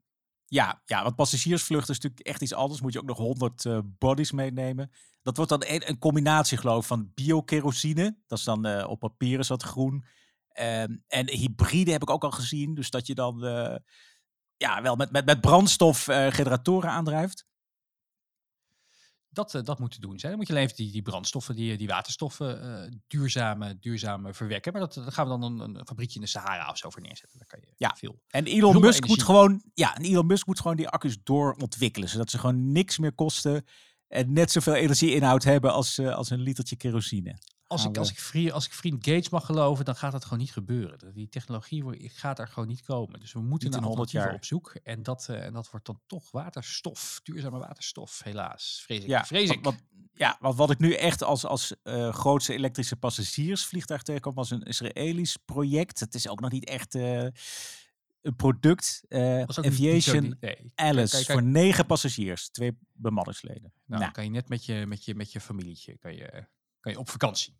Ja, 0.45 0.81
ja, 0.85 1.03
want 1.03 1.15
passagiersvluchten 1.15 1.93
is 1.93 1.99
natuurlijk 1.99 2.27
echt 2.27 2.41
iets 2.41 2.53
anders. 2.53 2.81
Moet 2.81 2.93
je 2.93 2.99
ook 2.99 3.05
nog 3.05 3.17
100 3.17 3.65
eh, 3.65 3.79
bodies 3.83 4.31
meenemen. 4.31 4.91
Dat 5.21 5.35
wordt 5.35 5.51
dan 5.51 5.63
een, 5.65 5.89
een 5.89 5.97
combinatie, 5.97 6.57
geloof 6.57 6.81
ik, 6.81 6.87
van 6.87 7.11
biokerosine. 7.13 8.17
Dat 8.27 8.37
is 8.37 8.43
dan 8.43 8.85
op 8.85 8.99
papier 8.99 9.39
is 9.39 9.47
dat 9.47 9.63
groen. 9.63 10.05
Ehm, 10.55 10.95
en 11.07 11.29
hybride 11.29 11.91
heb 11.91 12.01
ik 12.01 12.09
ook 12.09 12.23
al 12.23 12.31
gezien. 12.31 12.73
Dus 12.73 12.89
dat 12.89 13.07
je 13.07 13.15
dan 13.15 13.45
eh, 13.45 13.75
ja, 14.57 14.81
wel 14.81 14.95
met, 14.95 15.11
met, 15.11 15.25
met 15.25 15.41
brandstof 15.41 16.07
eh, 16.07 16.27
generatoren 16.31 16.89
aandrijft. 16.89 17.45
Dat, 19.29 19.55
eh, 19.55 19.63
dat 19.63 19.79
moet 19.79 19.91
te 19.91 19.99
doen 19.99 20.19
zijn. 20.19 20.31
Dan 20.31 20.39
moet 20.39 20.47
je 20.47 20.53
alleen 20.53 20.65
even 20.65 20.83
die, 20.83 20.91
die 20.91 21.01
brandstoffen, 21.01 21.55
die, 21.55 21.77
die 21.77 21.87
waterstoffen 21.87 23.03
duurzame, 23.07 23.79
duurzame 23.79 24.33
verwekken. 24.33 24.71
Maar 24.71 24.81
dat, 24.81 24.93
daar 24.93 25.11
gaan 25.11 25.25
we 25.25 25.39
dan 25.39 25.61
een, 25.61 25.75
een 25.75 25.85
fabriekje 25.87 26.15
in 26.15 26.21
de 26.21 26.27
Sahara 26.27 26.69
of 26.69 26.77
zo 26.77 26.89
voor 26.89 27.01
neerzetten. 27.01 27.39
Daar 27.39 27.47
kan 27.47 27.59
je 27.61 27.73
Ja. 27.77 27.95
veel. 27.97 28.21
En 28.27 28.45
Elon 28.45 28.79
Musk 28.79 29.07
moet 29.07 29.23
gewoon, 29.23 29.63
ja, 29.73 29.95
en 29.95 30.03
Elon 30.03 30.27
Musk 30.27 30.47
moet 30.47 30.59
gewoon 30.59 30.77
die 30.77 30.89
accu's 30.89 31.17
doorontwikkelen. 31.23 32.09
Zodat 32.09 32.29
ze 32.29 32.39
gewoon 32.39 32.71
niks 32.71 32.97
meer 32.97 33.13
kosten. 33.13 33.65
En 34.07 34.33
net 34.33 34.51
zoveel 34.51 34.75
energieinhoud 34.75 35.43
hebben 35.43 35.73
als, 35.73 35.99
als 35.99 36.29
een 36.29 36.41
litertje 36.41 36.75
kerosine. 36.75 37.37
Als 37.67 37.85
ik, 37.85 37.97
als, 37.97 38.09
ik 38.11 38.19
vriend, 38.19 38.51
als 38.51 38.65
ik 38.65 38.73
vriend 38.73 39.05
Gates 39.07 39.29
mag 39.29 39.45
geloven, 39.45 39.85
dan 39.85 39.95
gaat 39.95 40.11
dat 40.11 40.23
gewoon 40.23 40.39
niet 40.39 40.51
gebeuren. 40.51 41.13
Die 41.13 41.29
technologie 41.29 42.09
gaat 42.09 42.39
er 42.39 42.47
gewoon 42.47 42.67
niet 42.69 42.81
komen. 42.81 43.19
Dus 43.19 43.33
we 43.33 43.39
moeten 43.39 43.69
naar 43.69 43.79
in 43.79 43.85
100 43.85 44.15
alternatieven 44.15 44.27
jaar. 44.27 44.35
op 44.35 44.45
zoek. 44.45 44.75
En 44.83 45.03
dat, 45.03 45.29
eh, 45.29 45.45
en 45.45 45.53
dat 45.53 45.69
wordt 45.71 45.85
dan 45.85 46.01
toch 46.07 46.31
waterstof, 46.31 47.19
duurzame 47.23 47.57
waterstof, 47.59 48.21
helaas. 48.23 48.81
Vrees 48.85 49.01
ik. 49.01 49.07
Ja, 49.07 49.25
Vrees 49.25 49.47
wat, 49.47 49.57
ik. 49.57 49.63
wat- 49.63 49.83
ja, 50.13 50.37
wat, 50.39 50.55
wat 50.55 50.69
ik 50.71 50.79
nu 50.79 50.93
echt 50.93 51.23
als, 51.23 51.45
als 51.45 51.75
eh, 51.83 52.13
grootste 52.13 52.53
elektrische 52.53 52.95
passagiersvliegtuig 52.95 54.01
tegenkom, 54.01 54.33
was 54.33 54.49
een 54.51 54.61
Israëlisch 54.63 55.37
project. 55.45 55.99
Het 55.99 56.13
is 56.15 56.27
ook 56.27 56.39
nog 56.39 56.51
niet 56.51 56.65
echt 56.65 56.95
eh, 56.95 57.23
een 58.21 58.35
product. 58.35 59.03
zo- 59.53 59.61
Aviation 59.61 60.23
niet- 60.23 60.41
nee. 60.41 60.55
Kan- 60.55 60.85
Alice 60.87 61.25
voor 61.31 61.43
negen 61.43 61.85
passagiers, 61.85 62.49
twee 62.49 62.77
bemanningsleden. 62.91 63.73
nou, 63.85 64.01
Nou, 64.01 64.11
kan 64.13 64.23
je 64.23 64.29
net 64.29 64.49
met 64.49 64.65
je, 64.65 64.85
met 64.87 65.05
je, 65.05 65.15
met 65.15 65.31
je 65.31 65.39
familietje 65.41 65.97
kan 65.97 66.15
je, 66.15 66.47
kan 66.85 66.93
je 66.93 66.99
op 66.99 67.09
vakantie. 67.09 67.53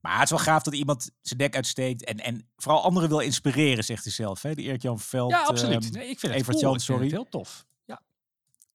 maar 0.00 0.14
het 0.14 0.22
is 0.24 0.30
wel 0.30 0.38
gaaf 0.38 0.62
dat 0.62 0.74
iemand 0.74 1.10
zijn 1.22 1.40
nek 1.40 1.54
uitsteekt 1.54 2.04
en, 2.04 2.16
en 2.18 2.48
vooral 2.56 2.82
anderen 2.82 3.08
wil 3.08 3.18
inspireren, 3.18 3.84
zegt 3.84 4.04
hij 4.04 4.12
zelf. 4.12 4.42
Hè? 4.42 4.54
Die 4.54 4.64
Erik-Jan 4.66 5.00
Veld. 5.00 5.30
Ja, 5.30 5.42
absoluut. 5.42 5.84
ehm, 5.84 5.92
Nee, 5.92 6.08
ik 6.08 6.18
vind 6.18 6.32
het 6.32 6.40
Evert 6.40 6.56
cool. 6.58 6.70
Jan, 6.70 6.80
sorry. 6.80 7.08
heel 7.08 7.28
tof. 7.28 7.66
Ja. 7.84 8.02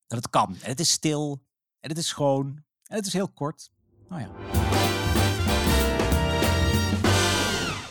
dat 0.08 0.18
het 0.18 0.30
kan. 0.30 0.58
En 0.62 0.70
het 0.70 0.80
is 0.80 0.92
stil. 0.92 1.44
En 1.80 1.90
het 1.90 1.98
is 1.98 2.08
schoon. 2.08 2.64
En 2.84 2.96
het 2.96 3.06
is 3.06 3.14
heel 3.14 3.30
kort. 3.30 3.70
Nou 4.10 4.22
ja. 4.22 4.30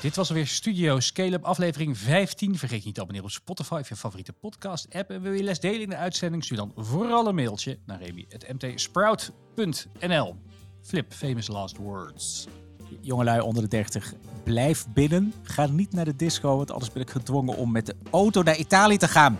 Dit 0.01 0.16
was 0.16 0.29
alweer 0.29 0.46
Studio 0.46 1.01
Scale-up 1.01 1.44
aflevering 1.44 1.99
15. 1.99 2.59
Vergeet 2.59 2.79
je 2.81 2.87
niet 2.87 2.94
te 2.94 3.01
abonneren 3.01 3.29
op 3.29 3.35
Spotify 3.35 3.79
of 3.81 3.88
je 3.88 3.96
favoriete 3.96 4.33
podcast 4.33 4.94
app. 4.94 5.11
En 5.11 5.23
wil 5.23 5.33
je 5.33 5.42
les 5.42 5.61
delen 5.61 5.81
in 5.81 5.88
de 5.88 5.96
uitzending? 5.96 6.44
Stuur 6.44 6.57
dan 6.57 6.73
vooral 6.77 7.27
een 7.27 7.35
mailtje 7.35 7.79
naar 7.87 8.03
remy.mtsprout.nl. 8.03 10.37
Flip, 10.90 11.12
famous 11.12 11.48
last 11.48 11.76
words. 11.76 12.46
jongelui 13.00 13.40
onder 13.40 13.62
de 13.62 13.68
30, 13.68 14.12
blijf 14.42 14.87
binnen. 14.94 15.33
Ga 15.42 15.66
niet 15.66 15.92
naar 15.92 16.05
de 16.05 16.16
disco, 16.16 16.57
want 16.57 16.70
anders 16.70 16.92
ben 16.92 17.03
ik 17.03 17.11
gedwongen 17.11 17.57
om 17.57 17.72
met 17.72 17.87
de 17.87 17.94
auto 18.11 18.42
naar 18.42 18.57
Italië 18.57 18.96
te 18.96 19.09
gaan. 19.09 19.38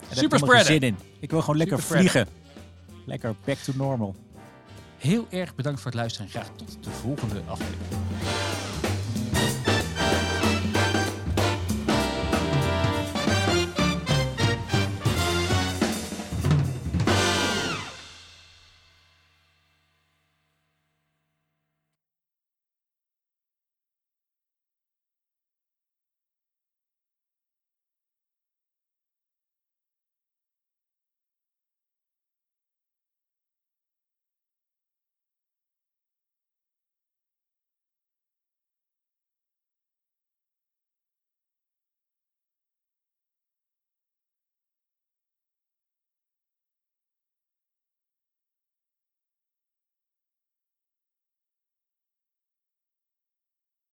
En 0.00 0.30
daar 0.30 0.40
heb 0.40 0.52
ik 0.52 0.66
zin 0.66 0.80
in. 0.80 0.96
Ik 1.20 1.30
wil 1.30 1.40
gewoon 1.40 1.56
lekker 1.56 1.78
vliegen. 1.78 2.28
Lekker 3.04 3.34
back 3.44 3.56
to 3.56 3.72
normal. 3.76 4.14
Heel 4.98 5.26
erg 5.30 5.54
bedankt 5.54 5.80
voor 5.80 5.90
het 5.90 6.00
luisteren 6.00 6.26
en 6.26 6.32
graag 6.32 6.50
tot 6.56 6.78
de 6.84 6.90
volgende 6.90 7.40
aflevering. 7.46 8.07